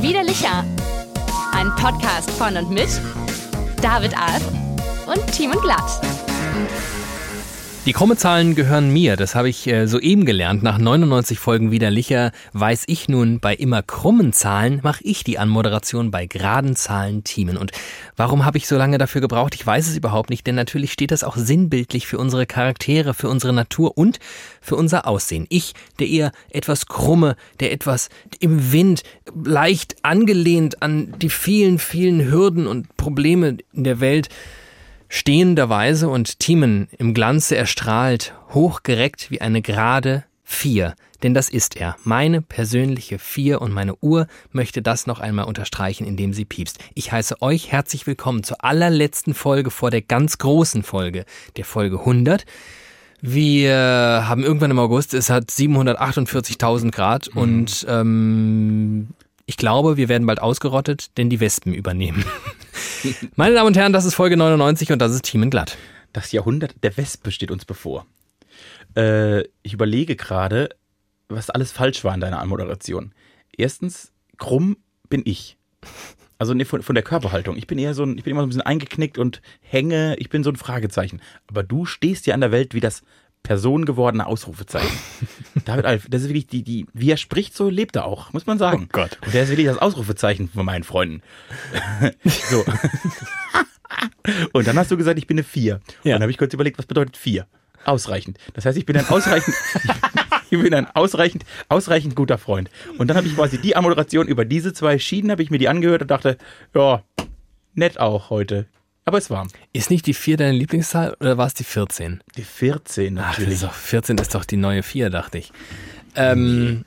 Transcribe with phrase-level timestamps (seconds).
[0.00, 0.64] Widerlicher.
[1.52, 2.88] Ein Podcast von und mit
[3.82, 4.42] David Alf
[5.06, 6.00] und Timon Glatt.
[7.88, 10.62] Die Krumme-Zahlen gehören mir, das habe ich äh, soeben gelernt.
[10.62, 16.10] Nach 99 Folgen widerlicher weiß ich nun, bei immer krummen Zahlen mache ich die Anmoderation
[16.10, 17.56] bei geraden Zahlen Teamen.
[17.56, 17.72] Und
[18.14, 19.54] warum habe ich so lange dafür gebraucht?
[19.54, 23.30] Ich weiß es überhaupt nicht, denn natürlich steht das auch sinnbildlich für unsere Charaktere, für
[23.30, 24.18] unsere Natur und
[24.60, 25.46] für unser Aussehen.
[25.48, 29.02] Ich, der eher etwas krumme, der etwas im Wind,
[29.34, 34.28] leicht angelehnt an die vielen, vielen Hürden und Probleme in der Welt,
[35.08, 40.94] stehenderweise und Thiemen im Glanze erstrahlt, hochgereckt wie eine gerade Vier.
[41.22, 46.06] Denn das ist er, meine persönliche Vier und meine Uhr möchte das noch einmal unterstreichen,
[46.06, 46.78] indem sie piepst.
[46.94, 51.24] Ich heiße euch herzlich willkommen zur allerletzten Folge vor der ganz großen Folge,
[51.56, 52.46] der Folge 100.
[53.20, 57.40] Wir haben irgendwann im August, es hat 748.000 Grad mhm.
[57.40, 59.08] und ähm,
[59.44, 62.24] ich glaube, wir werden bald ausgerottet, denn die Wespen übernehmen.
[63.36, 65.76] Meine Damen und Herren, das ist Folge 99 und das ist Team in Glatt.
[66.12, 68.06] Das Jahrhundert der Wespe steht uns bevor.
[68.96, 70.70] Äh, ich überlege gerade,
[71.28, 73.12] was alles falsch war in deiner Anmoderation.
[73.56, 74.76] Erstens, krumm
[75.08, 75.56] bin ich.
[76.38, 77.56] Also nee, von, von der Körperhaltung.
[77.56, 80.30] Ich bin eher so ein, ich bin immer so ein bisschen eingeknickt und hänge, ich
[80.30, 81.20] bin so ein Fragezeichen.
[81.48, 83.02] Aber du stehst ja an der Welt wie das
[83.42, 84.98] personengewordene Ausrufezeichen.
[85.64, 88.46] David Alf, das ist wirklich die, die, wie er spricht, so lebt er auch, muss
[88.46, 88.84] man sagen.
[88.84, 89.18] Oh Gott.
[89.24, 91.22] Und der ist wirklich das Ausrufezeichen von meinen Freunden.
[92.24, 92.64] so.
[94.52, 95.80] Und dann hast du gesagt, ich bin eine Vier.
[96.04, 96.14] Ja.
[96.14, 97.46] Und dann habe ich kurz überlegt, was bedeutet Vier?
[97.84, 98.38] Ausreichend.
[98.54, 99.54] Das heißt, ich bin ein ausreichend,
[100.50, 102.70] ich bin ein ausreichend, ausreichend guter Freund.
[102.98, 105.68] Und dann habe ich quasi die Ammoderation über diese zwei Schienen, habe ich mir die
[105.68, 106.36] angehört und dachte,
[106.74, 107.02] ja,
[107.74, 108.66] nett auch heute.
[109.08, 109.48] Aber es war.
[109.72, 112.22] Ist nicht die 4 deine Lieblingszahl oder war es die 14?
[112.36, 113.48] Die 14 natürlich.
[113.48, 115.50] Ach, ist doch, 14 ist doch die neue 4, dachte ich.
[116.14, 116.84] Ähm,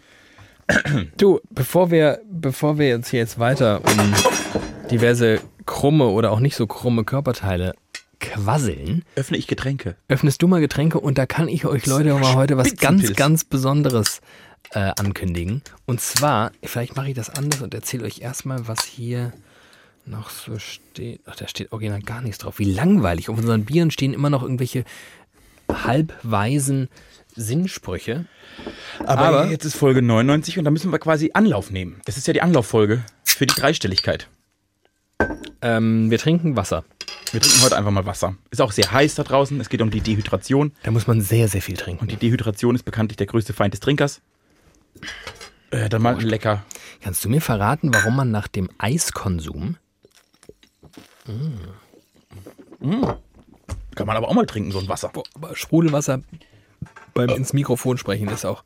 [1.17, 4.13] du, bevor wir, bevor wir jetzt hier jetzt weiter um
[4.91, 7.73] diverse krumme oder auch nicht so krumme Körperteile
[8.19, 9.03] quasseln.
[9.15, 9.95] Öffne ich Getränke.
[10.07, 13.45] Öffnest du mal Getränke und da kann ich euch Leute mal heute was ganz, ganz
[13.45, 14.21] Besonderes
[14.73, 15.63] äh, ankündigen.
[15.87, 19.33] Und zwar, vielleicht mache ich das anders und erzähle euch erstmal, was hier
[20.05, 21.21] noch so steht.
[21.25, 22.59] Ach, da steht original gar nichts drauf.
[22.59, 23.29] Wie langweilig.
[23.29, 24.83] Auf unseren Bieren stehen immer noch irgendwelche
[25.71, 26.89] halbweisen
[27.35, 28.25] Sinnsprüche.
[28.99, 32.01] Aber, Aber jetzt ist Folge 99 und da müssen wir quasi Anlauf nehmen.
[32.05, 34.27] Das ist ja die Anlauffolge für die Dreistelligkeit.
[35.61, 36.83] Ähm, wir trinken Wasser.
[37.31, 38.35] Wir trinken heute einfach mal Wasser.
[38.49, 39.59] Ist auch sehr heiß da draußen.
[39.61, 40.73] Es geht um die Dehydration.
[40.83, 42.01] Da muss man sehr, sehr viel trinken.
[42.01, 44.21] Und die Dehydration ist bekanntlich der größte Feind des Trinkers.
[45.69, 46.65] Äh, dann mal lecker.
[47.01, 49.77] Kannst du mir verraten, warum man nach dem Eiskonsum
[51.27, 52.89] Mm.
[52.89, 53.13] Mm.
[53.95, 55.09] Kann man aber auch mal trinken, so ein Wasser.
[55.09, 56.21] Boah, aber Sprudelwasser
[57.13, 57.35] beim äh.
[57.35, 58.63] ins Mikrofon sprechen ist auch.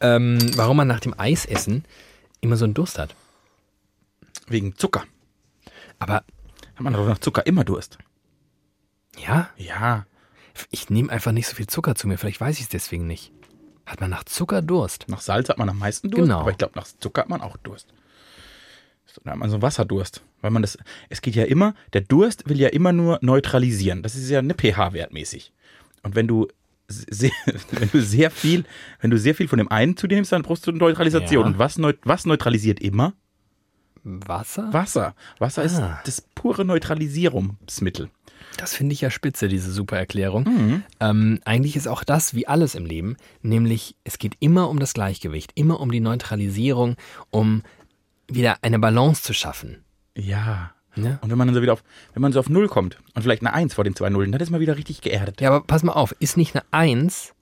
[0.00, 1.84] Ähm, warum man nach dem Eisessen
[2.40, 3.14] immer so einen Durst hat.
[4.46, 5.04] Wegen Zucker.
[5.98, 7.98] Aber hat man doch nach Zucker immer Durst.
[9.18, 9.50] Ja?
[9.56, 10.06] Ja.
[10.70, 13.32] Ich nehme einfach nicht so viel Zucker zu mir, vielleicht weiß ich es deswegen nicht.
[13.86, 15.06] Hat man nach Zucker Durst?
[15.08, 16.40] Nach Salz hat man am meisten Durst, genau.
[16.40, 17.92] aber ich glaube, nach Zucker hat man auch Durst.
[19.24, 20.22] Da hat man so Wasserdurst.
[20.40, 24.02] Weil man das, es geht ja immer, der Durst will ja immer nur neutralisieren.
[24.02, 25.52] Das ist ja eine pH-wertmäßig.
[26.02, 26.48] Und wenn du
[26.88, 27.32] sehr,
[27.70, 28.64] wenn du sehr viel,
[29.00, 31.42] wenn du sehr viel von dem einen zu dir nimmst, dann brauchst du Neutralisation.
[31.42, 31.46] Ja.
[31.46, 33.14] Und was, was neutralisiert immer?
[34.04, 34.72] Wasser?
[34.72, 35.14] Wasser.
[35.38, 35.64] Wasser ah.
[35.64, 38.10] ist das pure Neutralisierungsmittel.
[38.56, 40.44] Das finde ich ja spitze, diese super Erklärung.
[40.44, 40.82] Mhm.
[41.00, 44.94] Ähm, eigentlich ist auch das wie alles im Leben, nämlich es geht immer um das
[44.94, 46.96] Gleichgewicht, immer um die Neutralisierung,
[47.30, 47.62] um
[48.28, 49.84] wieder eine Balance zu schaffen.
[50.14, 50.72] Ja.
[50.96, 51.18] ja.
[51.22, 53.42] Und wenn man dann so wieder auf, wenn man so auf Null kommt und vielleicht
[53.42, 55.40] eine Eins vor den zwei Nullen, dann ist man wieder richtig geerdet.
[55.40, 57.34] Ja, aber pass mal auf, ist nicht eine Eins,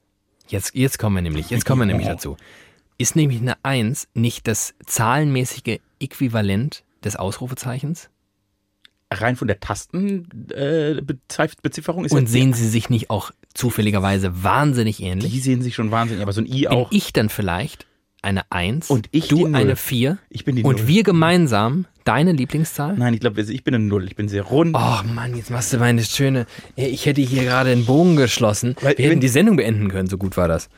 [0.49, 2.37] jetzt, jetzt kommen wir nämlich, jetzt kommen wir nämlich dazu.
[2.99, 8.09] Ist nämlich eine Eins nicht das zahlenmäßige Äquivalent des Ausrufezeichens?
[9.13, 15.33] Rein von der Tastenbezifferung äh, ist Und sehen sie sich nicht auch zufälligerweise wahnsinnig ähnlich?
[15.33, 16.91] Die sehen sich schon wahnsinnig, aber so ein I Bin auch.
[16.91, 17.87] ich dann vielleicht
[18.27, 20.89] eine 1 und ich du eine 4 ich bin die und 0.
[20.89, 22.95] wir gemeinsam deine Lieblingszahl?
[22.97, 24.05] Nein, ich glaube, ich bin eine 0.
[24.05, 24.77] Ich bin sehr rund.
[24.77, 26.47] Oh Mann, jetzt machst du meine schöne.
[26.75, 28.77] Ich hätte hier gerade einen Bogen geschlossen.
[28.81, 30.69] Weil, wir hätten die Sendung beenden können, so gut war das.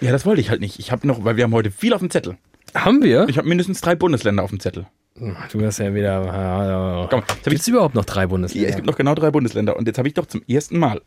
[0.00, 0.78] Ja, das wollte ich halt nicht.
[0.78, 2.36] Ich habe noch, weil wir haben heute viel auf dem Zettel.
[2.74, 3.28] Haben wir?
[3.28, 4.86] Ich habe mindestens drei Bundesländer auf dem Zettel.
[5.14, 7.08] Du hast ja wieder.
[7.10, 8.68] Komm, gibt es überhaupt noch drei Bundesländer?
[8.68, 9.76] Ja, es gibt noch genau drei Bundesländer.
[9.76, 11.00] Und jetzt habe ich doch zum ersten Mal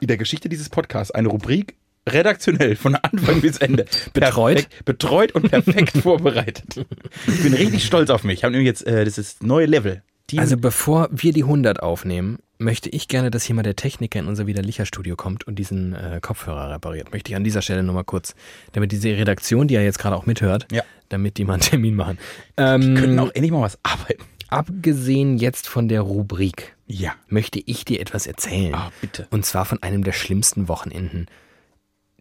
[0.00, 1.76] in der Geschichte dieses Podcasts eine Rubrik
[2.08, 6.84] redaktionell von Anfang bis Ende betreut, perfekt, betreut und perfekt vorbereitet.
[7.26, 8.38] Ich bin richtig stolz auf mich.
[8.40, 10.38] Ich habe nämlich jetzt äh, das ist neue Level Team.
[10.40, 14.28] Also bevor wir die 100 aufnehmen, möchte ich gerne, dass hier mal der Techniker in
[14.28, 17.12] unser Widerlicher-Studio kommt und diesen äh, Kopfhörer repariert.
[17.12, 18.34] Möchte ich an dieser Stelle nur mal kurz,
[18.72, 20.82] damit diese Redaktion, die ja jetzt gerade auch mithört, Ja.
[21.08, 22.18] damit die mal einen Termin machen.
[22.58, 24.22] die Ähm, können auch endlich mal was arbeiten.
[24.48, 27.14] abgesehen jetzt von der Rubrik, Ja.
[27.28, 28.74] möchte ich dir etwas erzählen.
[28.74, 29.26] Ah, bitte.
[29.30, 31.26] Und zwar von einem der schlimmsten Wochenenden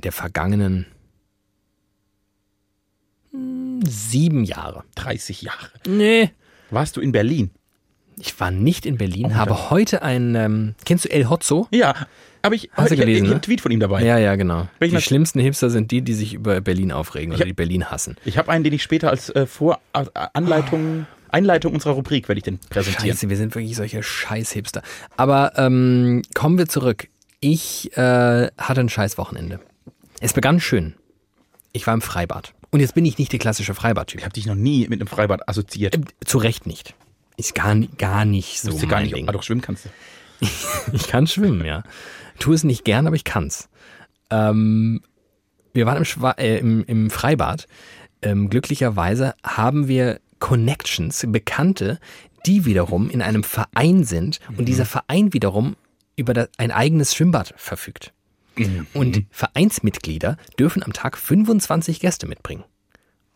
[0.03, 0.85] der vergangenen
[3.85, 4.83] sieben Jahre.
[4.95, 5.69] 30 Jahre.
[5.87, 6.31] Nee.
[6.69, 7.51] Warst du in Berlin?
[8.17, 11.67] Ich war nicht in Berlin, Oh, habe heute ein, ähm, kennst du El Hotzo?
[11.71, 11.95] Ja.
[12.43, 13.35] Aber ich, du ich, gelesen, ich, ne?
[13.35, 14.03] einen Tweet von ihm dabei.
[14.03, 14.67] Ja, ja, genau.
[14.79, 17.89] Welchen die schlimmsten Hipster sind die, die sich über Berlin aufregen oder hab- die Berlin
[17.89, 18.15] hassen.
[18.25, 22.39] Ich habe einen, den ich später als äh, Vor äh, Anleitung, Einleitung unserer Rubrik werde
[22.39, 23.11] ich den präsentieren.
[23.15, 24.81] Scheiße, wir sind wirklich solche Scheiß-Hipster.
[25.17, 27.07] Aber ähm, kommen wir zurück.
[27.39, 29.59] Ich äh, hatte ein scheiß Wochenende.
[30.21, 30.93] Es begann schön.
[31.73, 32.53] Ich war im Freibad.
[32.69, 34.19] Und jetzt bin ich nicht der klassische Freibadtyp.
[34.19, 35.95] Ich habe dich noch nie mit einem Freibad assoziiert.
[35.95, 36.95] Äh, Zu Recht nicht.
[37.37, 39.27] Ist gar, gar nicht so mein gar nicht, Ding.
[39.27, 39.89] ah, doch schwimmen kannst du.
[40.93, 41.83] Ich kann schwimmen, ja.
[42.39, 43.67] Tu es nicht gern, aber ich kann's.
[44.29, 45.01] Ähm,
[45.73, 47.67] wir waren im, Schwa äh, im, im Freibad.
[48.21, 51.99] Ähm, glücklicherweise haben wir Connections, Bekannte,
[52.45, 55.75] die wiederum in einem Verein sind und dieser Verein wiederum
[56.15, 58.13] über das, ein eigenes Schwimmbad verfügt.
[58.93, 62.63] Und Vereinsmitglieder dürfen am Tag 25 Gäste mitbringen.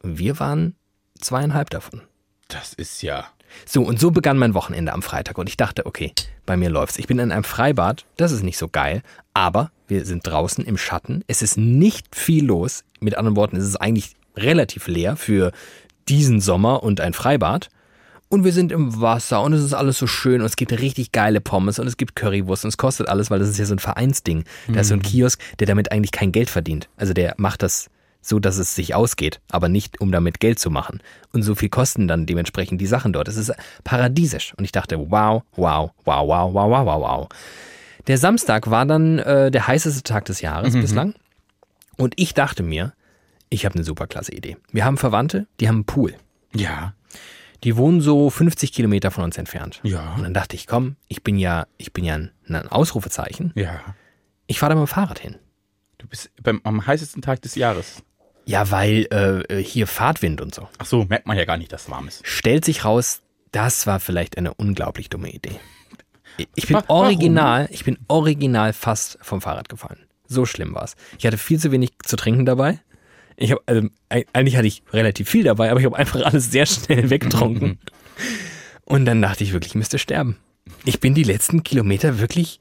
[0.03, 0.75] Wir waren
[1.19, 2.01] zweieinhalb davon.
[2.47, 3.25] Das ist ja.
[3.65, 6.11] So, und so begann mein Wochenende am Freitag und ich dachte, okay,
[6.45, 6.97] bei mir läuft's.
[6.97, 9.01] Ich bin in einem Freibad, das ist nicht so geil,
[9.33, 11.23] aber wir sind draußen im Schatten.
[11.27, 12.83] Es ist nicht viel los.
[12.99, 15.51] Mit anderen Worten, es ist eigentlich relativ leer für
[16.07, 17.69] diesen Sommer und ein Freibad.
[18.27, 21.11] Und wir sind im Wasser und es ist alles so schön und es gibt richtig
[21.11, 23.75] geile Pommes und es gibt Currywurst und es kostet alles, weil das ist ja so
[23.75, 24.43] ein Vereinsding.
[24.67, 26.89] Da ist so ein Kiosk, der damit eigentlich kein Geld verdient.
[26.97, 27.89] Also der macht das
[28.21, 31.01] so, dass es sich ausgeht, aber nicht, um damit Geld zu machen.
[31.31, 33.27] Und so viel kosten dann dementsprechend die Sachen dort.
[33.27, 34.53] Es ist paradiesisch.
[34.57, 37.27] Und ich dachte, wow, wow, wow, wow, wow, wow, wow, wow.
[38.07, 41.13] Der Samstag war dann äh, der heißeste Tag des Jahres bislang.
[41.97, 42.93] Und ich dachte mir,
[43.49, 44.57] ich habe eine super klasse Idee.
[44.71, 46.15] Wir haben Verwandte, die haben einen Pool.
[46.53, 46.93] Ja.
[47.63, 49.79] Die wohnen so 50 Kilometer von uns entfernt.
[49.83, 50.13] Ja.
[50.15, 53.51] Und dann dachte ich, komm, ich bin ja, ich bin ja ein, ein Ausrufezeichen.
[53.55, 53.79] Ja.
[54.47, 55.35] Ich fahre da mit dem Fahrrad hin.
[55.97, 58.03] Du bist beim, am heißesten Tag des Jahres.
[58.45, 59.07] Ja, weil
[59.49, 60.67] äh, hier Fahrtwind und so.
[60.77, 62.21] Ach so, merkt man ja gar nicht, dass es warm ist.
[62.27, 63.21] Stellt sich raus,
[63.51, 65.59] das war vielleicht eine unglaublich dumme Idee.
[66.53, 67.05] Ich bin Wa- warum?
[67.05, 70.05] original, ich bin original fast vom Fahrrad gefallen.
[70.27, 70.95] So schlimm war's.
[71.17, 72.79] Ich hatte viel zu wenig zu trinken dabei.
[73.37, 76.51] Ich habe also, eig- eigentlich hatte ich relativ viel dabei, aber ich habe einfach alles
[76.51, 77.79] sehr schnell weggetrunken.
[78.85, 80.37] Und dann dachte ich wirklich, ich müsste sterben.
[80.83, 82.59] Ich bin die letzten Kilometer wirklich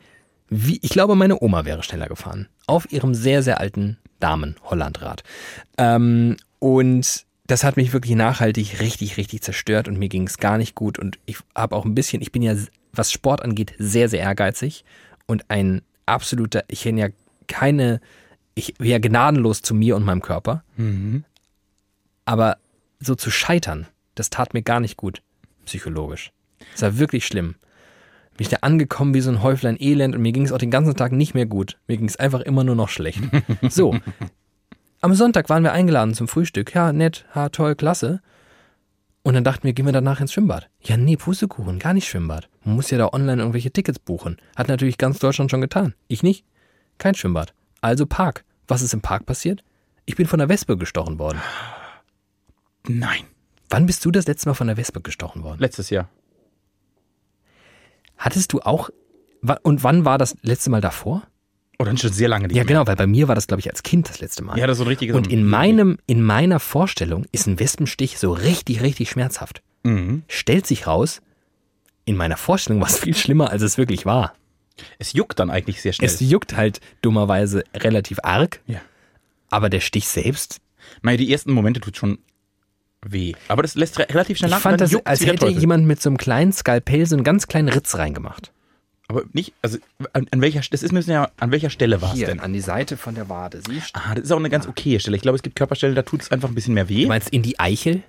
[0.50, 2.48] wie ich glaube, meine Oma wäre schneller gefahren.
[2.66, 5.22] Auf ihrem sehr, sehr alten Damen-Hollandrad.
[5.78, 10.58] Ähm, und das hat mich wirklich nachhaltig richtig, richtig zerstört und mir ging es gar
[10.58, 10.98] nicht gut.
[10.98, 12.54] Und ich habe auch ein bisschen, ich bin ja,
[12.92, 14.84] was Sport angeht, sehr, sehr ehrgeizig
[15.26, 17.08] und ein absoluter, ich kenne ja
[17.48, 18.00] keine,
[18.54, 20.62] ich ja gnadenlos zu mir und meinem Körper.
[22.24, 22.56] Aber
[23.00, 25.22] so zu scheitern, das tat mir gar nicht gut,
[25.64, 26.32] psychologisch.
[26.72, 27.56] Das war wirklich schlimm.
[28.36, 30.70] Bin ich da angekommen wie so ein Häuflein Elend und mir ging es auch den
[30.70, 31.78] ganzen Tag nicht mehr gut.
[31.86, 33.20] Mir ging es einfach immer nur noch schlecht.
[33.68, 33.96] So.
[35.00, 36.74] Am Sonntag waren wir eingeladen zum Frühstück.
[36.74, 38.22] Ja, nett, ha, toll, klasse.
[39.22, 40.68] Und dann dachten wir, gehen wir danach ins Schwimmbad.
[40.82, 42.48] Ja, nee, Pustekuchen, gar nicht Schwimmbad.
[42.64, 44.38] Man muss ja da online irgendwelche Tickets buchen.
[44.56, 45.94] Hat natürlich ganz Deutschland schon getan.
[46.08, 46.44] Ich nicht.
[46.98, 47.54] Kein Schwimmbad.
[47.84, 48.46] Also Park.
[48.66, 49.62] Was ist im Park passiert?
[50.06, 51.38] Ich bin von der Wespe gestochen worden.
[52.88, 53.24] Nein.
[53.68, 55.58] Wann bist du das letzte Mal von der Wespe gestochen worden?
[55.60, 56.08] Letztes Jahr.
[58.16, 58.88] Hattest du auch.
[59.62, 61.24] Und wann war das letzte Mal davor?
[61.78, 63.68] Oder Oh, schon sehr lange nicht Ja, genau, weil bei mir war das, glaube ich,
[63.68, 64.58] als Kind das letzte Mal.
[64.58, 65.14] Ja, das ist so ein richtiges.
[65.14, 69.62] Und in meinem, in meiner Vorstellung ist ein Wespenstich so richtig, richtig schmerzhaft.
[69.82, 70.22] Mhm.
[70.26, 71.20] Stellt sich raus,
[72.06, 74.32] in meiner Vorstellung war es viel schlimmer, als es wirklich war.
[74.98, 76.06] Es juckt dann eigentlich sehr schnell.
[76.06, 78.80] Es juckt halt dummerweise relativ arg, ja.
[79.50, 80.60] aber der Stich selbst,
[81.02, 82.18] Naja, die ersten Momente tut schon
[83.06, 83.34] weh.
[83.48, 84.62] Aber das lässt re relativ schnell ich nach.
[84.62, 85.60] fand und dann das, als hätte Teufel.
[85.60, 88.52] jemand mit so einem kleinen Skalpell so einen ganz kleinen Ritz reingemacht.
[89.06, 89.78] Aber nicht, also
[90.14, 92.40] an, an welcher, das ist ja, an welcher Stelle war es denn?
[92.40, 93.90] an die Seite von der Wade, siehst?
[93.94, 95.16] Ah, das ist auch eine ganz okaye Stelle.
[95.16, 97.02] Ich glaube, es gibt Körperstellen, da tut es einfach ein bisschen mehr weh.
[97.02, 98.02] Du meinst in die Eichel?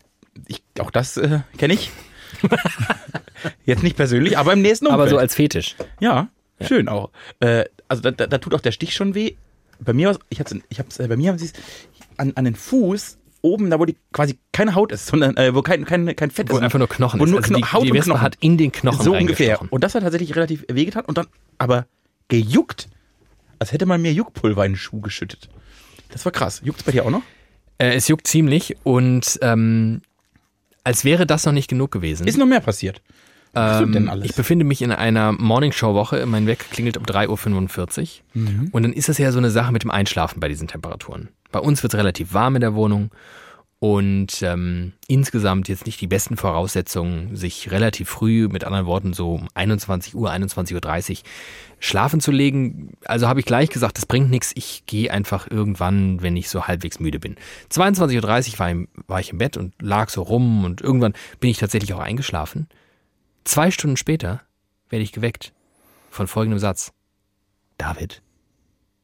[0.47, 1.91] Ich, auch das äh, kenne ich.
[3.65, 5.01] Jetzt nicht persönlich, aber im nächsten Umfeld.
[5.01, 5.75] Aber so als Fetisch.
[5.99, 6.29] Ja,
[6.61, 7.11] schön auch.
[7.39, 9.35] Äh, also da, da, da tut auch der Stich schon weh.
[9.79, 11.53] Bei mir, war's- ich hab's, ich hab's, äh, bei mir haben sie es
[12.17, 15.61] an, an den Fuß oben, da wo die quasi keine Haut ist, sondern äh, wo
[15.61, 16.63] kein, kein, kein Fett Wo ist.
[16.63, 17.29] einfach nur Knochen wo ist.
[17.31, 18.21] nur Also Kno die, Haut die und Knochen.
[18.21, 19.61] hat in den Knochen so ungefähr.
[19.71, 21.27] Und das hat tatsächlich relativ wehgetan und dann
[21.59, 21.85] aber
[22.29, 22.87] gejuckt,
[23.59, 25.49] als hätte man mir Juckpulver in den Schuh geschüttet.
[26.09, 26.61] Das war krass.
[26.63, 27.21] Juckt's bei dir auch noch?
[27.77, 30.01] Äh, es juckt ziemlich und ähm,
[30.83, 32.25] als wäre das noch nicht genug gewesen.
[32.27, 33.01] Ist noch mehr passiert.
[33.55, 34.21] Ähm?
[34.23, 36.25] Ich befinde mich in einer Morningshow-Woche.
[36.25, 38.07] Mein Wecker klingelt um 3.45 Uhr.
[38.41, 38.69] Mhm.
[38.71, 41.29] Und dann ist das ja so eine Sache mit dem Einschlafen bei diesen Temperaturen.
[41.51, 43.11] Bei uns wird es relativ warm in der Wohnung.
[43.79, 49.35] Und ähm, insgesamt jetzt nicht die besten Voraussetzungen, sich relativ früh, mit anderen Worten so
[49.35, 51.17] um 21 Uhr, 21.30 Uhr
[51.79, 52.93] schlafen zu legen.
[53.05, 54.53] Also habe ich gleich gesagt, das bringt nichts.
[54.55, 57.35] Ich gehe einfach irgendwann, wenn ich so halbwegs müde bin.
[57.71, 61.49] 22.30 Uhr war, im, war ich im Bett und lag so rum und irgendwann bin
[61.49, 62.67] ich tatsächlich auch eingeschlafen.
[63.45, 64.41] Zwei Stunden später
[64.89, 65.53] werde ich geweckt
[66.09, 66.91] von folgendem Satz.
[67.77, 68.21] David,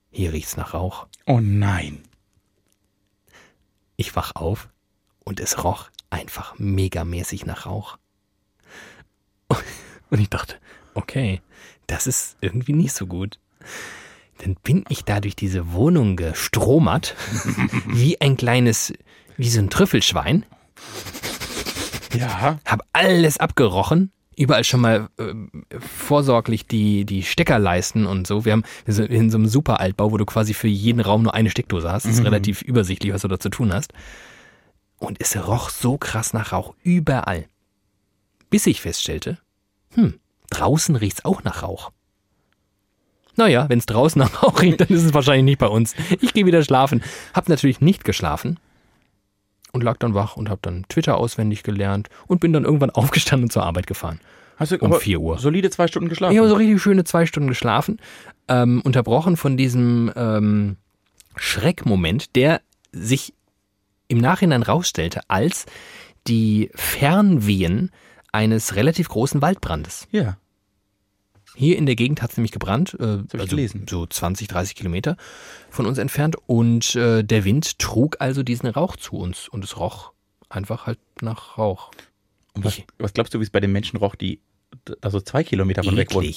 [0.10, 1.08] hier riecht's nach Rauch.
[1.26, 2.04] Oh nein.
[3.98, 4.70] Ich wach auf
[5.24, 7.98] und es roch einfach megamäßig nach Rauch.
[10.10, 10.56] Und ich dachte,
[10.96, 11.42] okay,
[11.88, 13.40] das ist irgendwie nicht so gut.
[14.40, 17.16] Dann bin ich da durch diese Wohnung gestromert,
[17.88, 18.92] wie ein kleines,
[19.38, 20.46] wie so ein Trüffelschwein,
[22.14, 22.60] Ja.
[22.66, 25.34] hab alles abgerochen, überall schon mal äh,
[25.80, 28.46] vorsorglich die, die Steckerleisten und so.
[28.46, 31.24] Wir haben wir sind in so einem super Altbau, wo du quasi für jeden Raum
[31.24, 32.06] nur eine Steckdose hast.
[32.06, 33.94] Das ist relativ übersichtlich, was du da zu tun hast.
[34.98, 37.46] Und es roch so krass nach Rauch überall.
[38.50, 39.38] Bis ich feststellte,
[39.94, 40.20] hm,
[40.50, 41.92] draußen riecht's auch nach Rauch.
[43.36, 45.96] Naja, wenn es draußen nach Rauch riecht, dann ist es wahrscheinlich nicht bei uns.
[46.20, 47.04] Ich gehe wieder schlafen.
[47.34, 48.60] Hab natürlich nicht geschlafen
[49.72, 53.46] und lag dann wach und hab dann Twitter auswendig gelernt und bin dann irgendwann aufgestanden
[53.46, 54.20] und zur Arbeit gefahren.
[54.58, 55.40] Hast du Um aber 4 Uhr.
[55.40, 56.34] solide zwei Stunden geschlafen?
[56.34, 58.00] Ich habe so richtig schöne zwei Stunden geschlafen,
[58.48, 60.78] ähm, unterbrochen von diesem ähm,
[61.36, 62.62] Schreckmoment, der
[62.92, 63.34] sich
[64.08, 65.66] im Nachhinein rausstellte als
[66.28, 67.90] die Fernwehen
[68.32, 70.08] eines relativ großen Waldbrandes.
[70.12, 70.38] ja.
[71.56, 73.86] Hier in der Gegend hat es nämlich gebrannt, äh, gelesen.
[73.90, 75.18] so 20, 30 Kilometer
[75.70, 76.36] von uns entfernt.
[76.48, 80.14] Und äh, der Wind trug also diesen Rauch zu uns und es roch
[80.50, 81.92] einfach halt nach Rauch.
[82.54, 84.40] Und was, was glaubst du, wie es bei den Menschen roch, die
[85.02, 86.34] da so zwei Kilometer von weg wohnen?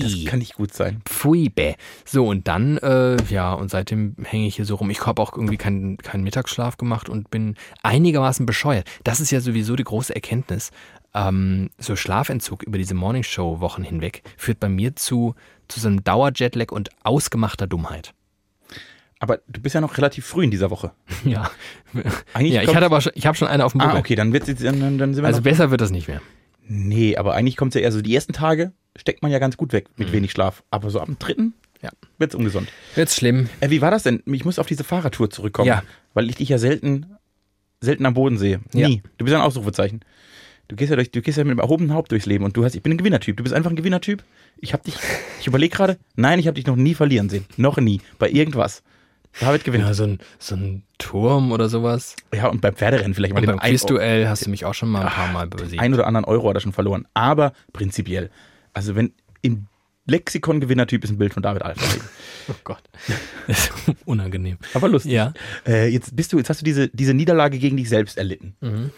[0.00, 1.02] Das kann nicht gut sein.
[1.04, 1.74] Pfui, bäh.
[2.04, 4.90] So, und dann, äh, ja, und seitdem hänge ich hier so rum.
[4.90, 8.86] Ich habe auch irgendwie keinen keinen Mittagsschlaf gemacht und bin einigermaßen bescheuert.
[9.04, 10.70] Das ist ja sowieso die große Erkenntnis.
[11.14, 15.34] Ähm, so Schlafentzug über diese Morningshow-Wochen hinweg führt bei mir zu,
[15.68, 18.12] zu so einem Dauerjetlag und ausgemachter Dummheit.
[19.18, 20.92] Aber du bist ja noch relativ früh in dieser Woche.
[21.24, 21.50] Ja,
[22.34, 23.96] Eigentlich ja ich kommt- hatte aber schon, ich habe schon eine auf dem Buckel.
[23.96, 26.20] Ah, okay, dann, wird, dann, dann dann sind wir Also besser wird das nicht mehr.
[26.68, 29.56] Nee, aber eigentlich kommt es ja eher so, die ersten Tage steckt man ja ganz
[29.56, 30.62] gut weg mit wenig Schlaf.
[30.70, 31.52] Aber so ab dem dritten Mhm.
[31.82, 31.90] Ja.
[32.18, 32.68] wird's ungesund.
[32.94, 33.48] Wird's schlimm.
[33.60, 34.22] Äh, wie war das denn?
[34.26, 35.68] Ich muss auf diese Fahrradtour zurückkommen.
[35.68, 35.82] Ja.
[36.14, 37.06] Weil ich dich ja selten,
[37.80, 38.60] selten am Boden sehe.
[38.72, 38.88] Ja.
[38.88, 39.02] Nie.
[39.18, 40.00] Du bist ja ein Ausrufezeichen.
[40.68, 42.64] Du gehst ja durch, du gehst ja mit einem erhobenen Haupt durchs Leben und du
[42.64, 43.36] hast, ich bin ein Gewinnertyp.
[43.36, 44.24] Du bist einfach ein Gewinnertyp.
[44.58, 44.94] Ich hab dich,
[45.38, 47.44] ich überlege gerade, nein, ich habe dich noch nie verlieren sehen.
[47.58, 48.00] Noch nie.
[48.18, 48.82] Bei irgendwas.
[49.40, 49.84] David gewinnt.
[49.84, 52.16] Ja, so ein, so ein Turm oder sowas.
[52.34, 55.02] Ja, und beim Pferderennen vielleicht mal Und beim Quizduell hast du mich auch schon mal
[55.02, 55.80] ein paar Mal besiegt.
[55.82, 57.06] ein oder anderen Euro hat er schon verloren.
[57.14, 58.30] Aber prinzipiell.
[58.72, 59.12] Also wenn
[59.42, 59.66] im
[60.06, 61.82] Lexikon Gewinnertyp ist ein Bild von David Alpha.
[62.48, 62.82] Oh Gott.
[63.48, 63.72] Das ist
[64.04, 64.56] unangenehm.
[64.72, 65.10] Aber lustig.
[65.10, 65.32] Ja.
[65.66, 68.54] Äh, jetzt bist du, jetzt hast du diese, diese Niederlage gegen dich selbst erlitten.
[68.60, 68.90] Mhm.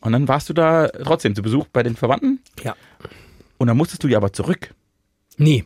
[0.00, 2.76] Und dann warst du da trotzdem zu Besuch bei den Verwandten Ja.
[3.58, 4.72] und dann musstest du dir aber zurück.
[5.36, 5.64] Nee.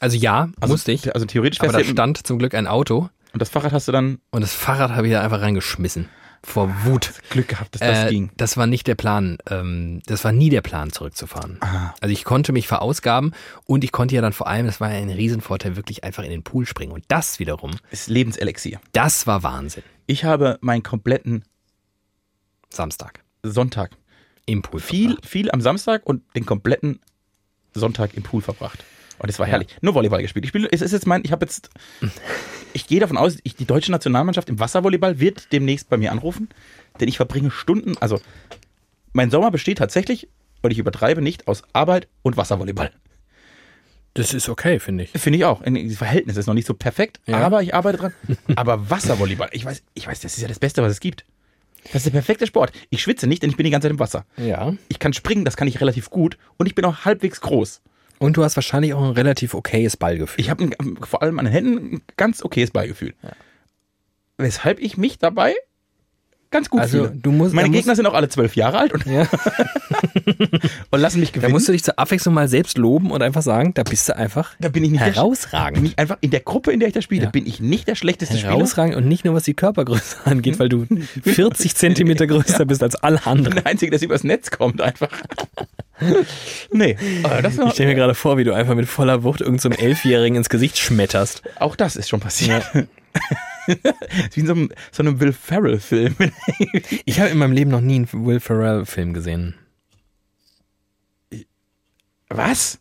[0.00, 1.14] Also ja, Also, musste ich.
[1.14, 3.92] Also theoretisch Aber da ja- stand zum Glück ein Auto und das Fahrrad hast du
[3.92, 6.08] dann und das Fahrrad habe ich da einfach reingeschmissen.
[6.46, 7.10] Vor Wut.
[7.30, 8.30] Glück gehabt, dass das Äh, ging.
[8.36, 9.38] das war nicht der Plan.
[9.48, 11.56] Ähm, das war nie der Plan, zurückzufahren.
[11.62, 11.94] Ah.
[12.02, 13.32] Also ich konnte mich verausgaben
[13.64, 16.28] und ich konnte ja dann vor allem, das war ja ein Riesenvorteil, wirklich einfach in
[16.30, 16.92] den Pool springen.
[16.92, 18.78] Und das wiederum, Ist Lebenselixier.
[18.92, 19.84] das war Wahnsinn.
[20.06, 21.44] Ich habe meinen kompletten
[22.68, 23.92] Samstag Sonntag
[24.46, 24.80] im Pool.
[24.80, 25.26] viel, verbracht.
[25.26, 27.00] viel am Samstag und den kompletten
[27.72, 28.84] Sonntag im Pool verbracht.
[29.18, 29.68] Und es war herrlich.
[29.80, 30.44] Nur Volleyball gespielt.
[30.44, 31.70] Ich spiele, es ist jetzt mein, ich habe jetzt,
[32.72, 36.48] ich gehe davon aus, ich, die deutsche Nationalmannschaft im Wasservolleyball wird demnächst bei mir anrufen,
[37.00, 38.20] denn ich verbringe Stunden, also
[39.12, 40.28] mein Sommer besteht tatsächlich,
[40.62, 42.90] und ich übertreibe nicht, aus Arbeit und Wasservolleyball.
[44.14, 45.10] Das ist okay, finde ich.
[45.10, 45.62] Finde ich auch.
[45.64, 47.38] Das Verhältnis ist noch nicht so perfekt, Ja.
[47.38, 48.14] aber ich arbeite dran.
[48.54, 51.24] Aber Wasservolleyball, ich weiß, ich weiß, das ist ja das Beste, was es gibt.
[51.86, 52.72] Das ist der perfekte Sport.
[52.90, 54.24] Ich schwitze nicht, denn ich bin die ganze Zeit im Wasser.
[54.36, 54.74] Ja.
[54.88, 57.82] Ich kann springen, das kann ich relativ gut und ich bin auch halbwegs groß.
[58.18, 60.40] Und du hast wahrscheinlich auch ein relativ okayes Ballgefühl.
[60.40, 60.70] Ich habe
[61.08, 63.14] vor allem an den Händen ein ganz okayes Beigefühl.
[64.38, 65.54] Weshalb ich mich dabei
[66.50, 67.16] ganz gut Also, fühle.
[67.20, 69.26] du musst- Meine da musst- Gegner sind auch alle zwölf Jahre alt und, Ja.
[70.90, 71.52] und lassen mich Da gewinnen.
[71.52, 74.54] musst du dich zur Abwechslung mal selbst loben und einfach sagen, da bist du einfach
[74.60, 75.84] da bin ich nicht der, bin herausragend.
[75.86, 77.30] ich einfach in der Gruppe, in der ich da spiele, Ja.
[77.30, 78.52] bin ich nicht der schlechteste Spieler.
[78.52, 80.86] Herausragend und nicht nur was die Körpergröße angeht, weil du
[81.24, 83.54] 40 Zentimeter größer bist als alle Ich bin anderen.
[83.56, 85.10] der Einzige, der übers Netz kommt einfach.
[86.72, 89.72] nee, aber das Ich stelle mir gerade vor, wie du einfach mit voller Wucht irgendeinem
[89.72, 91.42] so Elfjährigen ins Gesicht schmetterst.
[91.58, 92.64] auch das ist schon passiert.
[92.74, 92.88] Ist
[94.36, 96.16] Wie in so einem, so einem Will Ferrell-Film.
[97.06, 99.54] Ich habe in meinem Leben noch nie einen Will Ferrell-Film gesehen.
[102.28, 102.78] Was?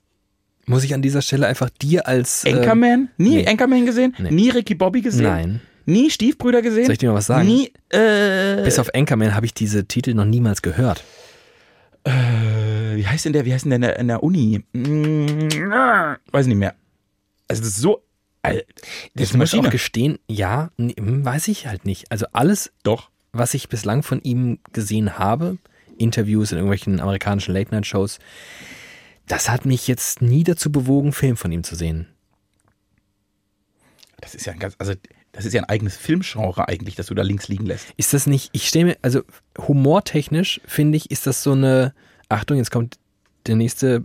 [0.65, 2.45] Muss ich an dieser Stelle einfach dir als.
[2.45, 3.09] Äh, Anchorman?
[3.17, 3.47] Nie nee.
[3.47, 4.15] Anchorman gesehen?
[4.17, 4.31] Nee.
[4.31, 5.23] Nie Ricky Bobby gesehen?
[5.23, 5.61] Nein.
[5.85, 6.85] Nie Stiefbrüder gesehen?
[6.85, 7.45] Soll ich dir mal was sagen?
[7.45, 11.03] Nie, äh, Bis auf Anchorman habe ich diese Titel noch niemals gehört.
[12.05, 12.11] äh,
[12.95, 14.63] wie heißt denn der, wie heißt denn der in der, Uni?
[14.73, 15.49] Mm,
[16.31, 16.75] weiß nicht mehr.
[17.47, 18.03] Also das ist so,
[18.41, 18.63] Alter,
[19.15, 22.11] das Ich muss auch gestehen, ja, nee, hm, weiß ich halt nicht.
[22.11, 23.09] Also alles, Doch.
[23.31, 25.57] was ich bislang von ihm gesehen habe,
[25.97, 28.19] Interviews in irgendwelchen amerikanischen Late-Night-Shows,
[29.27, 32.07] das hat mich jetzt nie dazu bewogen, Film von ihm zu sehen.
[34.19, 34.93] Das ist ja ein ganz, also
[35.33, 37.87] das ist ja ein eigenes Filmgenre eigentlich, das du da links liegen lässt.
[37.97, 39.23] Ist das nicht, ich stelle mir, also
[39.57, 41.93] humortechnisch finde ich, ist das so eine,
[42.29, 42.97] Achtung, jetzt kommt
[43.47, 44.03] der nächste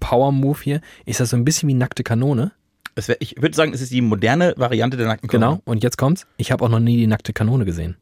[0.00, 2.52] Power-Move hier, ist das so ein bisschen wie nackte Kanone.
[2.96, 5.56] Wär, ich würde sagen, es ist die moderne Variante der nackten Kanone.
[5.56, 7.96] Genau, und jetzt kommt's, ich habe auch noch nie die nackte Kanone gesehen.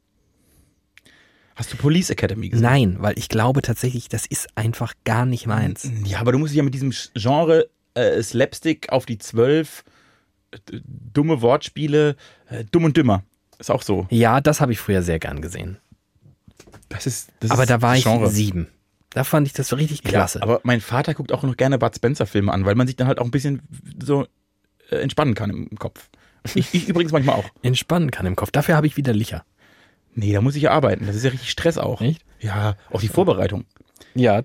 [1.54, 2.62] Hast du Police Academy gesehen?
[2.62, 5.90] Nein, weil ich glaube tatsächlich, das ist einfach gar nicht meins.
[6.04, 9.84] Ja, aber du musst dich ja mit diesem Genre äh, Slapstick auf die zwölf,
[10.52, 12.16] äh, dumme Wortspiele,
[12.48, 13.24] äh, dumm und dümmer.
[13.58, 14.06] Ist auch so.
[14.10, 15.78] Ja, das habe ich früher sehr gern gesehen.
[16.88, 18.30] Das ist, das Aber ist da war ich Genre.
[18.30, 18.68] sieben.
[19.10, 20.38] Da fand ich das so richtig klasse.
[20.38, 22.96] Ja, aber mein Vater guckt auch noch gerne Bud Spencer Filme an, weil man sich
[22.96, 23.62] dann halt auch ein bisschen
[24.02, 24.26] so
[24.90, 26.10] äh, entspannen kann im, Kopf.
[26.54, 27.46] Ich, ich übrigens manchmal auch.
[27.62, 28.50] Entspannen kann im Kopf.
[28.50, 29.44] Dafür habe ich wieder Licher.
[30.14, 31.06] Nee, da muss ich ja arbeiten.
[31.06, 32.00] Das ist ja richtig Stress auch.
[32.00, 32.22] Echt?
[32.40, 33.64] Ja, auch die Vorbereitung.
[34.14, 34.42] Ja.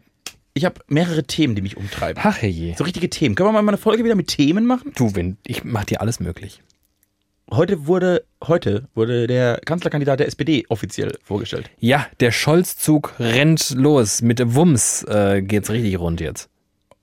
[0.53, 2.21] Ich habe mehrere Themen, die mich umtreiben.
[2.23, 2.75] Ach je.
[2.75, 3.33] So richtige Themen.
[3.33, 4.93] Können wir mal eine Folge wieder mit Themen machen?
[4.95, 6.61] Du, wenn, ich mach dir alles möglich.
[7.51, 11.69] Heute wurde, heute wurde der Kanzlerkandidat der SPD offiziell vorgestellt.
[11.79, 14.21] Ja, der Scholz-Zug rennt los.
[14.21, 16.49] Mit Wumms äh, geht's richtig rund jetzt.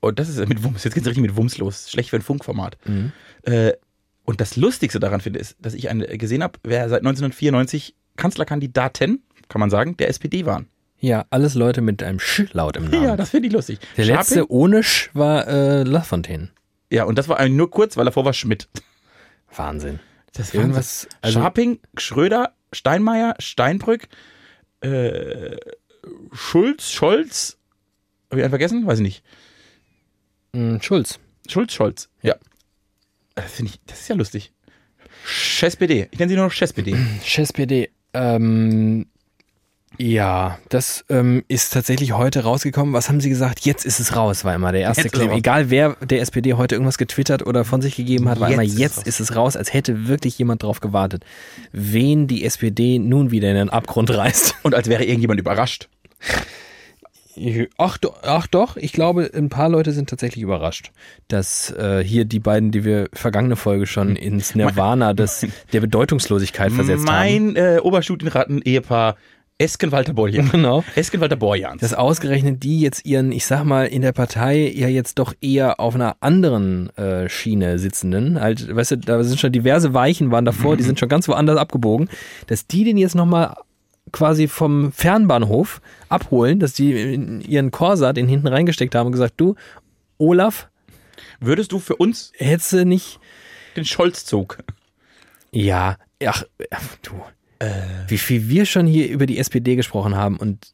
[0.01, 0.83] Und das ist mit Wumms.
[0.85, 1.91] Jetzt geht's richtig mit Wumms los.
[1.91, 2.79] Schlecht für ein Funkformat.
[2.87, 3.13] Mhm.
[3.43, 3.73] Äh,
[4.25, 9.23] und das Lustigste daran finde ist, dass ich eine gesehen habe, wer seit 1994 Kanzlerkandidaten,
[9.49, 10.69] kann man sagen, der SPD waren.
[11.01, 13.05] Ja, alles Leute mit einem Sch-Laut im Namen.
[13.05, 13.79] Ja, das finde ich lustig.
[13.97, 16.49] der Scharping- letzte ohne Sch war äh, Lafontaine.
[16.91, 18.69] Ja, und das war eigentlich nur kurz, weil davor war Schmidt.
[19.55, 19.99] Wahnsinn.
[20.33, 24.09] Das Irgendwas, also Scharping, Schröder, Steinmeier, Steinbrück,
[24.81, 25.57] äh,
[26.33, 27.59] Schulz, Scholz.
[28.31, 28.87] Habe ich einen vergessen?
[28.87, 29.25] Weiß ich nicht.
[30.53, 31.19] mh, Schulz.
[31.49, 32.09] Schulz, Scholz.
[32.23, 32.37] Ja.
[33.35, 34.53] Das finde ich, das ist ja lustig.
[35.61, 36.09] SPD.
[36.11, 36.97] Ich nenne sie nur noch SPD.
[37.25, 37.91] SPD.
[38.13, 39.07] Ähm,
[39.99, 42.95] ja, das ähm, ist tatsächlich heute rausgekommen.
[42.95, 43.67] Was haben Sie gesagt?
[43.67, 45.33] Jetzt ist es raus, war immer der erste Jetzt Claim.
[45.33, 48.65] Egal wer der SPD heute irgendwas getwittert oder von sich gegeben hat, war Jetzt immer
[48.65, 51.25] ist es jetzt ist es raus, als hätte wirklich jemand drauf gewartet.
[51.73, 54.57] Wen die SPD nun wieder in den Abgrund reißt.
[54.63, 55.89] Und als wäre irgendjemand überrascht.
[57.79, 60.91] Ach, ach doch, ich glaube, ein paar Leute sind tatsächlich überrascht,
[61.29, 66.73] dass äh, hier die beiden, die wir vergangene Folge schon ins Nirvana des, der Bedeutungslosigkeit
[66.73, 67.55] versetzt haben.
[67.55, 69.17] mein äh, Oberstudienraten-Ehepaar
[69.61, 70.51] Esken-Walter Borjan.
[70.53, 70.85] Genau.
[70.95, 71.81] Esken-Walter Borjans.
[71.81, 75.81] Dass ausgerechnet die jetzt ihren, ich sag mal, in der Partei ja jetzt doch eher
[75.81, 80.45] auf einer anderen äh, Schiene sitzenden, halt, weißt du, da sind schon diverse Weichen waren
[80.45, 82.09] davor, die sind schon ganz woanders abgebogen,
[82.47, 83.55] dass die den jetzt nochmal
[84.13, 89.35] quasi vom Fernbahnhof abholen, dass die in ihren Corsa den hinten reingesteckt haben und gesagt,
[89.37, 89.55] du,
[90.19, 90.69] Olaf,
[91.41, 93.19] Würdest du für uns hättest du nicht,
[93.77, 94.59] den Scholz-Zug?
[95.53, 97.13] ja, ach, ach du,
[98.09, 100.73] wie viel wir schon hier über die SPD gesprochen haben und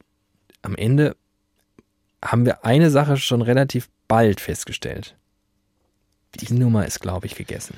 [0.62, 1.16] am Ende
[2.24, 5.16] haben wir eine Sache schon relativ bald festgestellt.
[6.34, 7.74] Die Nummer ist, glaube ich, gegessen.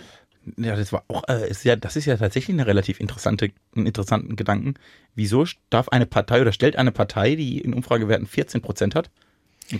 [0.56, 3.86] Ja, das war auch, äh, ist ja, das ist ja tatsächlich eine relativ interessante, einen
[3.86, 4.74] interessanten Gedanken.
[5.14, 9.10] Wieso darf eine Partei oder stellt eine Partei, die in Umfragewerten 14 Prozent hat,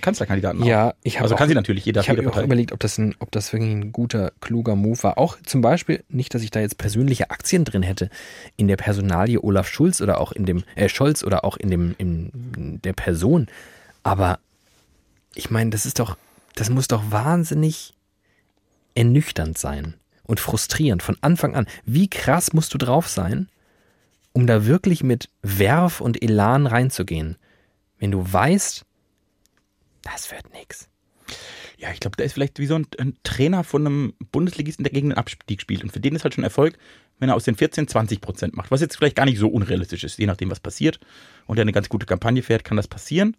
[0.01, 0.63] Kanzlerkandidaten?
[0.63, 2.99] Ja, ich habe Also auch, kann sie natürlich, jeder ich habe auch überlegt, ob das,
[2.99, 5.19] ein, ob das wirklich ein guter, kluger Move war.
[5.19, 8.11] Auch zum Beispiel, nicht, dass ich da jetzt persönliche Aktien drin hätte,
[8.57, 11.95] in der Personalie Olaf Schulz oder auch in dem, äh, Scholz oder auch in dem,
[11.99, 13.47] in der Person.
[14.03, 14.39] Aber
[15.35, 16.17] ich meine, das ist doch,
[16.55, 17.95] das muss doch wahnsinnig
[18.95, 21.67] ernüchternd sein und frustrierend von Anfang an.
[21.85, 23.49] Wie krass musst du drauf sein,
[24.33, 27.37] um da wirklich mit Werf und Elan reinzugehen,
[27.99, 28.85] wenn du weißt,
[30.13, 30.89] das wird nix.
[31.77, 34.93] Ja, ich glaube, der ist vielleicht wie so ein, ein Trainer von einem Bundesligisten, der
[34.93, 35.83] gegen den Abstieg spielt.
[35.83, 36.77] Und für den ist halt schon Erfolg,
[37.19, 38.71] wenn er aus den 14 20 Prozent macht.
[38.71, 40.99] Was jetzt vielleicht gar nicht so unrealistisch ist, je nachdem, was passiert.
[41.47, 43.37] Und er eine ganz gute Kampagne fährt, kann das passieren.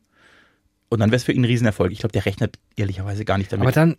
[0.90, 1.92] Und dann wäre es für ihn ein Riesenerfolg.
[1.92, 3.64] Ich glaube, der rechnet ehrlicherweise gar nicht damit.
[3.68, 3.96] Aber dann,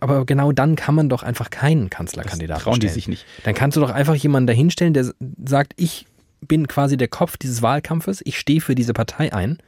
[0.00, 2.94] aber genau dann kann man doch einfach keinen Kanzlerkandidaten Das trauen die stellen.
[2.94, 3.24] sich nicht.
[3.44, 5.10] Dann kannst du doch einfach jemanden dahinstellen, der
[5.44, 6.06] sagt, ich
[6.42, 9.58] bin quasi der Kopf dieses Wahlkampfes, ich stehe für diese Partei ein.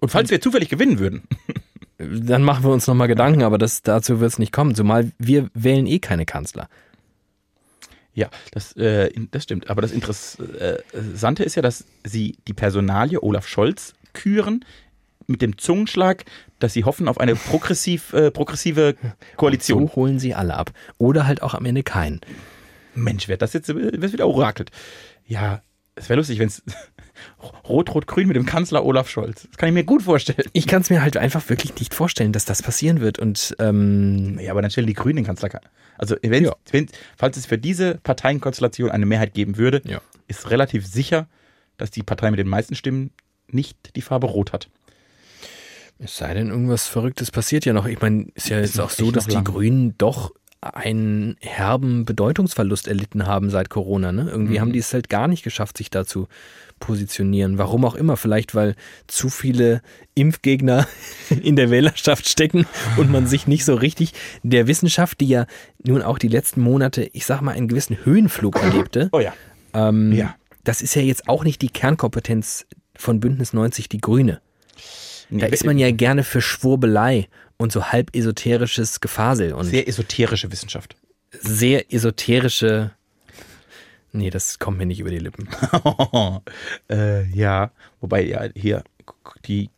[0.00, 1.22] Und falls wir zufällig gewinnen würden,
[1.98, 5.48] Dann machen wir uns nochmal Gedanken, aber das, dazu wird es nicht kommen, zumal wir
[5.54, 6.68] wählen eh keine Kanzler.
[8.14, 9.70] Ja, das, äh, das stimmt.
[9.70, 14.64] Aber das Interessante ist ja, dass sie die Personalie Olaf Scholz küren
[15.26, 16.24] mit dem Zungenschlag,
[16.58, 18.94] dass sie hoffen auf eine progressiv, äh, progressive
[19.36, 19.88] Koalition.
[19.88, 20.72] So holen sie alle ab.
[20.98, 22.20] Oder halt auch am Ende keinen.
[22.94, 24.70] Mensch, wer das jetzt wär's wieder orakelt.
[25.26, 25.62] Ja,
[25.96, 26.62] es wäre lustig, wenn es
[27.68, 29.46] Rot-Rot-Grün mit dem Kanzler Olaf Scholz.
[29.48, 30.48] Das kann ich mir gut vorstellen.
[30.52, 33.18] Ich kann es mir halt einfach wirklich nicht vorstellen, dass das passieren wird.
[33.18, 35.50] Und ähm, Ja, aber dann stellen die Grünen den Kanzler.
[35.98, 36.54] Also, wenn, Ja.
[36.70, 40.00] wenn, falls es für diese Parteienkonstellation eine Mehrheit geben würde, Ja.
[40.28, 41.28] ist relativ sicher,
[41.76, 43.10] dass die Partei mit den meisten Stimmen
[43.48, 44.68] nicht die Farbe Rot hat.
[45.98, 47.86] es sei denn, irgendwas Verrücktes passiert ja noch.
[47.86, 49.44] Ich meine, ist ja jetzt auch so, dass die lang.
[49.44, 50.32] Grünen doch
[50.72, 54.12] einen herben Bedeutungsverlust erlitten haben seit Corona.
[54.12, 54.28] Ne?
[54.30, 54.60] Irgendwie Mhm.
[54.60, 56.28] haben die es halt gar nicht geschafft, sich da zu
[56.80, 57.56] positionieren.
[57.58, 58.16] Warum auch immer.
[58.16, 58.74] Vielleicht, weil
[59.06, 59.80] zu viele
[60.14, 60.86] Impfgegner
[61.42, 65.46] in der Wählerschaft stecken und man sich nicht so richtig der Wissenschaft, die ja
[65.84, 69.32] nun auch die letzten Monate, ich sag mal, einen gewissen Höhenflug erlebte, Oh ja.
[69.72, 70.34] ähm, Ja.
[70.64, 74.40] das ist ja jetzt auch nicht die Kernkompetenz von Bündnis 90 Die Grüne.
[75.30, 79.88] Da ist man ja gerne für Schwurbelei und so halb esoterisches Gefasel und sehr, sehr
[79.88, 80.96] esoterische Wissenschaft.
[81.32, 82.92] esoterische.
[84.12, 85.48] Nee, das kommt mir nicht über die Lippen.
[86.90, 88.84] äh, ja, wobei ja hier
[89.44, 89.70] die,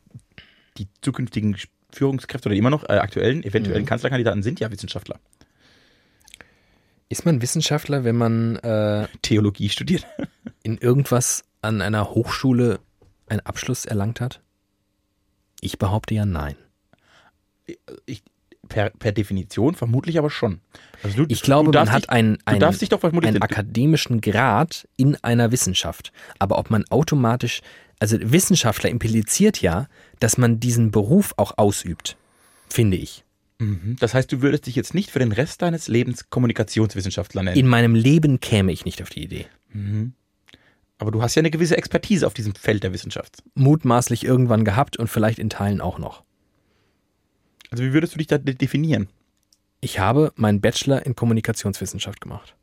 [0.76, 1.56] die zukünftigen
[1.90, 3.86] Führungskräfte oder immer noch äh, aktuellen, eventuellen Mhm.
[3.86, 5.18] Kanzlerkandidaten sind ja Wissenschaftler.
[7.08, 10.06] Ist man Wissenschaftler, wenn man äh, Theologie studiert.
[10.62, 12.80] in irgendwas an einer Hochschule
[13.28, 14.40] einen Abschluss erlangt hat?
[15.60, 16.56] Ich behaupte ja nein.
[18.07, 18.22] Ich,
[18.68, 20.61] per, per Definition vermutlich aber schon.
[21.02, 25.52] Also du, Ich glaube, man hat dich, einen, einen, doch einen akademischen Grad in einer
[25.52, 26.12] Wissenschaft.
[26.38, 27.61] Aber ob man automatisch,
[27.98, 29.88] also Wissenschaftler impliziert ja,
[30.20, 32.16] dass man diesen Beruf auch ausübt,
[32.68, 33.24] finde ich.
[33.59, 33.96] Mhm.
[34.00, 37.57] Das heißt, du würdest dich jetzt nicht für den Rest deines Lebens Kommunikationswissenschaftler nennen.
[37.57, 39.46] In meinem Leben käme ich nicht auf die Idee.
[40.98, 43.42] aber du hast ja eine gewisse Expertise auf diesem Feld der Wissenschaft.
[43.55, 46.24] Mutmaßlich irgendwann gehabt und vielleicht in Teilen auch noch.
[47.70, 49.09] Also wie würdest du dich da de- definieren?
[49.81, 52.55] Ich habe meinen Bachelor in Kommunikationswissenschaft gemacht.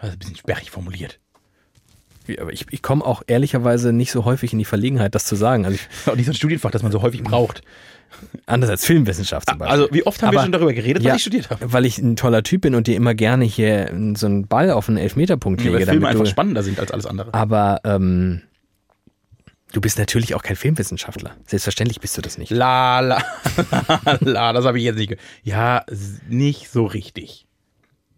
[0.00, 1.18] Das ist ein bisschen sperrig formuliert.
[2.40, 5.64] Aber ich, ich komme auch ehrlicherweise nicht so häufig in die Verlegenheit, das zu sagen.
[5.66, 7.62] Also ich, Auch nicht so ein Studienfach, das man so häufig braucht.
[8.46, 9.72] anders als Filmwissenschaft zum Beispiel.
[9.80, 11.72] Also wie oft haben wir Aber- schon darüber geredet, Ja, was ich studiert habe?
[11.72, 14.88] Weil ich ein toller Typ bin und dir immer gerne hier so einen Ball auf
[14.88, 15.80] einen Elfmeterpunkt Ja, lege.
[15.80, 17.34] weil Filme einfach spannender sind als alles andere.
[17.34, 18.42] aber ähm,
[19.72, 21.36] du bist natürlich auch kein Filmwissenschaftler.
[21.46, 22.50] Selbstverständlich bist du das nicht.
[22.50, 23.22] La, la,
[24.20, 25.24] la, das habe ich jetzt nicht gehört.
[25.42, 25.84] Ja,
[26.28, 27.46] nicht so richtig.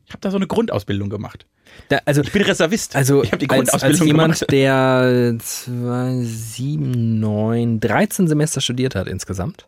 [0.06, 1.46] Ich habe da so eine Grundausbildung gemacht.
[1.88, 2.94] Da, also, Ich bin Reservist.
[2.94, 4.52] also ich habe die als, als Grundausbildung jemand, gemacht.
[4.52, 9.66] der zwei, sieben, neun, 13 Semester studiert hat insgesamt,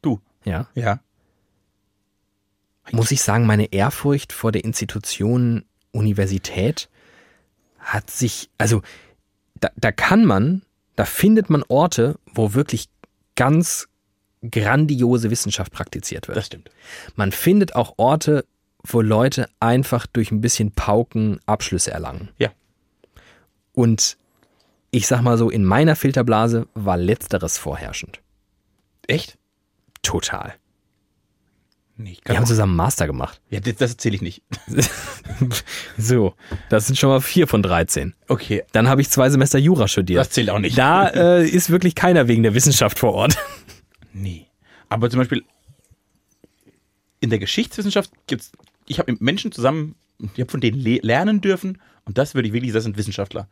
[0.00, 0.20] Du.
[0.44, 1.00] ja, Ja.
[2.92, 6.88] muss ich sagen, meine Ehrfurcht vor der Institution Universität
[7.78, 8.82] hat sich, also
[9.60, 10.62] da, da kann man,
[10.96, 12.88] da findet man Orte, wo wirklich
[13.36, 13.88] ganz
[14.50, 16.36] grandiose Wissenschaft praktiziert wird.
[16.36, 16.70] Das stimmt.
[17.14, 18.44] Man findet auch Orte,
[18.82, 22.30] wo Leute einfach durch ein bisschen Pauken Abschlüsse erlangen.
[22.38, 22.50] Ja.
[23.72, 24.16] Und
[24.90, 28.20] ich sag mal so, in meiner Filterblase war letzteres vorherrschend.
[29.06, 29.36] Echt?
[30.02, 30.54] Total.
[31.98, 33.40] Nee, Wir haben zusammen Master gemacht.
[33.48, 34.42] ja, das, das erzähle ich nicht.
[35.98, 36.34] So,
[36.68, 38.14] das sind schon mal vier von 13.
[38.28, 40.20] Okay, Dann habe ich zwei Semester Jura studiert.
[40.20, 40.76] das zählt auch nicht.
[40.78, 43.36] Da äh, ist wirklich keiner wegen der Wissenschaft vor Ort.
[44.12, 44.46] Nee.
[44.88, 45.42] Aber zum Beispiel
[47.20, 48.52] in der Geschichtswissenschaft gibt's,
[48.86, 49.94] ich habe mit Menschen zusammen,
[50.34, 53.48] ich habe von denen le lernen dürfen und das würde ich wirklich, das sind Wissenschaftler.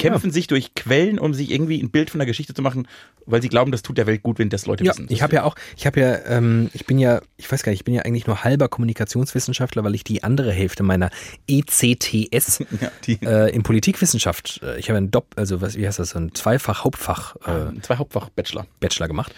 [0.00, 2.88] Kämpfen sich durch Quellen, um sich irgendwie ein Bild von der Geschichte zu machen,
[3.26, 5.06] weil sie glauben, das tut der Welt gut, wenn das Leute Ja, wissen.
[5.08, 7.80] ich habe ja auch, ich habe ja, ähm, ich bin ja, ich weiß gar nicht,
[7.80, 11.10] ich bin ja eigentlich nur halber Kommunikationswissenschaftler, weil ich die andere Hälfte meiner
[11.48, 16.10] ECTS Ja, äh, in Politikwissenschaft, äh, ich habe ein Dopp, also was, wie heißt das,
[16.10, 18.66] so ein Zweifach Hauptfach äh, zwei Hauptfach-Bachelor.
[18.80, 19.34] Bachelor gemacht.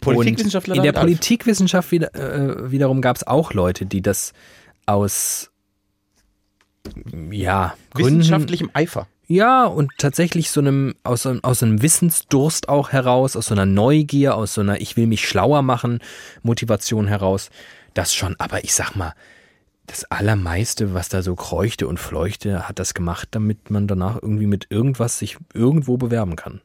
[0.00, 0.92] Politikwissenschaftler Und in der?
[0.92, 4.32] Politikwissenschaft wieder, äh, wiederum gab es auch Leute, die das
[4.84, 5.50] aus
[7.30, 9.08] ja, Gründen, Wissenschaftlichem Eifer.
[9.28, 13.66] Ja, und tatsächlich so einem, aus, so- aus einem Wissensdurst auch heraus, aus so einer
[13.66, 16.00] Neugier, aus so einer Ich will mich schlauer machen
[16.42, 17.50] Motivation heraus.
[17.94, 19.14] Das schon, aber ich sag mal,
[19.86, 24.46] das Allermeiste, was da so kreuchte und fleuchte, hat das gemacht, damit man danach irgendwie
[24.46, 26.60] mit irgendwas sich irgendwo bewerben kann.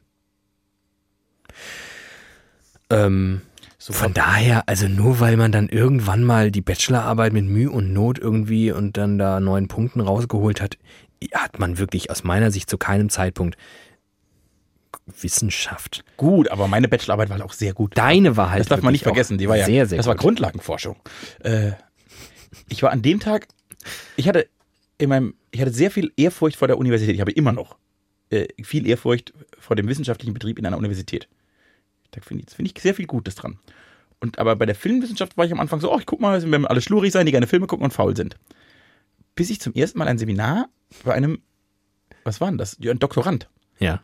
[2.90, 3.42] Ähm,
[3.78, 7.92] So von daher, also nur weil man dann irgendwann mal die Bachelorarbeit mit Mühe und
[7.92, 10.78] Not irgendwie und dann da neun Punkten rausgeholt hat,
[11.32, 13.56] hat man wirklich aus meiner Sicht zu keinem Zeitpunkt
[15.20, 16.04] Wissenschaft.
[16.16, 17.96] gut, aber meine Bachelorarbeit war auch sehr gut.
[17.96, 19.36] Deine war halt das darf man nicht vergessen.
[19.38, 20.22] Die war ja, sehr, sehr das war gut.
[20.22, 20.96] Grundlagenforschung.
[21.40, 21.72] Äh,
[22.68, 23.48] ich war an dem Tag,
[24.16, 24.48] ich hatte
[24.98, 27.14] in meinem, ich hatte sehr viel Ehrfurcht vor der Universität.
[27.14, 27.76] Ich habe immer noch
[28.30, 31.28] äh, viel Ehrfurcht vor dem wissenschaftlichen Betrieb in einer Universität.
[32.12, 33.58] Da finde ich, find ich sehr viel Gutes dran.
[34.20, 36.70] Und aber bei der Filmwissenschaft war ich am Anfang so, oh, ich guck mal, wir
[36.70, 38.36] alle schlurig sein, die gerne Filme gucken und faul sind.
[39.34, 40.68] Bis ich zum ersten Mal ein Seminar
[41.04, 41.42] bei einem,
[42.24, 42.78] was war denn das?
[42.80, 44.02] Ein Doktorand, Ja.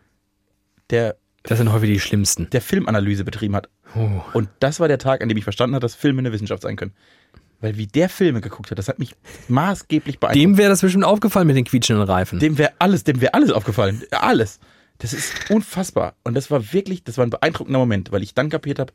[0.90, 2.48] der, Das sind häufig die schlimmsten.
[2.50, 3.68] der Filmanalyse betrieben hat.
[3.94, 4.22] Oh.
[4.34, 6.76] Und das war der Tag, an dem ich verstanden habe, dass Filme eine Wissenschaft sein
[6.76, 6.92] können.
[7.60, 9.14] Weil wie der Filme geguckt hat, das hat mich
[9.48, 10.40] maßgeblich beeindruckt.
[10.42, 12.38] Dem wäre das bestimmt aufgefallen mit den quietschenden Reifen.
[12.38, 14.02] Dem wäre alles, dem wäre alles aufgefallen.
[14.12, 14.60] Alles.
[14.98, 16.14] Das ist unfassbar.
[16.24, 18.92] Und das war wirklich, das war ein beeindruckender Moment, weil ich dann kapiert habe,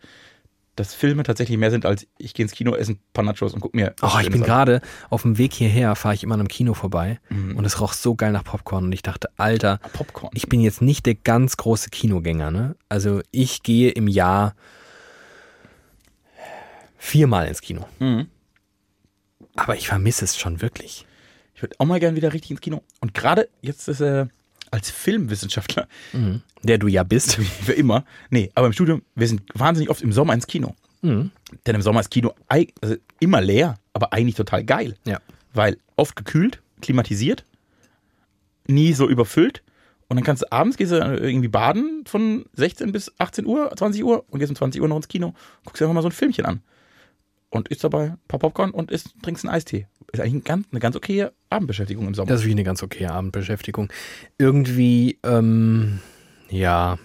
[0.75, 3.59] dass Filme tatsächlich mehr sind als ich gehe ins Kino, esse ein paar Nachos und
[3.59, 3.93] guck mir.
[3.99, 6.73] was Oh, ich bin gerade auf dem Weg hierher, fahre ich immer an einem Kino
[6.73, 7.55] vorbei Mhm.
[7.57, 10.31] und es roch so geil nach Popcorn und ich dachte, Alter, Popcorn.
[10.33, 12.75] ich bin jetzt nicht der ganz große Kinogänger, ne?
[12.89, 14.55] Also ich gehe im Jahr
[16.97, 17.85] viermal ins Kino.
[17.99, 18.27] Mhm.
[19.55, 21.05] Aber ich vermisse es schon wirklich.
[21.55, 22.81] Ich würde auch mal gern wieder richtig ins Kino.
[23.01, 24.29] Und gerade jetzt ist er
[24.73, 25.87] als Filmwissenschaftler,
[26.63, 27.37] Der du ja bist.
[27.67, 30.75] wie immer, nee, aber im Studium, wir sind wahnsinnig oft im Sommer ins Kino.
[31.03, 31.31] Mhm.
[31.67, 34.95] Denn im Sommer ist Kino also immer leer, aber eigentlich total geil.
[35.05, 35.19] Ja.
[35.53, 37.45] Weil oft gekühlt, klimatisiert,
[38.67, 39.61] nie so überfüllt.
[40.07, 44.03] Und dann kannst du abends gehst du irgendwie baden von 16 bis 18 Uhr, 20
[44.03, 45.33] Uhr und gehst um 20 Uhr noch ins Kino,
[45.65, 46.61] guckst dir einfach mal so ein Filmchen an.
[47.49, 49.87] Und isst dabei ein paar Popcorn und isst, trinkst einen Eistee.
[50.13, 52.29] Ist eigentlich ein ganz, eine ganz okaye Abendbeschäftigung im Sommer.
[52.29, 53.91] Das ist wie eine ganz okay Abendbeschäftigung.
[54.37, 55.99] Irgendwie, ähm,
[56.49, 56.99] ja,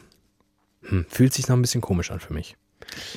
[0.82, 2.56] hm, fühlt sich noch ein bisschen komisch an für mich.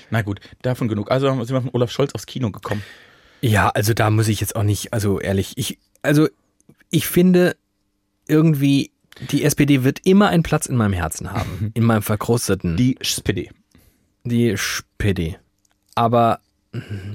[0.09, 1.11] Na gut, davon genug.
[1.11, 2.83] Also sind wir von Olaf Scholz aufs Kino gekommen.
[3.41, 6.29] Ja, also da muss ich jetzt auch nicht, also ehrlich, ich, also
[6.89, 7.57] ich finde
[8.27, 8.91] irgendwie,
[9.31, 13.49] die SPD wird immer einen Platz in meinem Herzen haben, in meinem verkrusteten, die, SPD.
[14.23, 15.37] die SPD.
[15.95, 16.39] Aber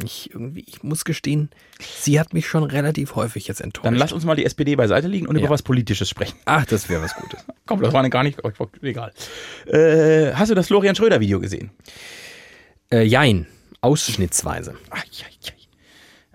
[0.04, 1.48] ich irgendwie, ich muss gestehen,
[1.80, 3.86] sie hat mich schon relativ häufig jetzt enttäuscht.
[3.86, 5.42] Dann lass uns mal die SPD beiseite liegen und Ja.
[5.42, 6.36] über was Politisches sprechen.
[6.44, 7.44] Ach, das wäre was Gutes.
[7.66, 8.38] Komm, das war gar nicht,
[8.82, 9.12] egal.
[9.66, 11.70] Äh, hast du das Florian Schröder Video gesehen?
[12.92, 13.46] Äh, jein,
[13.80, 14.74] ausschnittsweise.
[14.90, 15.30] Ai, ai.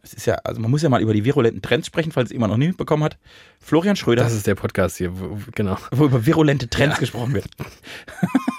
[0.01, 2.33] Das ist ja, also man muss ja mal über die virulenten Trends sprechen, falls es
[2.33, 3.17] jemand noch nie mitbekommen hat.
[3.61, 5.77] Florian Schröder, Das ist der Podcast hier, wo, genau.
[5.91, 7.45] wo über virulente Trends gesprochen wird.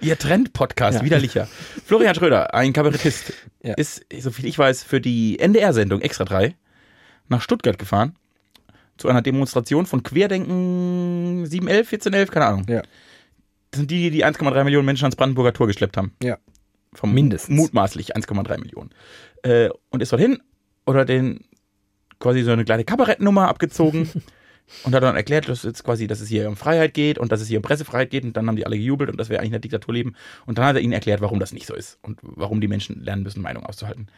[0.00, 1.04] Ihr Trend-Podcast, Ja.
[1.04, 1.48] widerlicher.
[1.84, 3.74] Florian Schröder, ein Kabarettist, Ja.
[3.74, 6.54] ist, soviel ich weiß, für die NDR-Sendung Extra 3
[7.28, 8.14] nach Stuttgart gefahren.
[8.98, 12.66] Zu einer Demonstration von Querdenken 711, 1411, keine Ahnung.
[12.68, 12.82] Ja.
[13.70, 16.12] Das sind die, die die 1,3 Millionen Menschen ans Brandenburger Tor geschleppt haben.
[16.22, 16.38] Ja.
[16.94, 17.54] Vom Mindestens.
[17.56, 18.90] Mutmaßlich 1,3 Millionen.
[19.42, 20.38] Äh, und ist dorthin
[20.86, 21.40] oder den
[22.20, 24.08] quasi so eine kleine Kabarettnummer abgezogen
[24.84, 27.40] und hat dann erklärt, dass jetzt quasi, dass es hier um Freiheit geht und dass
[27.40, 29.48] es hier um Pressefreiheit geht und dann haben die alle gejubelt und dass wir eigentlich
[29.48, 30.16] in der Diktatur leben.
[30.44, 33.02] Und dann hat er ihnen erklärt, warum das nicht so ist und warum die Menschen
[33.02, 34.08] lernen müssen, Meinung auszuhalten.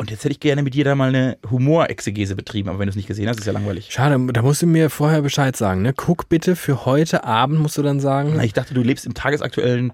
[0.00, 2.90] Und jetzt hätte ich gerne mit dir da mal eine Humorexegese betrieben, aber wenn du
[2.90, 3.88] es nicht gesehen hast, ist ja langweilig.
[3.90, 5.92] Schade, da musst du mir vorher Bescheid sagen, ne?
[5.92, 8.32] Guck bitte für heute Abend, musst du dann sagen.
[8.34, 9.92] Na, Ich dachte, du lebst im tagesaktuellen,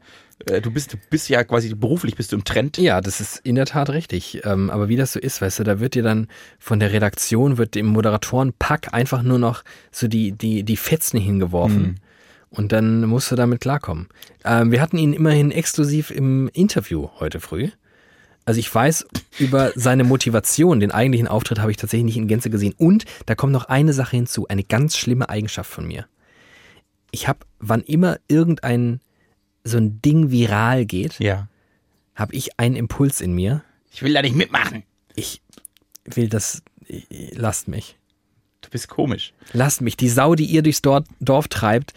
[0.49, 2.79] äh, du bist, du bist ja quasi beruflich bist du im Trend.
[2.79, 4.43] Ja, das ist in der Tat richtig.
[4.45, 6.29] Ähm, aber wie das so ist, weißt du, da wird dir dann
[6.61, 11.99] von der Redaktion, wird dem Moderatorenpack einfach nur noch so die, die, die Fetzen hingeworfen.
[12.51, 14.07] Und dann musst du damit klarkommen.
[14.45, 17.71] Ähm, wir hatten ihn immerhin exklusiv im Interview heute früh.
[18.47, 19.07] Also ich weiß
[19.39, 22.75] über seine Motivation, den eigentlichen Auftritt habe ich tatsächlich nicht in Gänze gesehen.
[22.79, 26.07] Und da kommt noch eine Sache hinzu, eine ganz schlimme Eigenschaft von mir.
[27.11, 29.01] Ich habe, wann immer irgendein
[29.65, 31.49] so ein Ding viral geht, Ja.
[32.15, 33.63] habe ich einen Impuls in mir.
[33.91, 34.85] Ich will da nicht mitmachen.
[35.17, 35.43] Ich
[36.05, 36.63] will das.
[37.33, 37.99] Lasst mich.
[38.61, 39.33] Du bist komisch.
[39.53, 39.97] Lasst mich.
[39.97, 41.95] Die Sau, die ihr durchs Dor Dorf treibt,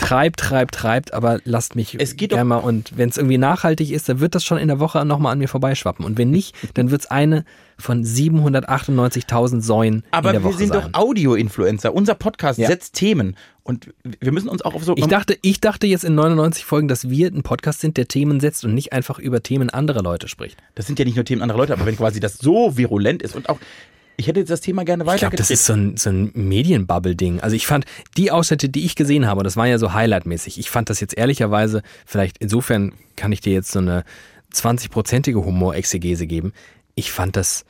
[0.00, 2.56] treibt, treibt, treibt, aber lasst mich Es geht gerne mal.
[2.56, 5.38] Und wenn es irgendwie nachhaltig ist, dann wird das schon in der Woche nochmal an
[5.38, 6.04] mir vorbeischwappen.
[6.04, 7.44] Und wenn nicht, dann wird es eine
[7.78, 10.90] von 798.000 Säuen Aber in der wir Woche sind sein.
[10.92, 11.94] doch Audio-Influencer.
[11.94, 12.66] Unser Podcast Ja.
[12.68, 13.36] setzt Themen.
[13.62, 14.96] Und wir müssen uns auch auf so.
[14.96, 18.40] ich dachte, ich dachte jetzt in 99 Folgen, dass wir ein Podcast sind, der Themen
[18.40, 20.56] setzt und nicht einfach über Themen anderer Leute spricht.
[20.74, 23.36] das sind ja nicht nur Themen anderer Leute, aber wenn quasi das so virulent ist
[23.36, 23.58] und auch.
[24.20, 27.40] Ich hätte jetzt das Thema gerne Ich glaube, das ist so ein, so ein Medienbubble-Ding.
[27.40, 27.86] Also ich fand
[28.18, 30.58] die Ausschnitte, die ich gesehen habe, das war ja so Highlight-mäßig.
[30.58, 34.04] Ich fand das jetzt ehrlicherweise, vielleicht insofern kann ich dir jetzt so eine
[34.52, 36.52] 20-prozentige Humorexegese geben.
[36.96, 37.64] Ich fand das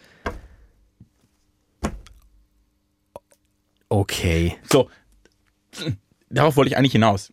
[3.88, 4.56] okay.
[4.72, 4.90] So,
[6.30, 7.32] darauf wollte ich eigentlich hinaus.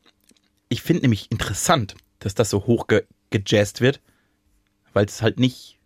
[0.70, 4.00] Ich finde nämlich interessant, dass das so hoch ge gejazzt wird,
[4.94, 5.77] weil es halt nicht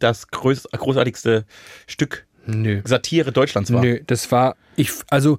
[0.00, 1.44] das größ großartigste
[1.86, 2.80] Stück Nö.
[2.84, 3.80] Satire Deutschlands war.
[3.82, 5.38] Nö, das war, ich, also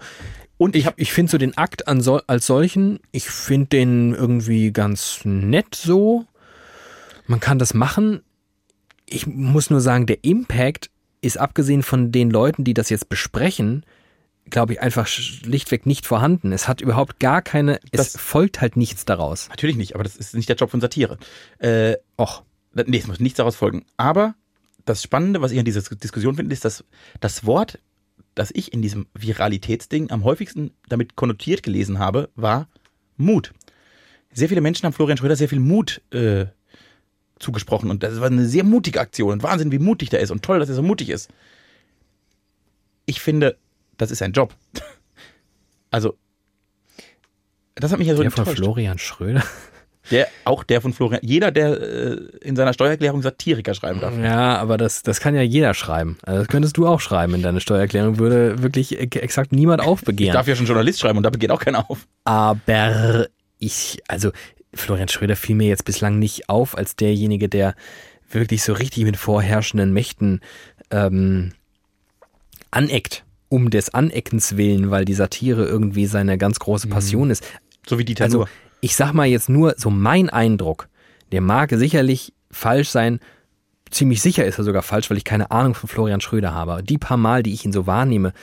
[0.57, 4.13] Und ich ich, ich finde so den Akt an sol als solchen, ich finde den
[4.13, 6.25] irgendwie ganz nett so.
[7.27, 8.21] Man kann das machen.
[9.05, 10.89] Ich muss nur sagen, der Impact
[11.21, 13.85] ist abgesehen von den Leuten, die das jetzt besprechen,
[14.49, 16.51] glaube ich, einfach schlichtweg nicht vorhanden.
[16.51, 19.49] Es hat überhaupt gar keine, es Das- folgt halt nichts daraus.
[19.49, 21.17] Natürlich nicht, aber das ist nicht der Job von Satire.
[21.59, 22.43] Äh, Och,
[22.73, 23.85] nee, es muss nichts daraus folgen.
[23.97, 24.35] Aber
[24.85, 26.83] das Spannende, was ich an dieser Diskussion finde, ist, dass
[27.19, 27.79] das Wort,
[28.35, 32.67] das ich in diesem Viralitätsding am häufigsten damit konnotiert gelesen habe, war
[33.17, 33.53] Mut.
[34.33, 36.45] Sehr viele Menschen haben Florian Schröder sehr viel Mut äh,
[37.39, 40.43] zugesprochen und das war eine sehr mutige Aktion und Wahnsinn, wie mutig der ist und
[40.43, 41.29] toll, dass er so mutig ist.
[43.05, 43.57] Ich finde,
[43.97, 44.55] das ist sein Job.
[45.93, 46.17] Also,
[47.75, 48.59] das hat mich ja so der von enttäuscht.
[48.59, 49.43] Florian Schröder.
[50.09, 51.21] Der, auch der von Florian.
[51.23, 54.17] Jeder, der äh, in seiner Steuererklärung Satiriker schreiben darf.
[54.17, 56.17] Ja, aber das, das kann ja jeder schreiben.
[56.23, 60.33] Also das könntest du auch schreiben in deine Steuererklärung, würde wirklich exakt niemand Ich aufbegehren.
[60.33, 62.07] darf ja schon Journalist schreiben und da begeht auch keiner auf.
[62.23, 63.27] Aber
[63.59, 64.31] ich, also
[64.73, 67.75] Florian Schröder fiel mir jetzt bislang nicht auf als derjenige, der
[68.29, 70.41] wirklich so richtig mit vorherrschenden Mächten
[70.89, 71.51] ähm,
[72.71, 73.23] aneckt.
[73.49, 77.45] Um des Aneckens willen, weil die Satire irgendwie seine ganz große Passion ist.
[77.85, 78.49] So wie Dieter Also Nuhr.
[78.81, 80.89] Ich sag mal jetzt nur so mein Eindruck,
[81.31, 83.19] der mag sicherlich falsch sein,
[83.89, 86.83] ziemlich sicher ist er sogar falsch, weil ich keine Ahnung von Florian Schröder habe.
[86.83, 88.33] Die paar Mal, die ich ihn so wahrnehme,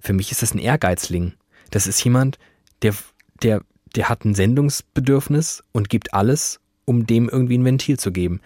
[0.00, 1.32] für mich ist das ein Ehrgeizling.
[1.70, 2.38] Das ist jemand,
[2.82, 2.94] der,
[3.42, 3.62] der,
[3.94, 8.40] der hat ein Sendungsbedürfnis und gibt alles, um dem irgendwie ein Ventil zu geben.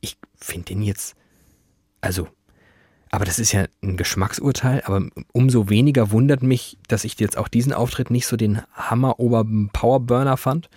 [0.00, 1.14] Ich finde den jetzt,
[2.00, 2.28] also,
[3.10, 7.48] aber das ist ja ein Geschmacksurteil, aber umso weniger wundert mich, dass ich jetzt auch
[7.48, 10.70] diesen Auftritt nicht so den Hammer-Ober-Powerburner fand.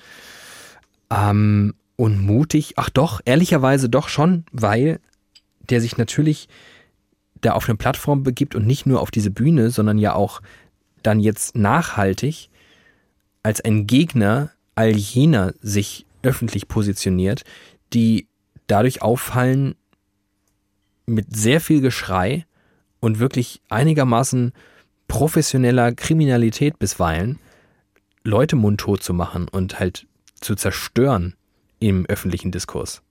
[1.12, 5.00] Ähm, und mutig, ach doch, ehrlicherweise doch schon, weil
[5.70, 6.50] der sich natürlich
[7.42, 10.42] da auf eine Plattform begibt und nicht nur auf diese Bühne, sondern ja auch
[11.04, 12.50] dann jetzt nachhaltig
[13.44, 17.44] als ein Gegner all jener sich öffentlich positioniert,
[17.94, 18.28] die
[18.66, 19.76] dadurch auffallen
[21.06, 22.46] mit sehr viel Geschrei
[23.00, 24.54] und wirklich einigermaßen
[25.08, 27.40] professioneller Kriminalität bisweilen
[28.24, 30.08] Leute mundtot zu machen und halt
[30.40, 31.36] zu zerstören
[31.80, 33.02] im öffentlichen Diskurs.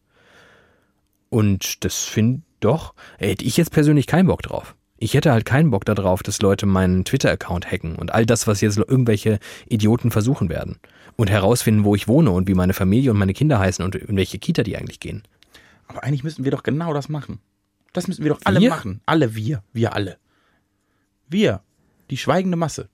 [1.29, 4.75] Und das finde doch, hätte ich jetzt persönlich keinen Bock drauf.
[4.97, 8.61] Ich hätte halt keinen Bock darauf, dass Leute meinen Twitter-Account hacken und all das, was
[8.61, 10.77] jetzt irgendwelche Idioten versuchen werden.
[11.17, 14.17] Und herausfinden, wo ich wohne und wie meine Familie und meine Kinder heißen und in
[14.17, 15.23] welche Kita die eigentlich gehen.
[15.89, 17.41] Aber eigentlich müssten wir doch genau das machen.
[17.93, 18.71] Das müssen wir doch alle Wir?
[18.71, 19.01] machen.
[19.07, 19.63] Alle wir.
[19.73, 20.19] Wir alle.
[21.29, 21.61] Wir.
[22.11, 22.89] Die schweigende Masse.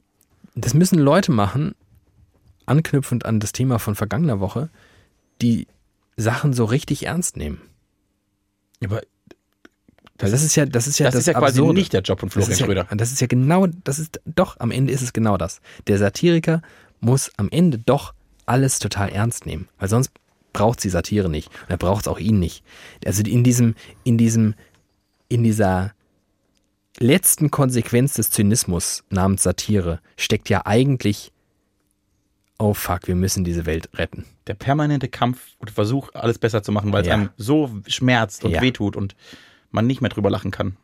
[0.54, 1.74] Das müssen Leute machen,
[2.66, 4.70] anknüpfend an das Thema von vergangener Woche,
[5.40, 5.66] die
[6.16, 7.61] Sachen so richtig ernst nehmen.
[8.84, 9.02] Aber
[10.18, 11.78] Weil das ist ja, das ist ja das, das, ist ja quasi Absurde.
[11.78, 12.87] nicht der Job von Das Florian ist, ja, Schröder.
[12.96, 15.61] das ist ja genau, das ist doch, am Ende ist es genau das.
[15.87, 16.62] Der Satiriker
[17.00, 18.14] muss am Ende doch
[18.46, 20.11] alles total ernst nehmen, weil sonst
[20.52, 22.64] braucht sie Satire nicht und er braucht es auch ihn nicht.
[23.04, 24.54] Also in diesem, in diesem,
[25.28, 25.92] in dieser
[26.98, 31.32] letzten Konsequenz des Zynismus namens Satire steckt ja eigentlich,
[32.58, 34.24] oh fuck, wir müssen diese Welt retten.
[34.46, 37.14] Der permanente Kampf und Versuch, alles besser zu machen, weil es Ja.
[37.14, 38.60] einem so schmerzt und Ja.
[38.62, 39.14] wehtut und
[39.70, 40.76] man nicht mehr drüber lachen kann.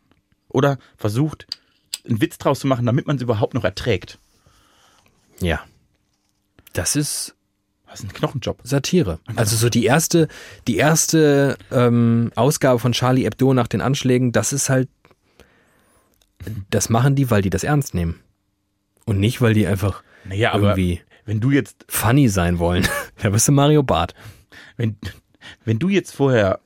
[0.49, 1.47] Oder versucht,
[2.07, 4.19] einen Witz draus zu machen, damit man es überhaupt noch erträgt.
[5.41, 5.65] Ja.
[6.75, 7.35] Das ist
[7.95, 8.59] Das ist ein Knochenjob.
[8.65, 9.21] Satire.
[9.37, 10.27] Also so die erste,
[10.67, 14.89] die erste ähm, Ausgabe von Charlie Hebdo nach den Anschlägen, das ist halt,
[16.71, 18.21] das machen die, weil die das ernst nehmen.
[19.05, 22.87] Und nicht, weil die einfach Naja, aber irgendwie wenn du jetzt, funny sein wollen.
[23.23, 24.13] da bist du Mario Barth.
[24.77, 24.97] wenn,
[25.65, 26.59] wenn du jetzt vorher,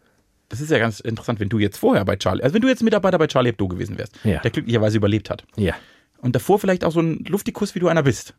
[0.49, 2.83] das ist ja ganz interessant, wenn du jetzt vorher bei Charlie, also wenn du jetzt
[2.83, 4.41] Mitarbeiter bei Charlie Hebdo gewesen wärst, Ja.
[4.41, 5.75] der glücklicherweise überlebt hat Ja.
[6.23, 8.35] und davor vielleicht auch so ein Luftikus, wie du einer bist,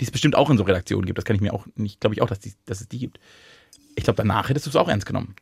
[0.00, 2.14] die es bestimmt auch in so Redaktionen gibt, das kann ich mir auch nicht, glaube
[2.14, 3.18] ich auch, dass, die, dass es die gibt.
[3.96, 5.34] Ich glaube, danach hättest du es auch ernst genommen.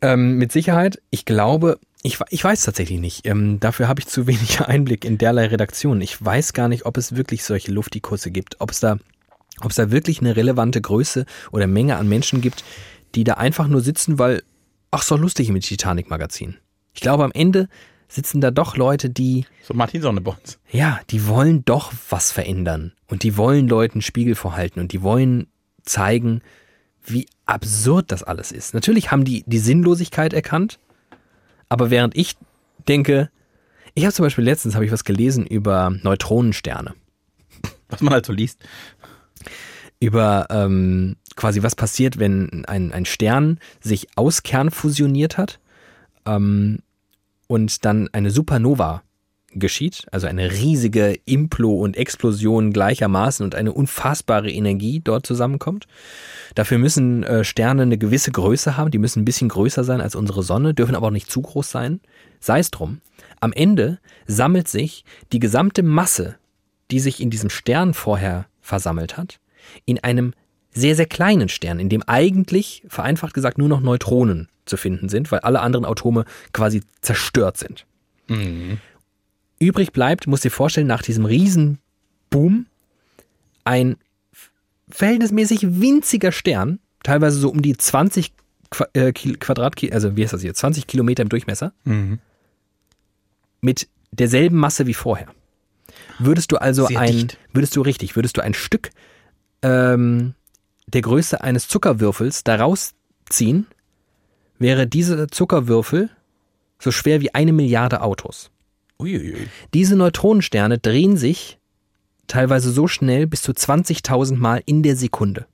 [0.00, 1.00] Ähm, mit Sicherheit.
[1.10, 3.26] Ich glaube, ich, ich weiß tatsächlich nicht.
[3.26, 6.00] Ähm, dafür habe ich zu wenig Einblick in derlei Redaktionen.
[6.00, 8.98] Ich weiß gar nicht, ob es wirklich solche Luftikusse gibt, ob es da,
[9.60, 12.64] ob es da wirklich eine relevante Größe oder Menge an Menschen gibt,
[13.14, 14.42] die da einfach nur sitzen, weil,
[14.90, 16.56] ach, so lustig im Titanic-Magazin.
[16.94, 17.68] Ich glaube, am Ende
[18.12, 20.58] sitzen da doch Leute, die, So Martin Sonneborns.
[20.70, 22.92] ja, die wollen doch was verändern.
[23.08, 25.46] Und die wollen Leuten Spiegel vorhalten und die wollen
[25.82, 26.42] zeigen,
[27.04, 28.74] wie absurd das alles ist.
[28.74, 30.78] Natürlich haben die die Sinnlosigkeit erkannt,
[31.68, 32.36] aber während ich
[32.86, 33.30] denke,
[33.94, 36.94] ich habe zum Beispiel letztens habe ich was gelesen über Neutronensterne,
[37.88, 38.60] Was man halt so liest.
[40.00, 45.60] über ähm, quasi was passiert, wenn ein, ein Stern sich aus Kern fusioniert hat
[46.26, 46.80] ähm,
[47.52, 49.02] und dann eine Supernova
[49.50, 55.86] geschieht, also eine riesige Implo und Explosion gleichermaßen und eine unfassbare Energie dort zusammenkommt.
[56.54, 60.14] Dafür müssen äh, Sterne eine gewisse Größe haben, die müssen ein bisschen größer sein als
[60.14, 62.00] unsere Sonne, dürfen aber auch nicht zu groß sein.
[62.40, 63.02] Sei es drum.
[63.40, 66.36] Am Ende sammelt sich die gesamte Masse,
[66.90, 69.40] die sich in diesem Stern vorher versammelt hat,
[69.84, 70.32] in einem
[70.70, 75.30] sehr, sehr kleinen Stern, in dem eigentlich, vereinfacht gesagt, nur noch Neutronen zu finden sind,
[75.32, 77.86] weil alle anderen Atome quasi zerstört sind.
[78.28, 78.78] Mhm.
[79.58, 82.66] Übrig bleibt, muss dir vorstellen, nach diesem Riesenboom
[83.64, 83.96] ein
[84.88, 88.32] verhältnismäßig winziger Stern, teilweise so um die 20
[88.70, 92.18] Qua äh, Quadratkilometer, also wie heißt das hier, 20 Kilometer im Durchmesser, Mhm.
[93.60, 95.28] mit derselben Masse wie vorher.
[96.18, 97.38] Würdest du also Sehr ein, dicht.
[97.52, 98.90] würdest du richtig, würdest du ein Stück
[99.62, 100.34] ähm,
[100.86, 102.94] der Größe eines Zuckerwürfels daraus
[103.28, 103.66] ziehen,
[104.62, 106.10] wäre dieser Zuckerwürfel
[106.78, 108.50] so schwer wie eine Milliarde Autos.
[108.98, 109.48] Uiuiui.
[109.74, 111.58] Diese Neutronensterne drehen sich
[112.26, 115.46] teilweise so schnell bis zu 20.000 Mal in der Sekunde.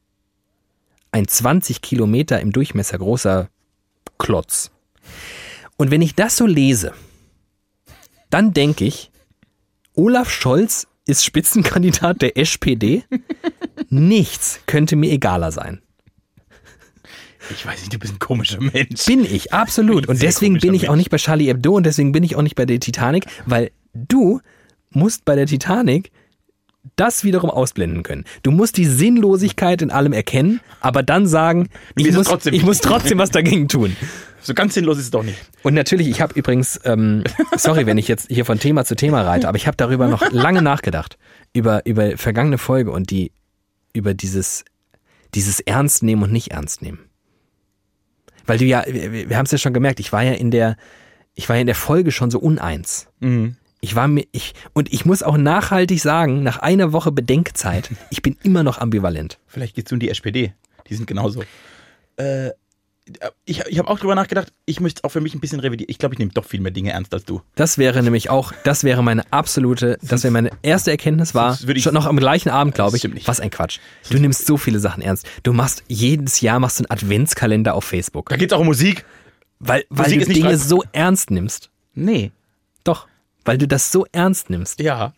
[1.11, 3.49] Ein 20 Kilometer im Durchmesser großer
[4.19, 4.71] Klotz.
[5.77, 6.93] Und wenn ich das so lese,
[8.31, 9.11] dann denke ich,
[9.95, 13.05] Olaf Scholz ist Spitzenkandidat der SPD.
[13.89, 15.81] Nichts könnte mir egaler sein.
[17.51, 19.05] Ich weiß nicht, du bist ein komischer Mensch.
[19.07, 20.09] Bin ich, absolut.
[20.09, 22.43] Und Sehr deswegen bin ich auch nicht bei Charlie Hebdo und deswegen bin ich auch
[22.43, 24.41] nicht bei der Titanic, weil du
[24.91, 26.11] musst bei der Titanic
[26.97, 28.25] das wiederum ausblenden können.
[28.43, 32.79] Du musst die Sinnlosigkeit in allem erkennen, aber dann sagen, ich muss, trotzdem ich muss
[32.81, 33.97] trotzdem was dagegen tun.
[34.41, 35.39] So ganz sinnlos ist es doch nicht.
[35.63, 37.25] Und natürlich, ich habe übrigens, ähm,
[37.57, 40.31] sorry, wenn ich jetzt hier von Thema zu Thema reite, aber ich habe darüber noch
[40.31, 41.19] lange nachgedacht.
[41.53, 43.33] Über, über vergangene Folge und die,
[43.93, 44.65] über dieses,
[45.35, 47.08] dieses Ernst nehmen und nicht ernst nehmen.
[48.49, 50.77] Weil du ja, wir, wir haben es ja schon gemerkt, ich war ja in der,
[51.35, 53.07] ich war ja in der Folge schon so uneins.
[53.21, 53.57] Mhm.
[53.81, 58.23] Ich war mir, ich, und ich muss auch nachhaltig sagen, nach einer Woche Bedenkzeit, ich
[58.23, 59.39] bin immer noch ambivalent.
[59.47, 60.55] Vielleicht geht's um die SPD.
[60.89, 61.45] Die sind genauso.
[62.17, 62.51] Äh,
[63.45, 65.91] ich ich habe auch drüber nachgedacht, ich möchte auch für mich ein bisschen revidieren.
[65.91, 67.41] Ich glaube, ich nehme doch viel mehr Dinge ernst als du.
[67.55, 71.79] Das wäre nämlich auch, das wäre meine absolute, das wäre meine erste Erkenntnis war, würde
[71.79, 73.27] ich- schon noch am gleichen Abend, glaube ich, nicht.
[73.29, 73.79] was ein Quatsch.
[74.11, 75.27] Du nimmst so viele Sachen ernst.
[75.43, 78.29] Du machst, jedes Jahr machst du einen Adventskalender auf Facebook.
[78.29, 79.05] Da geht's auch um Musik.
[79.61, 81.71] Weil, weil Musik du Dinge so ernst nimmst.
[81.95, 82.31] Nee.
[82.85, 83.09] Doch.
[83.45, 84.81] Weil du das so ernst nimmst.
[84.81, 85.13] Ja.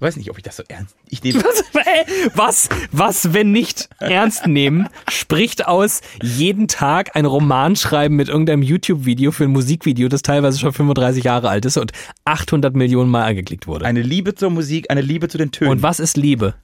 [0.00, 0.96] Weiß nicht, ob ich das so ernst.
[1.08, 1.42] Ich nehme.
[2.34, 8.62] Was, was, wenn nicht ernst nehmen, spricht aus jeden Tag ein Roman schreiben mit irgendeinem
[8.62, 11.92] YouTube-Video für ein Musikvideo, das teilweise schon 35 Jahre alt ist und
[12.24, 13.84] 800 Millionen Mal angeklickt wurde.
[13.84, 15.70] Eine Liebe zur Musik, eine Liebe zu den Tönen.
[15.70, 16.54] Und was ist Liebe?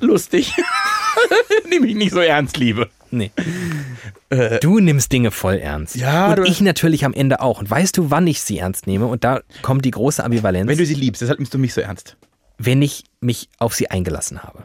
[0.00, 0.52] lustig.
[1.68, 2.88] Nehme ich nicht so ernst, Liebe.
[3.10, 3.30] Nee.
[4.60, 5.96] Du nimmst Dinge voll ernst.
[5.96, 6.00] Äh.
[6.00, 7.58] Ja, Und ich natürlich am Ende auch.
[7.60, 9.06] Und weißt du, wann ich sie ernst nehme?
[9.06, 10.68] Und da kommt die große Ambivalenz.
[10.68, 12.16] Wenn du sie liebst, deshalb nimmst du mich so ernst.
[12.58, 14.64] wenn ich mich auf sie eingelassen habe.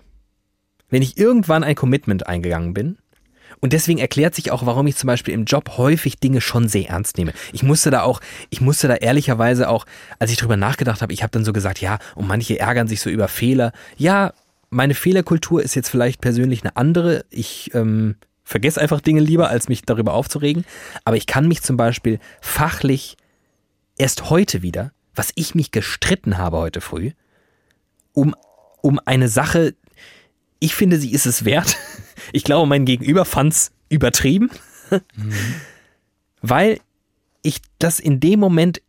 [0.90, 2.98] Wenn ich irgendwann ein Commitment eingegangen bin.
[3.62, 6.90] Und deswegen erklärt sich auch, warum ich zum Beispiel im Job häufig Dinge schon sehr
[6.90, 7.34] ernst nehme.
[7.54, 9.86] Ich musste da auch, ich musste da ehrlicherweise auch,
[10.20, 13.00] als ich drüber nachgedacht habe, ich habe dann so gesagt, ja, und manche ärgern sich
[13.02, 13.72] so über Fehler.
[13.98, 14.34] Ja,
[14.70, 17.26] meine Fehlerkultur ist jetzt vielleicht persönlich eine andere.
[17.32, 20.64] Ich ähm, vergesse einfach Dinge lieber, als mich darüber aufzuregen.
[21.04, 23.18] Aber ich kann mich zum Beispiel fachlich
[23.98, 27.12] erst heute wieder, was ich mich gestritten habe heute früh,
[28.14, 28.36] um,
[28.82, 29.76] um eine Sache,
[30.60, 31.76] ich finde, sie ist es wert.
[32.32, 34.50] Ich glaube, mein Gegenüber fand's übertrieben,
[36.42, 36.80] weil
[37.44, 38.82] ich das in dem Moment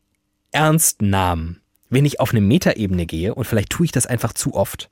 [0.52, 1.58] ernst nahm.
[1.90, 4.90] Wenn ich auf eine Metaebene gehe, und vielleicht tue ich das einfach zu oft,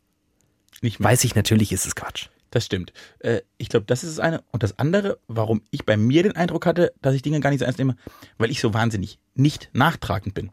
[0.83, 0.93] mehr.
[0.99, 2.29] weiß ich natürlich, ist es Quatsch.
[2.55, 2.93] Das stimmt.
[3.19, 4.45] Äh, ich glaube, das ist das eine.
[4.53, 7.59] Und das andere, warum ich bei mir den Eindruck hatte, dass ich Dinge gar nicht
[7.59, 7.97] so ernst nehme,
[8.39, 10.53] weil ich so wahnsinnig nicht nachtragend bin.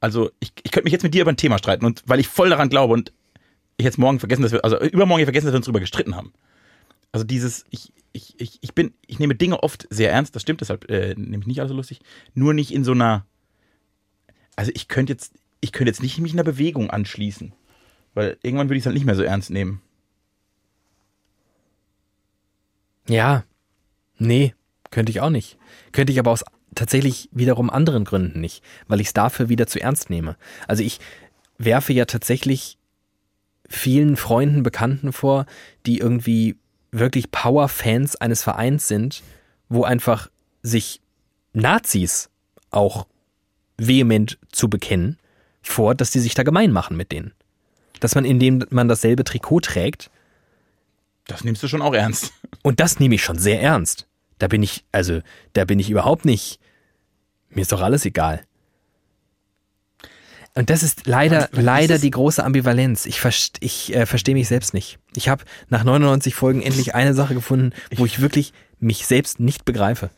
[0.00, 2.26] Also ich, ich könnte mich jetzt mit dir über ein Thema streiten und weil ich
[2.26, 3.12] voll daran glaube und
[3.76, 6.32] ich jetzt morgen vergessen, dass wir, also übermorgen vergessen, dass wir uns drüber gestritten haben.
[7.12, 10.62] Also dieses, ich, ich, ich, ich bin, ich nehme Dinge oft sehr ernst, das stimmt,
[10.62, 12.00] deshalb äh, nehme ich nicht alles so lustig.
[12.34, 13.24] Nur nicht in so einer,
[14.56, 17.52] also ich könnte jetzt, ich könnte jetzt nicht mich einer Bewegung anschließen.
[18.14, 19.80] Weil irgendwann würde ich es halt nicht mehr so ernst nehmen.
[23.10, 23.42] Ja,
[24.18, 24.54] nee,
[24.92, 25.58] könnte ich auch nicht.
[25.90, 26.44] Könnte ich aber aus
[26.76, 30.36] tatsächlich wiederum anderen Gründen nicht, weil ich es dafür wieder zu ernst nehme.
[30.68, 31.00] Also ich
[31.58, 32.78] werfe ja tatsächlich
[33.68, 35.46] vielen Freunden, Bekannten vor,
[35.86, 36.56] die irgendwie
[36.92, 39.24] wirklich Power-Fans eines Vereins sind,
[39.68, 40.30] wo einfach
[40.62, 41.00] sich
[41.52, 42.30] Nazis
[42.70, 43.08] auch
[43.76, 45.18] vehement zu bekennen,
[45.62, 47.32] vor, dass die sich da gemein machen mit denen.
[47.98, 50.10] Dass man, indem man dasselbe Trikot trägt,
[51.30, 52.32] Das nimmst du schon auch ernst.
[52.62, 54.06] und das nehme ich schon sehr ernst.
[54.38, 55.20] Da bin ich, also,
[55.52, 56.58] da bin ich überhaupt nicht.
[57.50, 58.42] Mir ist doch alles egal.
[60.54, 62.02] Und das ist leider, Was- was leider ist es?
[62.02, 63.06] die große Ambivalenz.
[63.06, 64.98] Ich, verst, ich äh, verstehe mich selbst nicht.
[65.14, 69.64] Ich habe nach 99 Folgen endlich eine Sache gefunden, wo ich wirklich mich selbst nicht
[69.64, 70.10] begreife.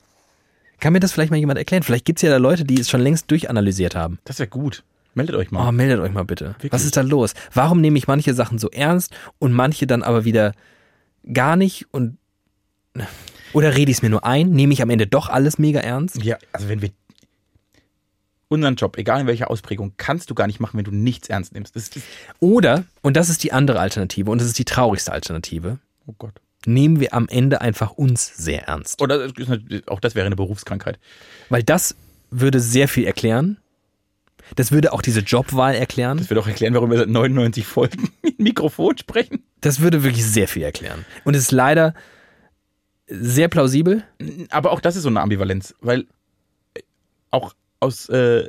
[0.80, 1.82] Kann mir das vielleicht mal jemand erklären?
[1.82, 4.18] Vielleicht gibt's ja da Leute, die es schon längst durchanalysiert haben.
[4.24, 4.82] Das wäre gut.
[5.14, 5.68] Meldet euch mal.
[5.68, 6.46] Oh, meldet euch mal bitte.
[6.54, 6.72] Wirklich?
[6.72, 7.34] Was ist da los?
[7.52, 10.54] Warum nehme ich manche Sachen so ernst und manche dann aber wieder
[11.30, 12.18] gar nicht und
[13.52, 14.50] oder rede ich es mir nur ein?
[14.50, 16.22] Nehme ich am Ende doch alles mega ernst?
[16.22, 16.90] Ja, also wenn wir
[18.48, 21.54] unseren Job, egal in welcher Ausprägung, kannst du gar nicht machen, wenn du nichts ernst
[21.54, 21.74] nimmst.
[22.40, 26.34] Oder, und das ist die andere Alternative und das ist die traurigste Alternative, oh Gott.
[26.66, 29.00] nehmen wir am Ende einfach uns sehr ernst.
[29.00, 29.30] Oder
[29.86, 30.98] auch das wäre eine Berufskrankheit.
[31.48, 31.96] Weil das
[32.30, 33.58] würde sehr viel erklären.
[34.57, 36.18] Das würde auch diese Jobwahl erklären.
[36.18, 39.44] Das wird auch erklären, warum wir seit 99 Folgen mit Mikrofon sprechen.
[39.61, 41.05] Das würde wirklich sehr viel erklären.
[41.24, 41.94] Und es ist leider
[43.07, 44.05] sehr plausibel.
[44.50, 46.07] Aber auch das ist so eine Ambivalenz, weil
[47.30, 48.46] auch aus äh,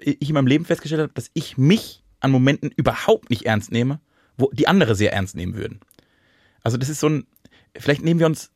[0.00, 4.00] ich in meinem Leben festgestellt habe, dass ich mich an Momenten überhaupt nicht ernst nehme,
[4.36, 5.80] wo die andere sehr ernst nehmen würden.
[6.62, 7.26] Also das ist so ein,
[7.76, 8.50] vielleicht nehmen wir uns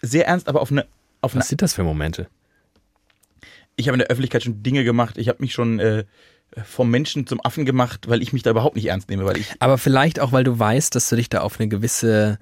[0.00, 0.86] sehr ernst, aber auf eine,
[1.20, 2.28] auf eine Was sind das für Momente?
[3.76, 6.04] Ich habe in der Öffentlichkeit schon Dinge gemacht, ich habe mich schon äh,
[6.64, 9.54] vom Menschen zum Affen gemacht, weil ich mich da überhaupt nicht ernst nehme, weil ich
[9.60, 12.38] Aber vielleicht auch, weil du weißt, dass du dich da auf eine gewisse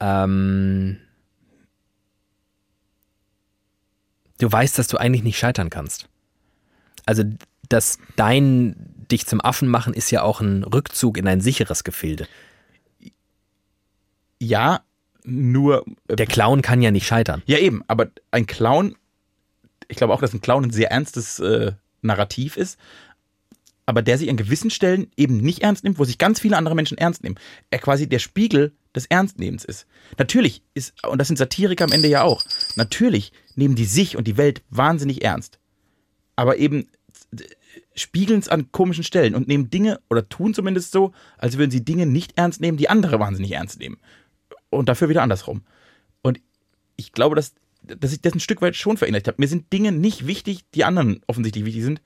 [0.00, 0.98] ähm,
[4.38, 6.08] du weißt, dass du eigentlich nicht scheitern kannst.
[7.06, 7.24] Also,
[7.68, 8.76] dass dein
[9.10, 12.26] dich zum Affen machen ist ja auch ein Rückzug in ein sicheres Gefilde.
[14.40, 14.80] ja,
[15.24, 17.42] nur äh, Der Clown kann ja nicht scheitern.
[17.46, 18.96] Ja, eben, aber ein Clown,
[19.88, 21.72] ich glaube auch, dass ein Clown ein sehr ernstes äh,
[22.02, 22.78] Narrativ ist,
[23.86, 26.74] aber der sich an gewissen Stellen eben nicht ernst nimmt, wo sich ganz viele andere
[26.74, 27.38] Menschen ernst nehmen.
[27.70, 29.86] Er quasi der Spiegel des Ernstnehmens ist.
[30.18, 32.42] Natürlich ist, und das sind Satiriker am Ende ja auch,
[32.76, 35.58] natürlich nehmen die sich und die Welt wahnsinnig ernst.
[36.36, 36.88] Aber eben
[37.94, 41.84] spiegeln es an komischen Stellen und nehmen Dinge oder tun zumindest so, als würden sie
[41.84, 43.98] Dinge nicht ernst nehmen, die andere wahnsinnig ernst nehmen.
[44.70, 45.62] Und dafür wieder andersrum.
[46.22, 46.40] Und
[46.96, 47.54] ich glaube, dass,
[47.86, 49.36] dass ich das ein Stück weit schon verinnerlicht habe.
[49.40, 52.00] Mir sind Dinge nicht wichtig, die anderen offensichtlich wichtig sind.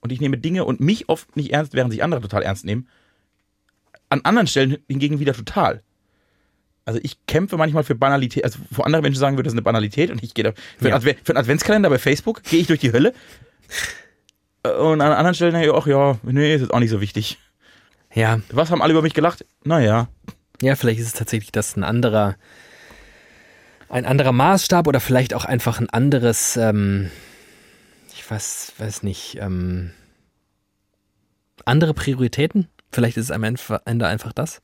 [0.00, 2.88] Und ich nehme Dinge und mich oft nicht ernst, während sich andere total ernst nehmen.
[4.08, 5.82] An anderen Stellen hingegen wieder total.
[6.84, 9.62] Also ich kämpfe manchmal für Banalität, also wo andere Menschen sagen würden, das ist eine
[9.62, 10.94] Banalität und ich gehe da für, Ja.
[10.94, 13.12] einen Adve für einen Adventskalender bei Facebook gehe ich durch die Hölle.
[14.62, 17.38] Und an anderen Stellen denke ich, ach ja, nee, ist jetzt auch nicht so wichtig.
[18.14, 19.44] Ja, Was haben alle über mich gelacht?
[19.64, 20.08] Naja,
[20.62, 22.36] ja, vielleicht ist es tatsächlich das ein anderer,
[23.88, 27.10] ein anderer Maßstab oder vielleicht auch einfach ein anderes, ähm,
[28.12, 29.92] ich weiß, weiß nicht, ähm,
[31.64, 32.68] andere Prioritäten.
[32.92, 34.62] Vielleicht ist es am Ende einfach das,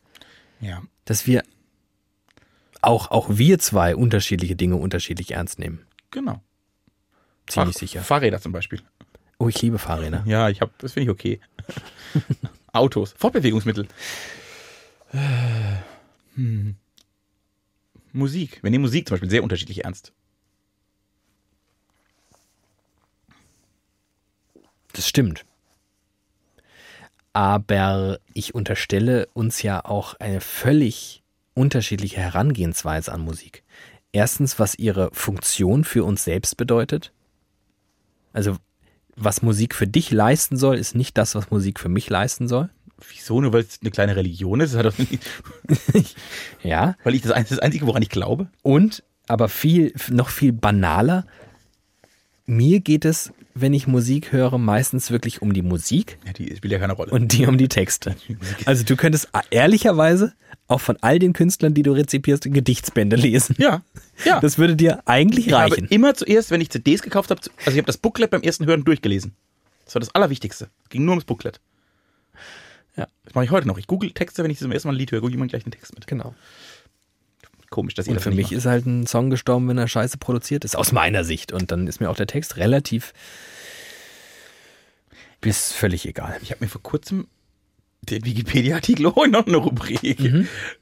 [0.61, 0.83] ja.
[1.05, 1.43] dass wir
[2.81, 5.85] auch, auch wir zwei unterschiedliche Dinge unterschiedlich ernst nehmen.
[6.11, 6.41] Genau.
[7.47, 8.03] Ziemlich Fahr- sicher.
[8.03, 8.81] Fahrräder zum Beispiel.
[9.39, 10.23] Oh, ich liebe Fahrräder.
[10.27, 11.41] Ja, ich hab, das finde ich okay.
[12.73, 13.87] Autos, Fortbewegungsmittel.
[15.13, 15.19] Äh,
[16.35, 16.77] Hm.
[18.13, 18.63] Musik.
[18.63, 20.13] Wir nehmen Musik zum Beispiel sehr unterschiedlich ernst.
[24.93, 25.45] Das stimmt.
[27.33, 31.23] Aber ich unterstelle uns ja auch eine völlig
[31.55, 33.63] unterschiedliche Herangehensweise an Musik.
[34.13, 37.13] Erstens, was ihre Funktion für uns selbst bedeutet.
[38.35, 38.57] Also,
[39.17, 42.71] was Musik für dich leisten soll, ist nicht das, was Musik für mich leisten soll.
[43.11, 43.41] Wieso?
[43.41, 44.77] Nur weil es eine kleine Religion ist?
[46.63, 46.97] Ja.
[47.05, 48.49] weil ich das, das Einzige, woran ich glaube?
[48.63, 51.27] Und, aber viel, noch viel banaler,
[52.47, 56.73] mir geht es, wenn ich Musik höre, meistens wirklich um die Musik Ja, die spielt
[56.73, 57.11] ja keine Rolle.
[57.13, 58.17] und die um die Texte.
[58.65, 60.33] Also du könntest ehrlicherweise
[60.69, 63.57] auch von all den Künstlern, die du rezipierst, Gedichtsbände lesen.
[63.59, 63.83] ja,
[64.25, 64.41] ja.
[64.41, 65.87] Das würde dir eigentlich ich habe reichen.
[65.89, 68.85] immer zuerst, wenn ich CDs gekauft habe, also ich habe das Booklet beim ersten Hören
[68.85, 69.35] durchgelesen.
[69.85, 70.69] Das war das Allerwichtigste.
[70.85, 71.61] Es ging nur ums Booklet.
[72.97, 73.07] Ja.
[73.25, 73.79] Das mache ich heute noch.
[73.79, 75.73] Ich google Texte, wenn ich zum ersten Mal ein Lied höre, google jemand gleich einen
[75.73, 76.07] Text mit.
[76.07, 76.35] Genau.
[77.71, 78.53] Komisch, dass ihr Und das für mich macht.
[78.53, 81.53] ist halt ein Song gestorben, wenn er scheiße produziert ist, aus meiner Sicht.
[81.53, 83.15] Und dann ist mir auch der Text relativ
[85.41, 86.37] bis völlig egal.
[86.43, 87.27] Ich habe mir vor kurzem
[88.03, 90.03] den Wikipedia-Artikel oh, noch eine Rubrik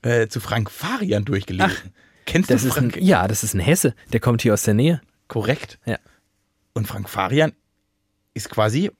[0.02, 1.70] äh, zu Frank Farian durchgelesen.
[2.26, 2.54] Kennst Mhm.
[2.54, 3.02] Das du ist ein, Frank?
[3.04, 5.00] ja, das ist ein Hesse, der kommt hier aus der Nähe.
[5.28, 5.78] Korrekt.
[5.86, 5.98] Ja.
[6.74, 7.52] Und Frank Farian
[8.34, 8.90] ist quasi,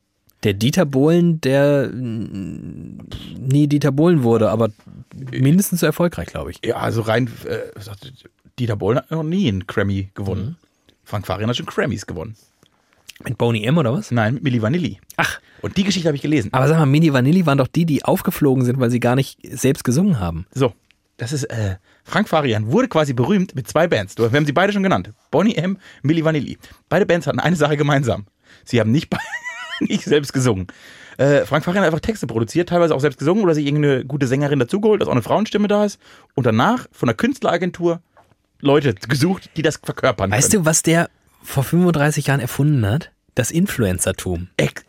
[0.42, 4.70] Der Dieter Bohlen, der nie Dieter Bohlen wurde, aber
[5.32, 6.58] mindestens so erfolgreich, glaube ich.
[6.64, 7.58] ja, also rein, äh,
[8.58, 10.44] Dieter Bohlen hat noch nie einen Grammy gewonnen.
[10.44, 10.56] Mhm.
[11.04, 12.36] Frank Farian hat schon Grammys gewonnen.
[13.24, 14.10] Mit Boney M oder was?
[14.10, 14.98] Nein, mit Milli Vanilli.
[15.16, 16.48] Ach, Und die Geschichte habe ich gelesen.
[16.52, 19.38] aber sag mal, Mini Vanilli waren doch die, die aufgeflogen sind, weil sie gar nicht
[19.50, 20.46] selbst gesungen haben.
[20.54, 20.72] So,
[21.18, 24.16] das ist, äh, Frank Farian wurde quasi berühmt mit zwei Bands.
[24.16, 25.10] Wir haben sie beide schon genannt.
[25.30, 26.56] Bonnie M, Milli Vanilli.
[26.88, 28.24] Beide Bands hatten eine Sache gemeinsam.
[28.64, 29.18] Sie haben nicht, be-
[29.88, 30.66] nicht selbst gesungen.
[31.18, 34.26] Äh, Frank Farian hat einfach Texte produziert, teilweise auch selbst gesungen oder sich irgendeine gute
[34.26, 35.98] Sängerin dazugeholt, dass auch eine Frauenstimme da ist.
[36.34, 38.00] Und danach von einer Künstleragentur
[38.60, 40.64] Leute gesucht, die das verkörpern Weißt können.
[40.64, 41.10] du, was der
[41.42, 43.10] vor 35 Jahren erfunden hat?
[43.34, 44.48] Das Influencertum.
[44.56, 44.84] Ex-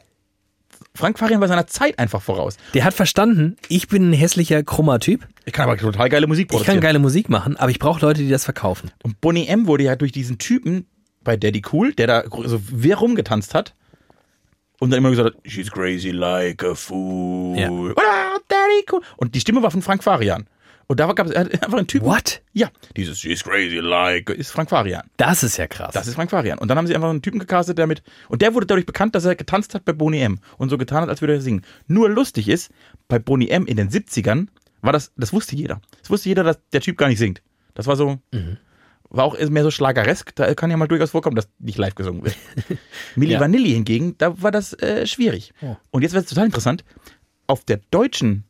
[0.93, 2.57] Frank Farian war seiner Zeit einfach voraus.
[2.73, 5.25] Der hat verstanden, ich bin ein hässlicher, krummer Typ.
[5.45, 6.75] Ich kann aber total geile Musik Ich produzieren.
[6.77, 8.91] kann geile Musik machen, aber ich brauche Leute, die das verkaufen.
[9.03, 9.67] Und Bonnie M.
[9.67, 10.85] wurde ja durch diesen Typen
[11.23, 13.73] bei Daddy Cool, der da so wirr rumgetanzt hat
[14.82, 17.55] und dann immer gesagt hat, she's crazy like a fool.
[17.55, 17.69] Ja.
[18.47, 19.01] Daddy Cool.
[19.15, 20.47] Und die Stimme war von Frank Farian.
[20.88, 22.07] Und da gab es einfach einen Typen.
[22.07, 22.41] What?
[22.53, 25.03] Ja, dieses she's crazy like ist Frank Farian.
[25.17, 25.93] Das ist ja krass.
[25.93, 26.57] Das ist Frank Farian.
[26.57, 28.01] Und dann haben sie einfach einen Typen gecastet, der mit.
[28.27, 30.39] Und der wurde dadurch bekannt, dass er getanzt hat bei Boney M.
[30.57, 31.61] Und so getan hat, als würde er singen.
[31.88, 32.71] Nur lustig ist,
[33.07, 33.67] bei Boney M.
[33.67, 34.47] in den 70ern
[34.82, 35.79] war das, das wusste jeder.
[35.99, 37.43] Das wusste jeder, dass der Typ gar nicht singt.
[37.75, 38.17] Das war so.
[39.14, 40.34] War auch mehr so schlageresk.
[40.36, 42.36] Da kann ja mal durchaus vorkommen, dass nicht live gesungen wird.
[43.16, 43.39] Milli Ja.
[43.41, 45.53] Vanilli hingegen, da war das äh, schwierig.
[45.62, 45.76] Oh.
[45.91, 46.86] Und jetzt wird es total interessant.
[47.45, 48.45] Auf der deutschen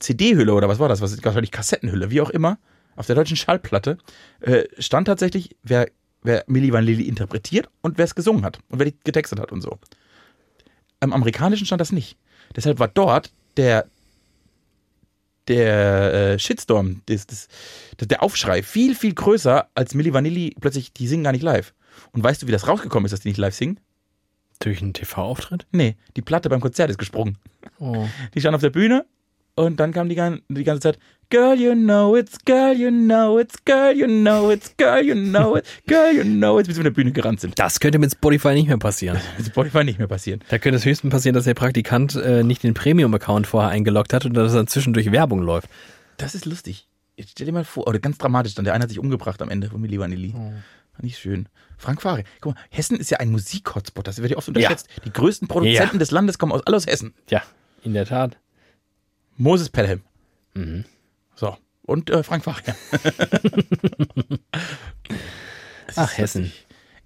[0.00, 1.00] CD-Hülle oder was war das?
[1.00, 2.58] Was wahrscheinlich Kassettenhülle, wie auch immer,
[2.96, 3.98] auf der deutschen Schallplatte
[4.40, 5.88] äh, stand tatsächlich, wer,
[6.22, 9.60] wer Milli Vanilli interpretiert und wer es gesungen hat und wer die getextet hat und
[9.60, 9.78] so.
[10.98, 12.18] Am amerikanischen stand das nicht.
[12.56, 13.86] Deshalb war dort der
[15.48, 17.48] der äh, Shitstorm, das, das,
[17.96, 21.74] das, der Aufschrei viel, viel größer als Milli Vanilli plötzlich, die singen gar nicht live.
[22.12, 23.80] Und weißt du, wie das rausgekommen ist, dass die nicht live singen?
[24.60, 25.66] Durch einen TV-Auftritt?
[25.72, 27.38] Nee, die Platte beim Konzert ist gesprungen.
[27.78, 28.06] Oh.
[28.34, 29.04] Die stand auf der Bühne
[29.54, 30.16] und dann kam die,
[30.48, 30.98] die ganze Zeit
[31.30, 35.56] Girl, you know it's, girl, you know it's, girl, you know it's, girl, you know
[35.56, 37.58] it, girl, you know it's, bis wir von der Bühne gerannt sind.
[37.58, 39.18] Das könnte mit Spotify nicht mehr passieren.
[39.38, 40.40] Ist Spotify nicht mehr passieren.
[40.50, 44.26] Da könnte es höchstens passieren, dass der Praktikant äh, nicht den Premium-Account vorher eingeloggt hat
[44.26, 45.70] und dass dann zwischendurch Werbung läuft.
[46.18, 46.86] Das ist lustig.
[47.16, 49.48] Jetzt stell dir mal vor, oder ganz dramatisch dann, der eine hat sich umgebracht am
[49.48, 50.32] Ende von Milli Vanilli.
[50.32, 51.48] Fand ich schön.
[51.78, 52.24] Frank Fahre.
[52.42, 54.86] Guck mal, Hessen ist ja ein Musik-Hotspot, das wird ja oft unterschätzt.
[55.06, 55.98] Die größten Produzenten Ja.
[55.98, 57.14] des Landes kommen aus, alle aus Hessen.
[57.30, 57.42] Ja,
[57.82, 58.36] in der Tat.
[59.42, 60.02] Moses Pelham.
[60.54, 60.84] Mhm.
[61.34, 61.56] So.
[61.82, 62.60] Und äh, Frank Fahre.
[65.96, 66.52] Ach, Hessen.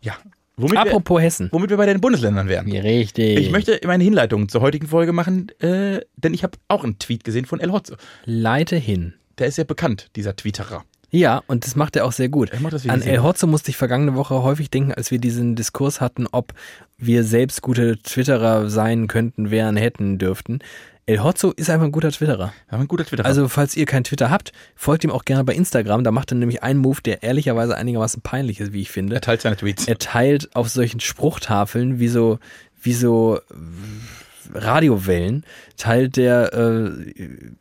[0.03, 0.17] Ja.
[0.59, 1.49] Womit wir, Apropos Hessen.
[1.51, 2.71] womit wir bei den Bundesländern wären.
[2.71, 3.39] Richtig.
[3.39, 7.25] Ich möchte meine Hinleitung zur heutigen Folge machen, äh, denn ich habe auch einen Tweet
[7.25, 7.97] gesehen von El Hotzo.
[8.25, 9.15] Leite hin.
[9.39, 10.85] Der ist ja bekannt, dieser Twitterer.
[11.11, 12.53] Ja, und das macht er auch sehr gut.
[12.53, 13.23] An El.
[13.23, 16.53] Hotzo musste ich vergangene Woche häufig denken, als wir diesen Diskurs hatten, ob
[16.99, 20.61] wir selbst gute Twitterer sein könnten, wären, hätten, dürften.
[21.09, 22.53] El Hotzo ist einfach ein guter Twitterer.
[22.71, 23.27] Ja, ein guter Twitterer.
[23.27, 26.03] Also, falls ihr kein Twitter habt, folgt ihm auch gerne bei Instagram.
[26.03, 29.15] Da macht er nämlich einen Move, der ehrlicherweise einigermaßen peinlich ist, wie ich finde.
[29.15, 29.87] er teilt seine Tweets.
[29.87, 32.41] Er teilt auf solchen Spruchtafeln wie so,
[32.83, 35.45] wie so äh, Radiowellen,
[35.77, 36.91] teilt der äh,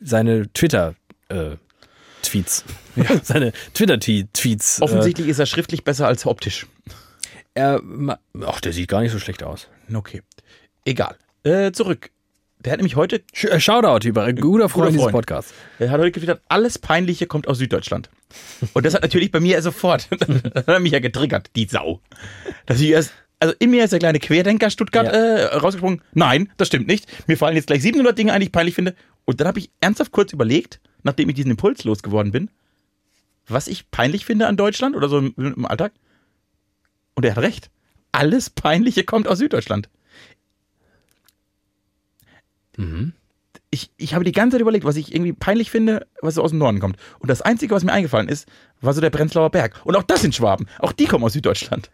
[0.02, 0.96] seine Twitter
[1.30, 1.58] äh,
[2.24, 2.66] Tweets.
[3.24, 4.82] seine Twitter-Tweets.
[4.82, 6.66] Offensichtlich ist er schriftlich besser als optisch.
[7.54, 7.82] Äh, er,
[8.44, 9.68] ach, der sieht gar nicht so schlecht aus.
[9.94, 10.24] Okay.
[10.84, 11.16] Egal.
[11.44, 12.10] Äh, zurück.
[12.66, 15.14] Der hat nämlich heute, Sch äh, Shoutout über ein guter Freund dieses Freund.
[15.14, 15.54] Podcasts.
[15.78, 18.10] er hat heute getwittert, alles Peinliche kommt aus Süddeutschland.
[18.74, 20.08] Und das hat natürlich bei mir sofort,
[20.54, 22.02] das hat mich ja getriggert, die Sau.
[22.66, 25.12] Dass ich erst, also in mir ist der kleine Querdenker Stuttgart Ja.
[25.14, 26.02] äh, rausgesprungen.
[26.14, 27.08] Nein, das stimmt nicht.
[27.28, 28.96] Mir fallen jetzt gleich 700 Dinge ein, die ich peinlich finde.
[29.26, 32.50] Und dann habe ich ernsthaft kurz überlegt, nachdem ich diesen Impuls losgeworden bin,
[33.48, 35.92] was ich peinlich finde an Deutschland oder so im, im Alltag.
[37.14, 37.70] Und er hat recht.
[38.12, 39.90] Alles Peinliche kommt aus Süddeutschland.
[43.72, 46.52] Ich, ich habe die ganze Zeit überlegt, was ich irgendwie peinlich finde, was so aus
[46.52, 46.98] dem Norden kommt.
[47.20, 48.48] Und das Einzige, was mir eingefallen ist,
[48.82, 49.82] war so der Prenzlauer Berg.
[49.86, 50.68] Und auch das sind Schwaben.
[50.80, 51.90] Auch die kommen aus Süddeutschland.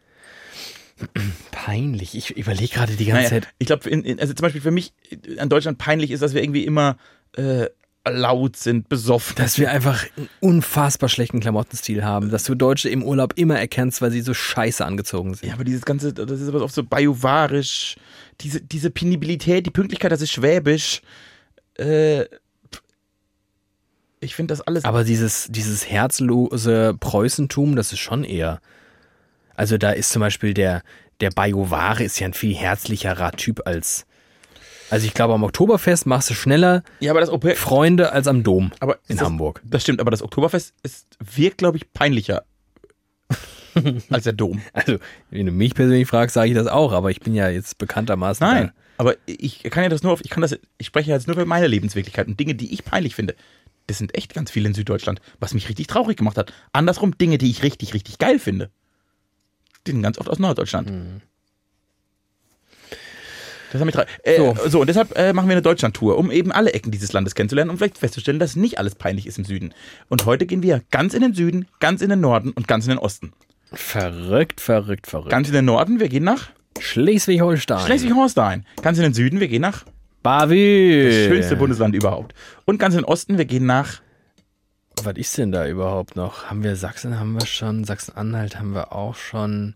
[1.52, 2.16] Peinlich.
[2.16, 3.48] Ich überlege gerade die ganze Naja, Zeit.
[3.58, 4.94] ich glaube, also zum Beispiel für mich
[5.38, 6.98] an Deutschland peinlich ist, dass wir irgendwie immer
[7.36, 7.66] äh,
[8.10, 9.36] laut sind, besoffen.
[9.36, 14.02] Dass wir einfach einen unfassbar schlechten Klamottenstil haben, dass du Deutsche im Urlaub immer erkennst,
[14.02, 15.50] weil sie so scheiße angezogen sind.
[15.50, 17.98] Ja, aber dieses ganze, das ist aber oft so bajuwarisch,
[18.42, 21.02] diese, diese Penibilität, die Pünktlichkeit, das ist schwäbisch.
[21.78, 22.26] Äh,
[24.20, 24.86] ich finde das alles.
[24.86, 28.62] Aber dieses, dieses herzlose Preußentum, das ist schon eher.
[29.56, 30.82] Also da ist zum Beispiel der,
[31.20, 34.06] der Bajuware ist ja ein viel herzlicherer Typ als.
[34.92, 38.44] Also ich glaube, am Oktoberfest machst du schneller ja, aber das OP, Freunde als am
[38.44, 39.62] Dom aber in das, Hamburg.
[39.64, 42.44] Das stimmt, aber das Oktoberfest ist, wirkt, glaube ich, peinlicher
[44.10, 44.62] als der Dom.
[44.74, 44.98] Also,
[45.30, 48.46] wenn du mich persönlich fragst, sage ich das auch, aber ich bin ja jetzt bekanntermaßen.
[48.46, 51.36] Nein, aber ich kann ja das nur auf, ich kann das, ich spreche jetzt nur
[51.36, 53.36] für meine Lebenswirklichkeit und Dinge, die ich peinlich finde.
[53.88, 56.54] Das sind echt ganz viele in Süddeutschland, was mich richtig traurig gemacht hat.
[56.72, 58.70] Andersrum, Dinge, die ich richtig, richtig geil finde.
[59.88, 61.22] Die sind ganz oft aus Norddeutschland.
[63.72, 64.10] Das hat mich traurig.
[64.24, 64.56] Äh, so.
[64.68, 64.82] So.
[64.82, 67.78] und deshalb äh, machen wir eine Deutschland-Tour, um eben alle Ecken dieses Landes kennenzulernen und
[67.78, 69.74] vielleicht festzustellen, dass nicht alles peinlich ist im Süden.
[70.10, 72.90] Und heute gehen wir ganz in den Süden, ganz in den Norden und ganz in
[72.90, 73.32] den Osten.
[73.74, 75.30] Verrückt, verrückt, verrückt.
[75.30, 76.50] Ganz in den Norden, wir gehen nach
[76.80, 77.86] Schleswig-Holstein.
[77.86, 78.66] Schleswig-Holstein.
[78.82, 79.86] Ganz in den Süden, wir gehen nach
[80.24, 81.06] Bavü.
[81.06, 82.34] Das schönste Bundesland überhaupt.
[82.66, 84.02] Und ganz im Osten, wir gehen nach
[85.04, 86.50] Was ist denn da überhaupt noch?
[86.50, 89.76] Haben wir Sachsen haben wir schon, Sachsen-Anhalt haben wir auch schon,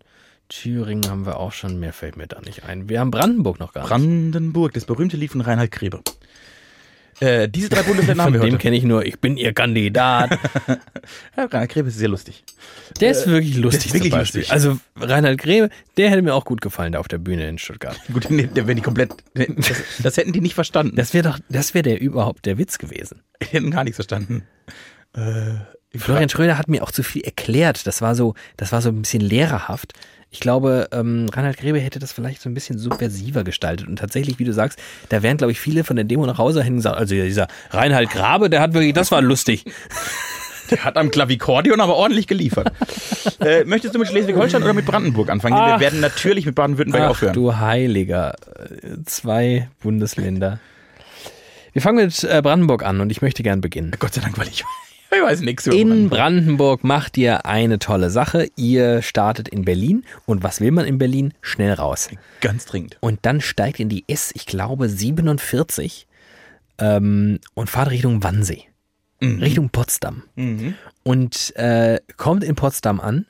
[0.49, 2.87] Thüringen haben wir auch schon, mehr fällt mir da nicht ein.
[2.89, 3.89] Wir haben Brandenburg noch gar nicht.
[3.89, 6.01] Brandenburg, das berühmte Lied von Reinhard Grebe.
[7.21, 8.61] Äh, diese drei Bundesländer haben Von wir dem heute.
[8.61, 10.37] kenne ich nur, ich bin ihr Kandidat.
[11.37, 12.43] Reinhard Grebe ist sehr lustig.
[12.99, 14.51] Der ist wirklich lustig ist wirklich lustig.
[14.51, 17.97] Also Reinhard Grebe, der hätte mir auch gut gefallen da auf der Bühne in Stuttgart.
[18.11, 19.13] Gut, nee, der wäre die komplett.
[19.33, 20.97] Das, das hätten die nicht verstanden.
[20.97, 23.21] Das wäre doch, das wäre der überhaupt der Witz gewesen.
[23.41, 24.43] Die hätten gar nichts verstanden.
[25.13, 25.53] Äh,
[25.97, 27.87] Florian Schröder hat mir auch zu viel erklärt.
[27.87, 29.93] Das war so, das war so ein bisschen lehrerhaft.
[30.35, 33.87] Ich glaube, ähm, Reinhard Grebe hätte das vielleicht so ein bisschen subversiver gestaltet.
[33.87, 34.77] Und tatsächlich, wie du sagst,
[35.07, 38.09] da wären, glaube ich, viele von der Demo nach Hause hin gesagt, also dieser Reinhard
[38.09, 39.63] Grabe, der hat wirklich, das war lustig.
[40.71, 42.73] Der hat am Klavikordion aber ordentlich geliefert.
[43.39, 45.53] äh, möchtest du mit Schleswig-Holstein oder mit Brandenburg anfangen?
[45.55, 45.75] Ach.
[45.75, 47.33] Wir werden natürlich mit Baden-Württemberg aufhören.
[47.33, 48.33] du Heiliger.
[49.05, 50.59] Zwei Bundesländer.
[51.71, 53.91] Wir fangen mit äh, Brandenburg an und ich möchte gern beginnen.
[53.99, 54.63] Gott sei Dank, weil ich,
[55.11, 56.83] ich weiß nichts über In Brandenburg.
[56.83, 58.47] Macht ihr eine tolle Sache.
[58.55, 60.03] Ihr startet in Berlin.
[60.25, 61.33] Und was will man in Berlin?
[61.41, 62.09] Schnell raus.
[62.41, 62.97] Ganz dringend.
[62.99, 66.07] Und dann steigt in die S, ich glaube 47
[66.79, 68.63] ähm, und fahrt Richtung Wannsee.
[69.21, 70.23] Richtung Potsdam.
[71.03, 73.25] Und äh, kommt in Potsdam an.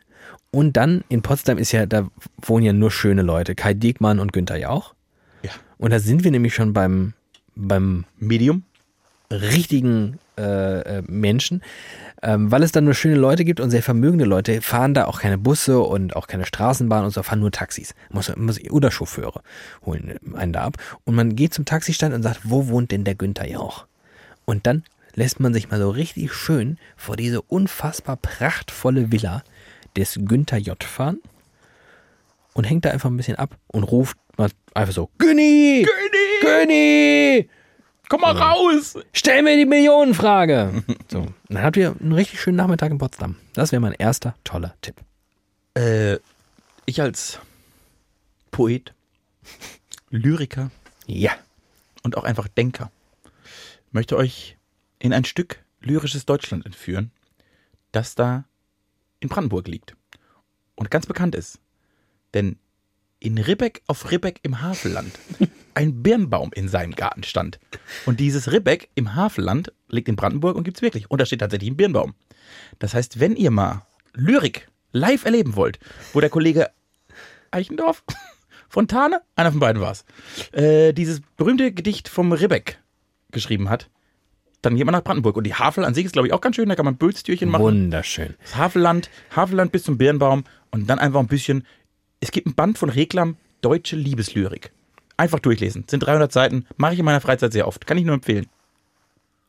[0.52, 2.10] Und dann in Potsdam ist ja, da
[2.42, 3.56] wohnen ja nur schöne Leute.
[3.56, 4.94] Kai Diekmann und Günther Jauch.
[5.44, 5.52] Ja.
[5.78, 7.14] Und da sind wir nämlich schon beim,
[7.56, 8.64] beim Medium?
[9.32, 11.62] richtigen äh, äh, Menschen,
[12.22, 15.20] ähm, weil es dann nur schöne Leute gibt und sehr vermögende Leute, fahren da auch
[15.20, 17.94] keine Busse und auch keine Straßenbahn und so, fahren nur Taxis.
[18.10, 19.42] Muss, muss, oder Chauffeure
[19.86, 20.78] holen einen da ab.
[21.04, 23.86] Und man geht zum Taxistand und sagt, wo wohnt denn der Günther Jauch?
[24.46, 24.84] Und dann
[25.16, 29.44] lässt man sich mal so richtig schön vor diese unfassbar prachtvolle Villa
[29.96, 30.84] des Günther J.
[30.84, 31.20] fahren
[32.54, 35.86] und hängt da einfach ein bisschen ab und ruft mal einfach so, Günni!
[35.86, 36.66] Günni!
[36.66, 37.50] Günni!
[38.10, 38.98] Komm mal raus!
[39.14, 40.84] Stell mir die Millionenfrage.
[41.08, 43.36] So, dann habt ihr einen richtig schönen Nachmittag in Potsdam.
[43.54, 44.96] Das wäre mein erster toller Tipp.
[45.76, 46.18] Äh,
[46.86, 47.40] ich als
[48.52, 48.94] Poet,
[50.10, 50.72] Lyriker
[51.06, 51.32] Ja.
[52.04, 52.92] und auch einfach Denker
[53.92, 54.58] möchte euch
[55.00, 57.12] in ein Stück lyrisches Deutschland entführen,
[57.92, 58.46] das da
[59.20, 59.96] in Brandenburg liegt
[60.76, 61.60] und ganz bekannt ist.
[62.34, 62.58] Denn
[63.20, 65.12] in Ribbeck auf Ribbeck im Havelland
[65.76, 67.60] ein Birnbaum in seinem Garten stand.
[68.06, 71.10] Und dieses Ribbeck im Havelland liegt in Brandenburg und gibt's wirklich.
[71.12, 72.16] Und da steht tatsächlich ein Birnbaum.
[72.80, 75.80] Das heißt, wenn ihr mal Lyrik live erleben wollt,
[76.14, 76.70] wo der Kollege
[77.52, 78.04] Eichendorf,
[78.70, 80.06] Fontane, einer von beiden war's,
[80.52, 82.80] äh, dieses berühmte Gedicht vom Ribbeck
[83.32, 83.90] geschrieben hat,
[84.62, 85.38] dann geht man nach Brandenburg.
[85.38, 86.68] Und die Havel an sich ist, glaube ich, auch ganz schön.
[86.70, 87.64] Da kann man Bölztürchen machen.
[87.64, 88.36] Wunderschön.
[88.42, 91.66] Das Havelland, Havelland bis zum Birnbaum und dann einfach ein bisschen.
[92.20, 94.72] Es gibt ein Band von Reklam, Deutsche Liebeslyrik.
[95.18, 95.86] Einfach durchlesen.
[95.88, 96.66] Sind 300 Seiten.
[96.78, 97.88] Mache ich in meiner Freizeit sehr oft.
[97.88, 98.48] Kann ich nur empfehlen.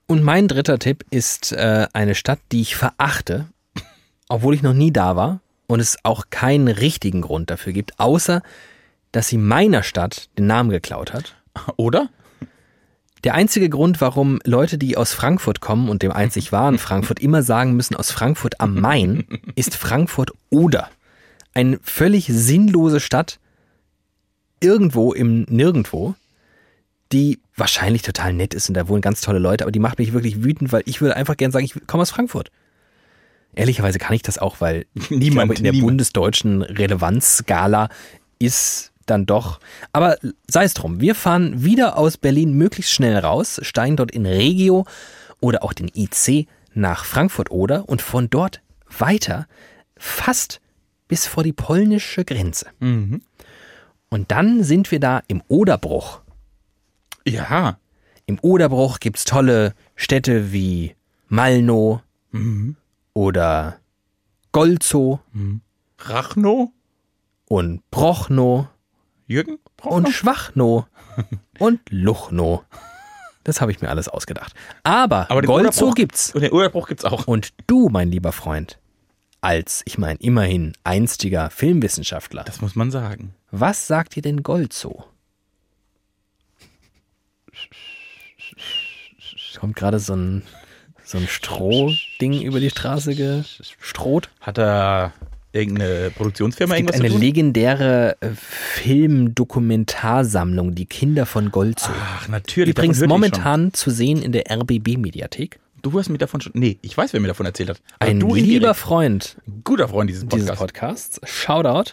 [0.06, 3.46] Und mein dritter Tipp ist äh, eine Stadt, die ich verachte,
[4.28, 8.42] obwohl ich noch nie da war und es auch keinen richtigen Grund dafür gibt, außer
[9.10, 11.34] dass sie meiner Stadt den Namen geklaut hat.
[11.76, 12.08] Oder?
[13.24, 17.42] Der einzige Grund, warum Leute, die aus Frankfurt kommen und dem einzig wahren Frankfurt immer
[17.42, 20.88] sagen müssen aus Frankfurt am Main, ist Frankfurt oder.
[21.54, 23.40] Eine völlig sinnlose Stadt
[24.60, 26.14] irgendwo im Nirgendwo,
[27.12, 30.12] die wahrscheinlich total nett ist und da wohnen ganz tolle Leute, aber die macht mich
[30.12, 32.50] wirklich wütend, weil ich würde einfach gern sagen, ich komme aus Frankfurt.
[33.54, 35.90] Ehrlicherweise kann ich das auch, weil Niemand, glaube, in der niemand.
[35.90, 37.88] bundesdeutschen Relevanzskala
[38.38, 39.60] ist dann doch.
[39.92, 44.26] Aber sei es drum, wir fahren wieder aus Berlin möglichst schnell raus, steigen dort in
[44.26, 44.84] Regio
[45.40, 48.60] oder auch den IC nach Frankfurt oder und von dort
[48.98, 49.46] weiter
[49.96, 50.60] fast
[51.08, 52.66] bis vor die polnische Grenze.
[52.80, 53.22] Mhm.
[54.10, 56.20] Und dann sind wir da im Oderbruch.
[57.26, 57.78] Ja.
[58.26, 60.94] Im Oderbruch gibt's tolle Städte wie
[61.28, 62.02] Malno
[63.14, 63.78] oder
[64.52, 65.20] Golzow
[65.98, 66.72] Rachno?
[67.48, 68.68] und Prochnow
[69.26, 69.58] Jürgen?
[69.82, 70.86] und Schwachnow
[71.58, 72.64] und Luchnow.
[73.44, 74.54] Das habe ich mir alles ausgedacht.
[74.82, 76.34] Aber, Aber Golzow gibt's.
[76.34, 77.26] Und den Oderbruch gibt's auch.
[77.26, 78.78] Und du, mein lieber Freund,
[79.40, 83.34] als, ich meine, immerhin einstiger Filmwissenschaftler, Das muss man sagen.
[83.60, 85.04] Was sagt dir denn Golzow?
[89.58, 90.42] Kommt gerade so ein,
[91.02, 94.28] so ein Strohding über die Straße gestroht.
[94.40, 95.12] Hat da
[95.52, 97.22] irgendeine Produktionsfirma Es gibt irgendwas eine zu tun?
[97.22, 101.94] legendäre äh, Film-Dokumentarsammlung, die Kinder von Golzow.
[101.98, 102.76] Ach, natürlich.
[102.76, 105.54] Übrigens momentan zu sehen in der RBB-Mediathek.
[105.54, 105.62] Schon.
[105.82, 106.52] Du hast mir davon schon.
[106.54, 107.80] Nee, ich weiß, wer mir davon erzählt hat.
[108.00, 108.74] Aber Ein du lieber.
[108.74, 111.20] Freund guter Freund dieses dieses Podcasts.
[111.20, 111.92] Podcasts, Shoutout,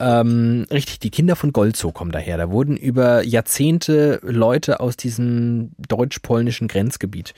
[0.00, 2.36] Ähm, richtig, die Kinder von Golzow kommen daher.
[2.36, 7.34] Da wurden über Jahrzehnte Leute aus diesem deutsch-polnischen Grenzgebiet.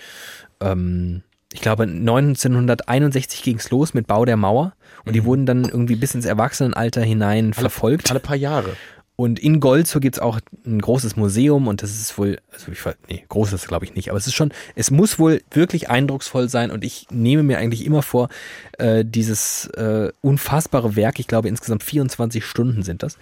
[0.60, 5.64] Ähm, ich glaube, 1961 ging es los mit Bau der Mauer und die wurden dann
[5.64, 8.10] irgendwie bis ins Erwachsenenalter hinein verfolgt.
[8.10, 8.76] Alle paar Jahre.
[9.20, 13.22] Und in Golzow gibt's auch ein großes Museum und das ist wohl, also ich, nee,
[13.28, 16.70] groß ist glaube ich nicht, aber es ist schon, es muss wohl wirklich eindrucksvoll sein
[16.70, 18.30] und ich nehme mir eigentlich immer vor,
[18.78, 23.18] äh, dieses äh, unfassbare Werk, ich glaube insgesamt 24 Stunden sind das,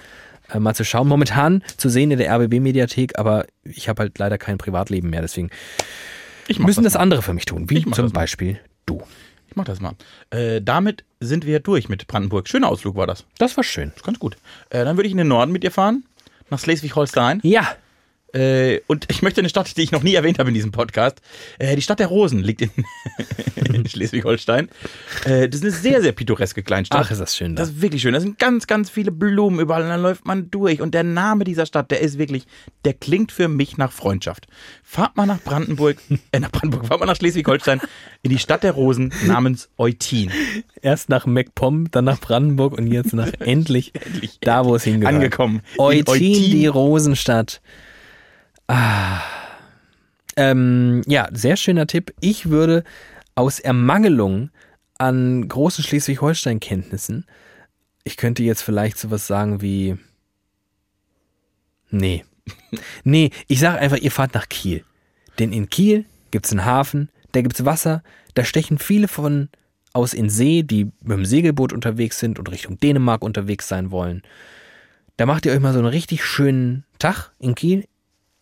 [0.53, 1.09] äh, mal zu schauen.
[1.09, 5.51] Momentan zu sehen in der RBB-Mediathek, aber ich habe halt leider kein Privatleben mehr, deswegen
[6.59, 7.01] müssen das mal.
[7.01, 8.12] andere für mich tun, wie zum das.
[8.12, 9.03] Beispiel du.
[9.49, 9.94] Ich mach das mal.
[10.30, 12.49] Äh, damit sind wir durch mit Brandenburg.
[12.49, 13.25] Schöner Ausflug war das.
[13.39, 13.91] Das war schön.
[13.91, 14.37] Das ist ganz gut.
[14.71, 16.05] Äh, dann würde ich in den Norden mit dir fahren,
[16.51, 17.41] nach Schleswig-Holstein.
[17.43, 17.69] Ja,
[18.33, 21.20] Äh, und ich möchte eine Stadt, die ich noch nie erwähnt habe in diesem Podcast.
[21.59, 22.70] Äh, die Stadt der Rosen liegt in,
[23.72, 24.68] in Schleswig-Holstein.
[25.24, 27.01] Äh, das ist eine sehr, sehr pittoreske Kleinstadt.
[27.07, 27.62] ach ist das schön da.
[27.62, 28.12] Das ist wirklich schön.
[28.12, 30.83] Da sind ganz, ganz viele Blumen überall und dann läuft man durch.
[30.83, 32.45] Und der Name dieser Stadt, der ist wirklich,
[32.85, 34.47] der klingt für mich nach Freundschaft.
[34.83, 35.97] Fahrt mal nach Brandenburg,
[36.33, 37.81] äh, nach Brandenburg, fahrt mal nach Schleswig-Holstein
[38.22, 40.31] in die Stadt der Rosen namens Eutin.
[40.83, 43.93] Erst nach MacPom, dann nach Brandenburg und jetzt nach endlich,
[44.43, 45.14] da, wo es hingehört.
[45.14, 45.62] Angekommen.
[45.74, 46.51] In Eutin, Eutin.
[46.51, 47.62] die Rosenstadt.
[48.69, 49.21] Ah.
[50.37, 52.14] Ähm, ja, sehr schöner Tipp.
[52.21, 52.85] Ich würde
[53.35, 54.51] aus Ermangelung
[54.99, 57.25] an großen Schleswig-Holstein-Kenntnissen,
[58.05, 59.97] ich könnte jetzt vielleicht sowas sagen wie,
[61.91, 62.25] nee.
[63.05, 64.85] Nee, ich sage einfach, ihr fahrt nach Kiel.
[65.39, 68.03] Denn in Kiel gibt's einen Hafen, da gibt's Wasser,
[68.35, 69.51] da stechen viele von
[69.93, 74.23] aus in See, die mit dem Segelboot unterwegs sind und Richtung Dänemark unterwegs sein wollen.
[75.16, 77.87] Da macht ihr euch mal so einen richtig schönen Tag in Kiel.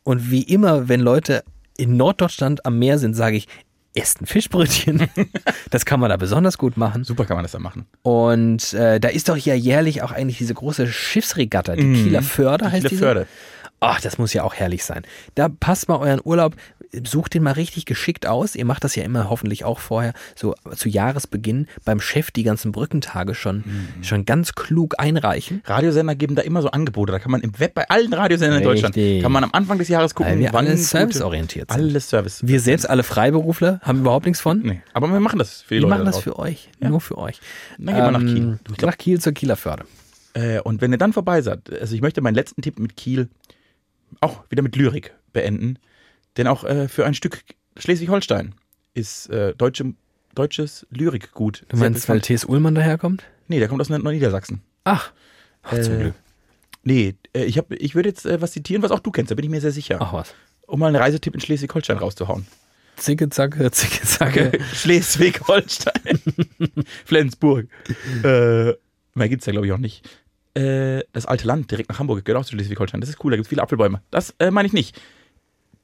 [0.07, 1.43] Und wie immer, wenn Leute
[1.77, 3.49] in Norddeutschland am Meer sind, sage ich,
[3.93, 5.09] esst ein Fischbrötchen.
[5.71, 7.03] das kann man da besonders gut machen.
[7.03, 7.87] Super kann man das da machen.
[8.03, 12.71] Und äh, da ist doch ja jährlich auch eigentlich diese große Schiffsregatta, die Kieler Förder
[12.71, 12.97] heißt die.
[12.97, 13.27] Förde.
[13.89, 15.03] Ach, das muss ja auch herrlich sein.
[15.35, 16.57] Da passt mal euren Urlaub,
[17.05, 18.55] sucht den mal richtig geschickt aus.
[18.57, 22.73] Ihr macht das ja immer hoffentlich auch vorher, so zu Jahresbeginn beim Chef die ganzen
[22.73, 23.65] Brückentage schon,
[24.03, 25.63] schon ganz klug einreichen.
[25.67, 27.13] Radiosender geben da immer so Angebote.
[27.13, 28.91] Da kann man im Web bei allen Radiosendern in Richtig.
[28.93, 31.81] Deutschland, kann man am Anfang des Jahres gucken, Weil wir alle gute- serviceorientiert sind.
[31.81, 32.41] Alles Service.
[32.43, 34.63] Wir selbst alle Freiberufler haben überhaupt nichts von.
[34.63, 35.95] Nee, aber wir machen das für die Wir Leute.
[35.95, 37.41] machen das da für euch, nur für euch.
[37.79, 38.59] Dann gehen wir nach Ähm, Kiel.
[38.71, 39.85] Ich glaub- Nach Kiel zur Kieler Förde.
[40.35, 43.29] Äh, und wenn ihr dann vorbei seid, also ich möchte meinen letzten Tipp mit Kiel
[44.21, 45.79] auch wieder mit Lyrik beenden.
[46.37, 47.43] Denn auch äh, für ein Stück
[47.77, 48.55] Schleswig-Holstein
[48.95, 49.95] ist äh, deutsche,
[50.35, 51.65] deutsches Lyrikgut.
[51.69, 52.45] Du meinst, weil T.S.
[52.45, 53.25] Ullmann daherkommt?
[53.49, 54.63] Nee, der kommt aus Niedersachsen.
[54.85, 55.13] Ach,
[55.63, 56.15] ach zum Äh, Glück.
[56.83, 59.35] Nee, äh, ich, hab, ich würde jetzt äh, was zitieren, was auch du kennst, da
[59.35, 59.99] bin ich mir sehr sicher.
[60.01, 60.35] Ach was.
[60.67, 62.47] Um mal einen Reisetipp in Schleswig-Holstein rauszuhauen.
[62.97, 64.59] Zicke, zacke, zicke, zacke.
[64.75, 66.21] Schleswig-Holstein.
[67.05, 67.69] Flensburg.
[68.23, 68.73] Äh,
[69.15, 70.09] mehr gibt's da, glaube ich, auch nicht.
[70.57, 73.01] Äh, das alte Land direkt nach Hamburg gehört auch zu Schleswig-Holstein.
[73.01, 74.01] Das ist cool, da gibt's viele Apfelbäume.
[74.11, 75.01] Das äh, meine ich nicht.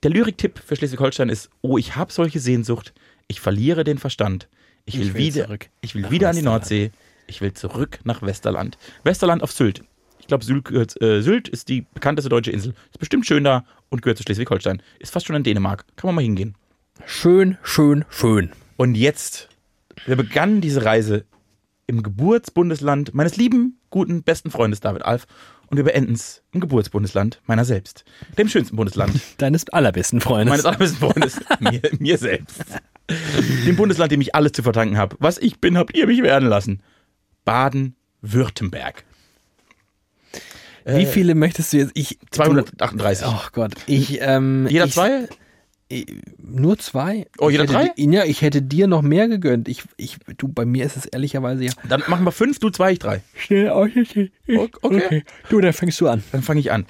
[0.02, 2.94] Der Lyriktipp für Schleswig-Holstein ist: Oh, ich habe solche Sehnsucht.
[3.28, 4.48] Ich verliere den Verstand.
[4.84, 6.42] Ich will, Ich will wieder, zurück ich will nach wieder an die.
[6.42, 6.90] Nordsee.
[7.26, 8.78] Ich will zurück nach Westerland.
[9.04, 9.84] Westerland auf Sylt.
[10.18, 12.74] Ich glaube, Sylt, äh, Sylt ist die bekannteste deutsche Insel.
[12.90, 14.82] Ist bestimmt schön da und gehört zu Schleswig-Holstein.
[14.98, 15.84] Ist fast schon in Dänemark.
[15.96, 16.56] Kann man mal hingehen.
[17.06, 18.52] Schön, schön, schön.
[18.76, 19.48] Und jetzt,
[20.06, 21.24] wir begannen diese Reise
[21.92, 25.26] im Geburtsbundesland meines lieben, guten, besten Freundes David Alf.
[25.66, 28.04] Und wir beenden es im Geburtsbundesland meiner selbst.
[28.36, 30.48] Dem schönsten Bundesland Deines allerbesten Freundes.
[30.50, 31.40] meines allerbesten Freundes.
[31.60, 32.64] mir, mir selbst.
[33.66, 35.16] Dem Bundesland, dem ich alles zu verdanken habe.
[35.18, 36.82] Was ich bin, habt ihr mich werden lassen.
[37.44, 39.04] Baden-Württemberg.
[40.84, 41.92] Wie viele möchtest du jetzt?
[41.94, 43.24] Ich 238.
[43.24, 45.28] Du, oh Gott, ich ähm, Jeder ich, zwei?
[45.92, 46.06] Ich,
[46.38, 47.26] nur zwei.
[47.38, 47.88] Oh, jeder drei?
[47.96, 49.68] di- Ja, ich hätte dir noch mehr gegönnt.
[49.68, 51.72] Ich, ich, du, bei mir ist es ehrlicherweise ja.
[51.88, 53.20] Dann machen wir fünf, du zwei, ich drei.
[53.36, 53.90] Schnell aus.
[54.82, 55.24] Okay.
[55.48, 56.22] Du, dann fängst du an.
[56.32, 56.86] Dann fange ich an.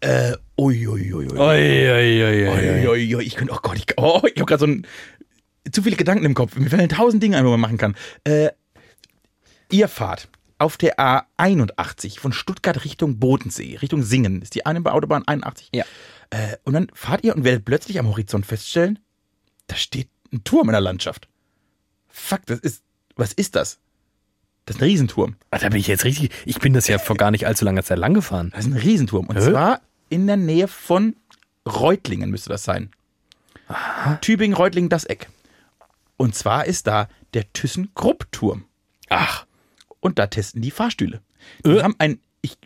[0.00, 1.38] Äh, ui, ui, ui, ui.
[1.38, 4.58] Oi, oi, oi, Ui, ui, ui, ich könnte, oh Gott, ich, oh, ich habe gerade
[4.60, 4.86] so ein,
[5.70, 6.56] zu viele Gedanken im Kopf.
[6.56, 7.94] Mir fallen tausend Dinge ein, wo man machen kann.
[8.24, 8.48] Äh,
[9.70, 10.28] ihr fahrt
[10.58, 15.70] auf der A81 von Stuttgart Richtung Bodensee, Richtung Singen, ist die eine Autobahn 81.
[15.74, 15.84] Ja.
[16.32, 18.98] Äh, und dann fahrt ihr und werdet plötzlich am Horizont feststellen,
[19.66, 21.28] da steht ein Turm in der Landschaft.
[22.08, 22.82] Fuck, das ist,
[23.16, 23.78] was ist das?
[24.64, 25.36] Das ist ein Riesenturm.
[25.50, 26.30] Ah, Da bin ich jetzt richtig.
[26.46, 28.50] Ich bin das ja vor gar nicht allzu langer Zeit lang gefahren.
[28.54, 29.26] Das ist ein Riesenturm.
[29.26, 29.50] Und Hä?
[29.50, 31.16] zwar in der Nähe von
[31.68, 32.90] Reutlingen müsste das sein.
[34.20, 35.28] Tübingen, Reutlingen, das Eck.
[36.16, 38.64] Und zwar ist da der ThyssenKrupp-Turm.
[39.08, 39.46] Ach.
[40.00, 41.20] Und da testen die Fahrstühle.
[41.66, 41.82] Die Äh.
[41.82, 42.56] haben ein, ich,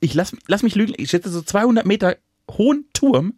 [0.00, 2.16] ich lass, lass mich lügen, ich schätze so 200 Meter
[2.50, 3.34] hohen Turm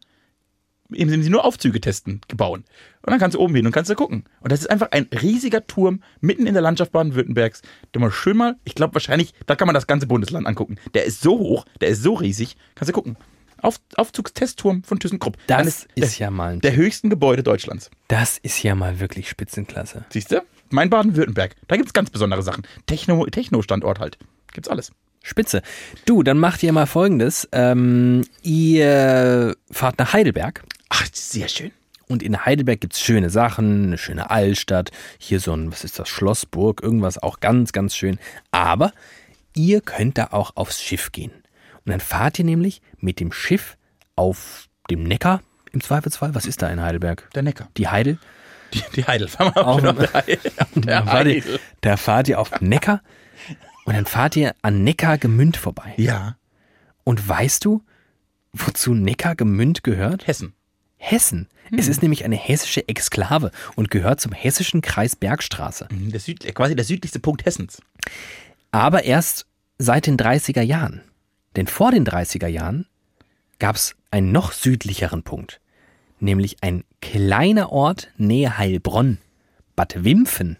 [0.93, 2.61] eben sie nur Aufzüge testen, gebaut.
[3.03, 4.23] Und dann kannst du oben hin und kannst du gucken.
[4.41, 8.37] Und das ist einfach ein riesiger Turm mitten in der Landschaft Baden-Württembergs, der mal schön
[8.37, 10.77] mal, ich glaube wahrscheinlich, da kann man das ganze Bundesland angucken.
[10.95, 13.17] Der ist so hoch, der ist so riesig, kannst du gucken.
[13.63, 15.37] Auf, Aufzugstestturm von ThyssenKrupp.
[15.49, 17.91] Das Eines ist der, ja mal der höchsten Gebäude Deutschlands.
[18.07, 20.05] Das ist ja mal wirklich Spitzenklasse.
[20.11, 20.43] Siehst du?
[20.71, 21.57] Mein Baden-Württemberg.
[21.67, 22.65] Da gibt es ganz besondere Sachen.
[22.87, 24.19] Techno- Techno-Standort halt.
[24.53, 24.93] Gibt's alles.
[25.27, 25.63] Spitze.
[26.05, 27.49] Du, dann macht ihr mal folgendes.
[27.53, 30.63] Ähm, ihr fahrt nach Heidelberg.
[30.89, 31.73] Ach, sehr schön.
[32.09, 36.09] Und in Heidelberg gibt's schöne Sachen, eine schöne Altstadt, hier so ein, was ist das,
[36.09, 38.19] Schlossburg, irgendwas auch ganz, ganz schön.
[38.53, 38.93] Aber
[39.57, 41.33] ihr könnt da auch aufs Schiff gehen.
[41.85, 43.77] Und dann fahrt ihr nämlich mit dem Schiff
[44.15, 46.35] auf dem Neckar im Zweifelsfall.
[46.37, 47.29] Was ist da in Heidelberg?
[47.35, 47.69] Der Neckar.
[47.77, 48.19] Die Heidel.
[48.73, 49.27] Die, die Heidel.
[49.29, 50.39] Fahren wir Auf auf dem- der Heidel.
[50.75, 51.61] Da Der fahrt, ihr, Heidel.
[51.81, 53.01] da fahrt ihr auf den Neckar
[53.87, 55.95] und dann fahrt ihr an Neckargemünd vorbei.
[55.97, 56.37] Ja.
[57.05, 57.83] Und weißt du,
[58.53, 60.27] wozu Neckargemünd gehört?
[60.27, 60.53] Hessen.
[60.99, 61.49] Hessen.
[61.77, 65.89] Es ist nämlich eine hessische Exklave und gehört zum hessischen Kreis Bergstraße.
[65.91, 67.81] Mhm, Der Süd, quasi der südlichste Punkt Hessens.
[68.71, 69.47] Aber erst
[69.79, 71.01] seit den 30er Jahren.
[71.57, 72.87] Denn vor den 30er Jahren
[73.59, 75.61] gab es einen noch südlicheren Punkt.
[76.21, 79.19] Nämlich ein kleiner Ort nähe Heilbronn.
[79.75, 80.57] Bad Wimpfen.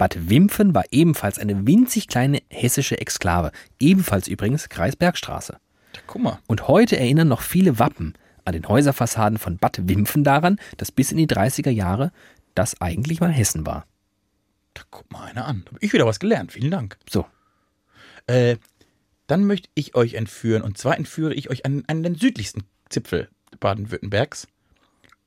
[0.00, 3.52] Bad Wimpfen war ebenfalls eine winzig kleine hessische Exklave.
[3.78, 5.58] Ebenfalls übrigens Kreis Bergstraße.
[5.92, 6.38] Da, guck mal.
[6.46, 8.14] Und heute erinnern noch viele Wappen
[8.46, 12.12] an den Häuserfassaden von Bad Wimpfen daran, dass bis in die 30er Jahre
[12.54, 13.86] das eigentlich mal Hessen war.
[14.72, 15.64] Da guck mal einer an.
[15.66, 16.52] Da hab ich wieder was gelernt.
[16.52, 16.96] Vielen Dank.
[17.06, 17.26] So,
[18.26, 18.56] Äh,
[19.26, 20.62] dann möchte ich euch entführen.
[20.62, 23.28] Und zwar entführe ich euch an, an den südlichsten Zipfel
[23.60, 24.48] Baden-Württembergs.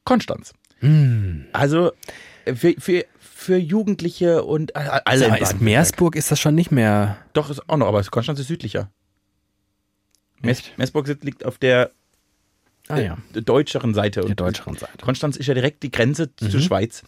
[0.04, 0.56] Konstanz.
[0.80, 1.46] hm.
[1.54, 1.92] Also
[2.46, 3.06] äh, für, für,
[3.44, 5.62] für Jugendliche und alle in Aber ist.
[5.62, 7.18] Meersburg ist das schon nicht mehr.
[7.34, 8.90] Doch, ist auch noch, aber Konstanz ist südlicher.
[10.42, 10.64] Meers?
[10.78, 11.92] Meersburg liegt auf der
[12.88, 14.22] Ah ja, äh, deutscheren Seite.
[14.22, 14.98] der deutscheren Seite.
[15.02, 17.04] Konstanz ist ja direkt die Grenze zur Schweiz.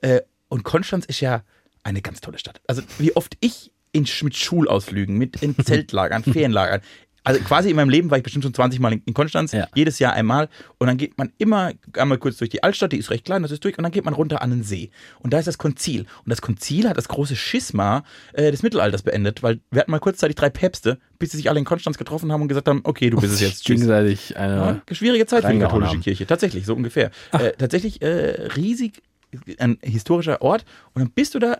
[0.00, 1.44] Äh, und Konstanz ist ja
[1.82, 2.60] eine ganz tolle Stadt.
[2.66, 6.80] Also wie oft ich in, mit Schulausflügen, mit in Zeltlagern, Ferienlagern,
[7.24, 9.66] also quasi in meinem Leben war ich bestimmt schon 20 Mal in, Konstanz, Ja.
[9.74, 10.48] jedes Jahr einmal.
[10.78, 13.50] Und dann geht man immer einmal kurz durch die Altstadt, die ist recht klein, das
[13.50, 14.90] ist durch, und dann geht man runter an den See.
[15.18, 16.00] Und da ist das Konzil.
[16.24, 19.98] Und das Konzil hat das große Schisma äh, des Mittelalters beendet, weil wir hatten mal
[19.98, 23.10] kurzzeitig drei Päpste, bis sie sich alle in Konstanz getroffen haben und gesagt haben, okay,
[23.10, 23.76] du bist es jetzt, tschüss.
[23.80, 24.82] Gegenseitig eine.
[24.88, 26.00] Ja, schwierige Zeit für die katholische haben.
[26.00, 26.26] Kirche.
[26.26, 27.10] Tatsächlich, so ungefähr.
[27.32, 29.02] Äh, tatsächlich äh, riesig,
[29.58, 30.64] ein historischer Ort.
[30.94, 31.58] Und dann bist du da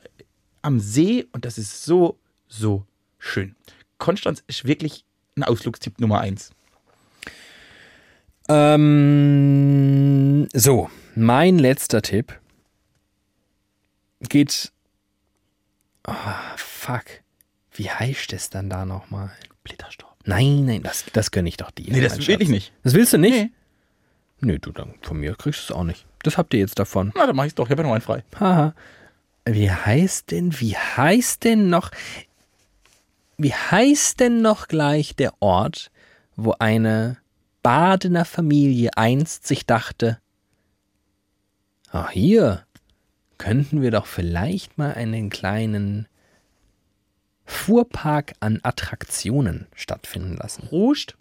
[0.62, 2.84] am See und das ist so, so
[3.18, 3.54] schön.
[3.98, 5.04] Konstanz ist wirklich
[5.40, 6.50] ein Ausflugstipp Nummer eins.
[8.48, 12.38] Ähm, so, mein letzter Tipp
[14.28, 14.72] geht.
[16.04, 17.04] Ah, fuck.
[17.72, 19.30] Wie heißt es dann da nochmal?
[19.62, 20.10] Blitterstorf.
[20.24, 21.92] Nein, nein, das, das gönne ich doch dir.
[21.92, 22.40] Nee, das will Schatz.
[22.40, 22.72] ich nicht.
[22.82, 23.32] Das willst du nicht?
[23.32, 23.50] Nee.
[24.40, 26.06] Nee, du, dann von mir kriegst du es auch nicht.
[26.22, 27.12] Das habt ihr jetzt davon.
[27.14, 27.66] Na, dann mach ich's doch.
[27.66, 28.24] Ich habe ja noch einen frei.
[28.38, 28.74] Haha.
[29.44, 31.90] Wie heißt denn, wie heißt denn noch,
[33.42, 35.90] wie heißt denn noch gleich der Ort,
[36.36, 37.16] wo eine
[37.62, 40.18] Badener Familie einst sich dachte,
[41.90, 42.64] ach hier,
[43.38, 46.06] könnten wir doch vielleicht mal einen kleinen
[47.46, 50.68] Fuhrpark an Attraktionen stattfinden lassen.
[50.70, 51.16] Ruscht.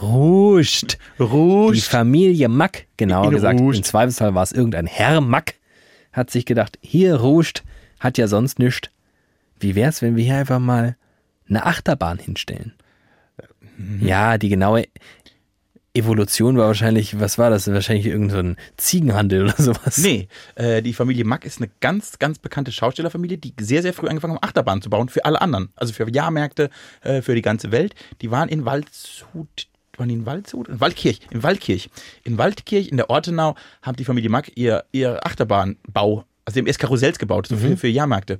[0.00, 0.98] Ruscht.
[1.18, 1.88] Die Ruscht.
[1.88, 3.60] Familie Mack, genauer In gesagt.
[3.60, 3.78] Ruscht.
[3.78, 5.54] Im Zweifelsfall war es irgendein Herr Mack,
[6.12, 7.64] hat sich gedacht, hier Ruscht,
[7.98, 8.90] hat ja sonst nichts.
[9.58, 10.96] Wie wär's, wenn wir hier einfach mal
[11.48, 12.74] eine Achterbahn hinstellen?
[13.76, 14.06] Mhm.
[14.06, 14.84] Ja, die genaue
[15.94, 17.66] Evolution war wahrscheinlich, was war das?
[17.66, 19.98] Wahrscheinlich irgendein so Ziegenhandel oder sowas.
[19.98, 24.08] Nee, äh, die Familie Mack ist eine ganz, ganz bekannte Schaustellerfamilie, die sehr, sehr früh
[24.08, 25.70] angefangen haben, Achterbahnen zu bauen für alle anderen.
[25.76, 26.70] Also für Jahrmärkte,
[27.02, 27.94] äh, für die ganze Welt.
[28.20, 30.68] Die waren in Waldshut, waren die in Waldshut?
[30.68, 31.90] In Waldkirch, in Waldkirch.
[32.22, 36.66] In Waldkirch, in der Ortenau, haben die Familie Mack ihr, ihr Achterbahnbau, also die haben
[36.66, 38.38] erst Karussells gebaut, so für, für Jahrmärkte.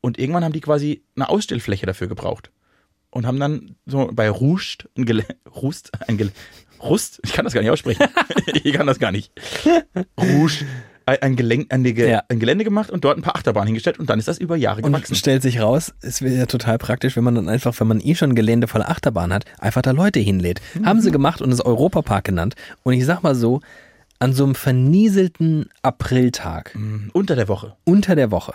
[0.00, 2.50] Und irgendwann haben die quasi eine Ausstellfläche dafür gebraucht.
[3.10, 5.24] Und haben dann so bei Rust ein Gele
[5.54, 6.30] Rust, ein Gele
[6.80, 8.06] Rust, ich kann das gar nicht aussprechen.
[8.62, 9.32] ich kann das gar nicht.
[10.20, 10.64] Rouge,
[11.06, 12.22] ein, Gelenk, ein, Ge Ja.
[12.28, 14.82] ein Gelände gemacht und dort ein paar Achterbahnen hingestellt und dann ist das über Jahre
[14.82, 15.14] Und gewachsen.
[15.16, 18.14] stellt sich raus, es wäre ja total praktisch, wenn man dann einfach, wenn man eh
[18.14, 20.60] schon ein Gelände voller Achterbahn hat, einfach da Leute hinlädt.
[20.84, 22.54] Haben sie gemacht und es Europapark genannt.
[22.84, 23.60] Und ich sag mal so,
[24.20, 27.10] an so einem vernieselten Apriltag Mhm.
[27.14, 27.74] Unter der Woche.
[27.84, 28.54] unter der Woche,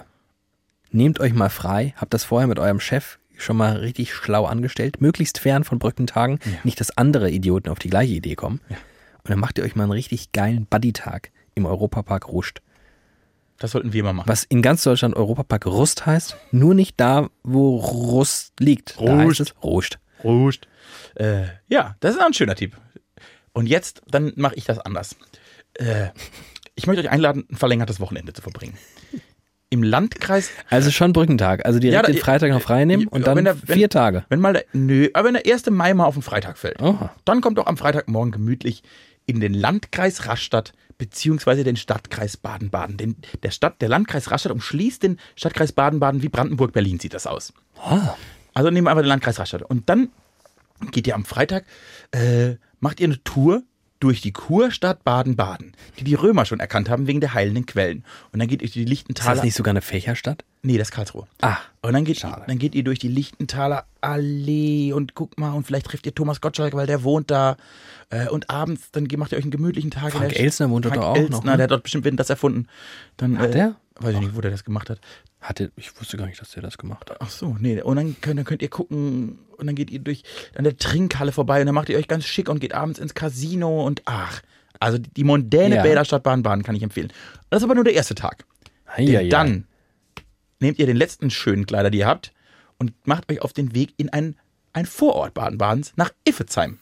[0.94, 5.02] nehmt euch mal frei, habt das vorher mit eurem Chef schon mal richtig schlau angestellt,
[5.02, 8.62] möglichst fern von Brückentagen, nicht, dass andere Idioten auf die gleiche Idee kommen.
[8.70, 12.62] Und dann macht ihr euch mal einen richtig geilen Buddy-Tag im Europapark Ruscht.
[13.58, 14.28] Das sollten wir mal machen.
[14.28, 19.00] Was in ganz Deutschland Europapark Rust heißt, nur nicht da, wo Rust liegt.
[19.00, 19.56] Rust.
[19.64, 20.00] Rust.
[20.24, 20.68] Rust.
[21.16, 22.76] Äh, ja, das ist auch ein schöner Tipp.
[23.54, 25.16] Und jetzt, dann mache ich das anders.
[25.76, 26.10] Äh,
[26.76, 28.78] ich möchte euch einladen, ein verlängertes Wochenende zu verbringen.
[29.74, 31.66] Im Landkreis Also schon Brückentag.
[31.66, 33.90] Also direkt Ja, da- den Freitag noch frei nehmen und dann wenn der- wenn- vier
[33.90, 34.24] Tage.
[34.30, 35.72] Wenn mal der, nö, aber wenn der 1.
[35.72, 37.12] Mai mal auf den Freitag fällt, Aha.
[37.26, 38.84] dann kommt doch am Freitagmorgen gemütlich
[39.26, 42.98] in den Landkreis Rastatt beziehungsweise den Stadtkreis Baden-Baden.
[42.98, 47.52] Den, der, Stadt, der Landkreis Rastatt umschließt den Stadtkreis Baden-Baden wie Brandenburg-Berlin sieht das aus.
[47.84, 48.14] Ah.
[48.54, 49.64] Also nehmen wir einfach den Landkreis Rastatt.
[49.64, 50.10] Und dann
[50.92, 51.66] geht ihr am Freitag,
[52.12, 53.64] äh, macht ihr eine Tour
[54.04, 58.04] durch die Kurstadt Baden-Baden, die die Römer schon erkannt haben wegen der heilenden Quellen.
[58.34, 59.36] Und dann geht ihr durch die Ist Lichtenthaler.
[59.36, 60.44] das nicht sogar eine Fächerstadt?
[60.62, 61.26] Nee, das ist Karlsruhe.
[61.42, 61.58] Ah.
[61.82, 62.44] Und dann geht, Schade.
[62.46, 66.42] dann geht ihr durch die Lichtenthaler Allee und guckt mal und vielleicht trifft ihr Thomas
[66.42, 67.56] Gottschalk, weil der wohnt da.
[68.10, 70.12] Äh, und abends, dann macht ihr euch einen gemütlichen Tag.
[70.12, 71.56] Frank Elsner wohnt dort auch Elsner, noch, ne?
[71.56, 72.68] der hat dort bestimmt das erfunden.
[73.16, 73.76] Dann, Hat äh, der?
[74.04, 75.00] Weiß ich nicht, wo der das gemacht hat.
[75.42, 77.18] Hatte, ich wusste gar nicht, dass der das gemacht hat.
[77.20, 77.82] Ach so, nee.
[77.82, 80.24] Und dann könnt, dann könnt ihr gucken und dann geht ihr durch
[80.56, 83.14] an der Trinkhalle vorbei und dann macht ihr euch ganz schick und geht abends ins
[83.14, 84.42] Casino und ach.
[84.80, 85.84] Also die, mondäne Ja.
[85.84, 87.12] Bäderstadt Baden-Baden kann ich empfehlen.
[87.50, 88.46] Das ist aber nur der erste Tag.
[88.86, 89.30] Eieiei.
[89.30, 89.66] dann
[90.60, 92.34] nehmt ihr den letzten schönen Kleider, die ihr habt,
[92.78, 94.36] und macht euch auf den Weg in ein,
[94.74, 96.80] ein Vorort Baden-Badens nach Iffezheim.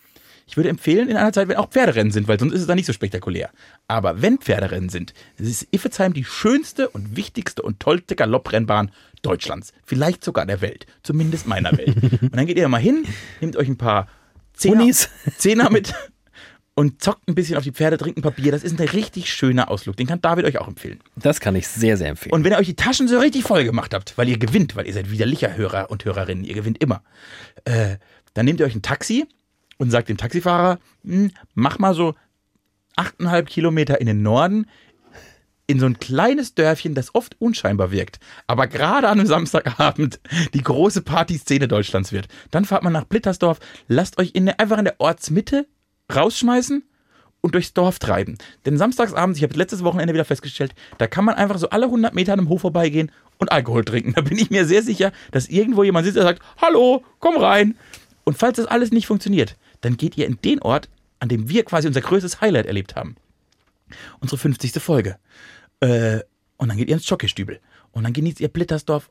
[0.47, 2.75] Ich würde empfehlen, in einer Zeit, wenn auch Pferderennen sind, weil sonst ist es da
[2.75, 3.49] nicht so spektakulär.
[3.87, 9.73] Aber wenn Pferderennen sind, ist Iffezheim die schönste und wichtigste und tollste Galopprennbahn Deutschlands.
[9.85, 10.87] Vielleicht sogar der Welt.
[11.03, 11.95] Zumindest meiner Welt.
[12.21, 13.05] Und dann geht ihr mal hin,
[13.39, 14.07] nehmt euch ein paar
[14.53, 15.09] Zehner, Unis.
[15.37, 15.93] Zehner mit
[16.73, 18.51] und zockt ein bisschen auf die Pferde, trinkt ein paar Bier.
[18.51, 19.97] Das ist ein richtig schöner Ausflug.
[19.97, 20.99] Den kann David euch auch empfehlen.
[21.15, 22.33] Das kann ich sehr, sehr empfehlen.
[22.33, 24.87] Und wenn ihr euch die Taschen so richtig voll gemacht habt, weil ihr gewinnt, weil
[24.87, 27.03] ihr seid widerlicher Hörer und Hörerinnen, ihr gewinnt immer,
[27.65, 27.97] äh,
[28.33, 29.27] dann nehmt ihr euch ein Taxi
[29.81, 32.13] und sagt dem Taxifahrer, "Hm, mach mal so
[32.95, 34.67] achteinhalb Kilometer in den Norden
[35.65, 40.19] in so ein kleines Dörfchen, das oft unscheinbar wirkt, aber gerade an einem Samstagabend
[40.53, 42.27] die große Partyszene Deutschlands wird.
[42.51, 45.65] Dann fahrt man nach Blittersdorf, lasst euch in der, einfach in der Ortsmitte
[46.13, 46.83] rausschmeißen
[47.41, 48.37] und durchs Dorf treiben.
[48.67, 52.13] Denn samstagsabends, ich habe letztes Wochenende wieder festgestellt, da kann man einfach so alle 100
[52.13, 54.13] Meter an einem Hof vorbeigehen und Alkohol trinken.
[54.15, 57.75] Da bin ich mir sehr sicher, dass irgendwo jemand sitzt, der sagt, hallo, komm rein.
[58.23, 61.65] Und falls das alles nicht funktioniert, dann geht ihr in den Ort, an dem wir
[61.65, 63.15] quasi unser größtes Highlight erlebt haben.
[64.19, 64.73] Unsere 50.
[64.81, 65.17] Folge.
[65.81, 66.21] Äh,
[66.57, 67.59] und dann geht ihr ins Jockeystübel.
[67.91, 69.09] Und dann genießt ihr Blittersdorf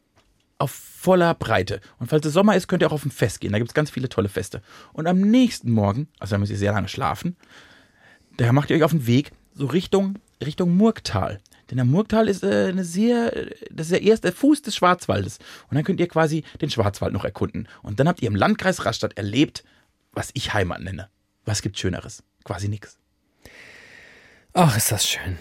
[0.58, 1.80] auf voller Breite.
[1.98, 3.52] Und falls es Sommer ist, könnt ihr auch auf ein Fest gehen.
[3.52, 4.62] Da gibt es ganz viele tolle Feste.
[4.92, 7.36] Und am nächsten Morgen, also da müsst ihr sehr lange schlafen,
[8.36, 11.40] da macht ihr euch auf den Weg so Richtung, Richtung Murgtal.
[11.70, 13.30] Denn der Murgtal ist äh, eine sehr,
[13.70, 15.38] das ist der erste Fuß des Schwarzwaldes.
[15.68, 17.68] Und dann könnt ihr quasi den Schwarzwald noch erkunden.
[17.82, 19.64] Und dann habt ihr im Landkreis Rastatt erlebt,
[20.12, 21.08] was ich Heimat nenne.
[21.44, 22.22] Was gibt Schöneres?
[22.44, 22.98] Quasi nichts.
[24.52, 25.38] Ach, ist das schön.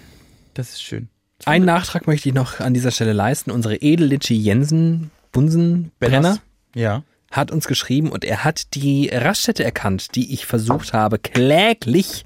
[0.54, 1.10] Das ist schön.
[1.46, 3.52] Einen Nachtrag möchte ich noch an dieser Stelle leisten.
[3.52, 6.40] Unsere Edellitschi Jensen Bunsen Brenner?
[6.76, 7.04] Ja.
[7.32, 12.26] hat uns geschrieben und er hat die Raststätte erkannt, die ich versucht habe, kläglich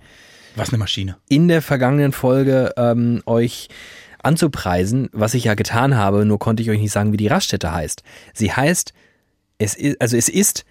[0.55, 1.17] Was eine Maschine.
[1.29, 3.69] in der vergangenen Folge ähm, euch
[4.21, 7.73] anzupreisen, was ich ja getan habe, nur konnte ich euch nicht sagen, wie die Raststätte
[7.73, 8.03] heißt.
[8.33, 8.93] Sie heißt,
[9.57, 10.65] es ist, also es ist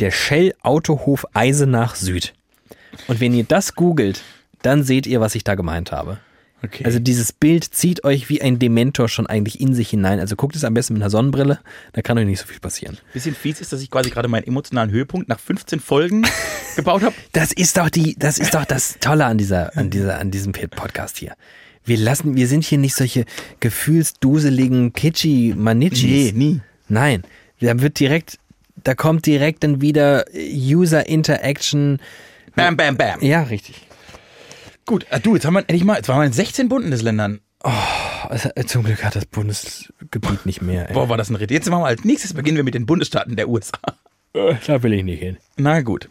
[0.00, 2.34] der Shell Autohof Eisenach Süd.
[3.06, 4.22] Und wenn ihr das googelt,
[4.62, 6.18] dann seht ihr, was ich da gemeint habe.
[6.62, 6.84] Okay.
[6.84, 10.20] Also dieses Bild zieht euch wie ein Dementor schon eigentlich in sich hinein.
[10.20, 11.58] Also guckt es am besten mit einer Sonnenbrille,
[11.92, 12.98] da kann euch nicht so viel passieren.
[13.14, 16.26] bisschen fies ist, dass ich quasi gerade meinen emotionalen Höhepunkt nach 15 Folgen
[16.76, 17.14] gebaut habe.
[17.32, 20.52] Das ist doch die, das ist doch das Tolle an dieser, an dieser, an diesem
[20.52, 21.34] Podcast hier.
[21.84, 23.24] Wir lassen, wir sind hier nicht solche
[23.60, 26.34] gefühlsduseligen Kitschi Manichis.
[26.34, 26.60] nie.
[26.88, 27.22] Nein,
[27.60, 28.38] da wird direkt,
[28.84, 32.00] da kommt direkt dann wieder User Interaction.
[32.56, 33.22] Bam, bam, bam.
[33.22, 33.86] Ja, richtig.
[34.86, 37.40] Gut, äh, du, jetzt haben wir endlich mal, jetzt waren wir in 16 Bundesländern.
[38.28, 40.88] Also, äh, Zum Glück hat das Bundesgebiet nicht mehr.
[40.88, 40.94] Ey.
[40.94, 41.50] Boah, war das ein Ritt.
[41.50, 43.78] Jetzt machen wir als nächstes beginnen wir mit den Bundesstaaten der USA.
[44.32, 45.36] Äh, Da will ich nicht hin.
[45.56, 46.08] Na gut.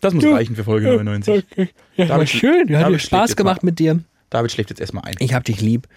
[0.00, 1.44] Das muss reichen für Folge 99.
[1.56, 1.66] Ja,
[2.06, 2.76] David- war schön.
[2.78, 3.68] Hat mir Spaß gemacht mal.
[3.70, 4.00] mit dir.
[4.30, 5.14] David schläft jetzt erstmal ein.
[5.18, 5.88] Ich hab dich lieb.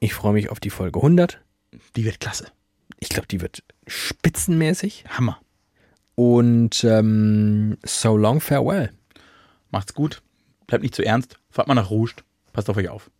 [0.00, 1.40] Ich freue mich auf die Folge 100.
[1.96, 2.46] Die wird klasse.
[2.98, 5.04] Ich glaube, die wird spitzenmäßig.
[5.08, 5.38] Hammer.
[6.14, 8.90] Und ähm, so long farewell.
[9.70, 10.22] Macht's gut.
[10.66, 11.38] Bleibt nicht zu ernst.
[11.50, 12.16] Fahrt mal nach Rouge.
[12.52, 13.10] Passt auf euch auf.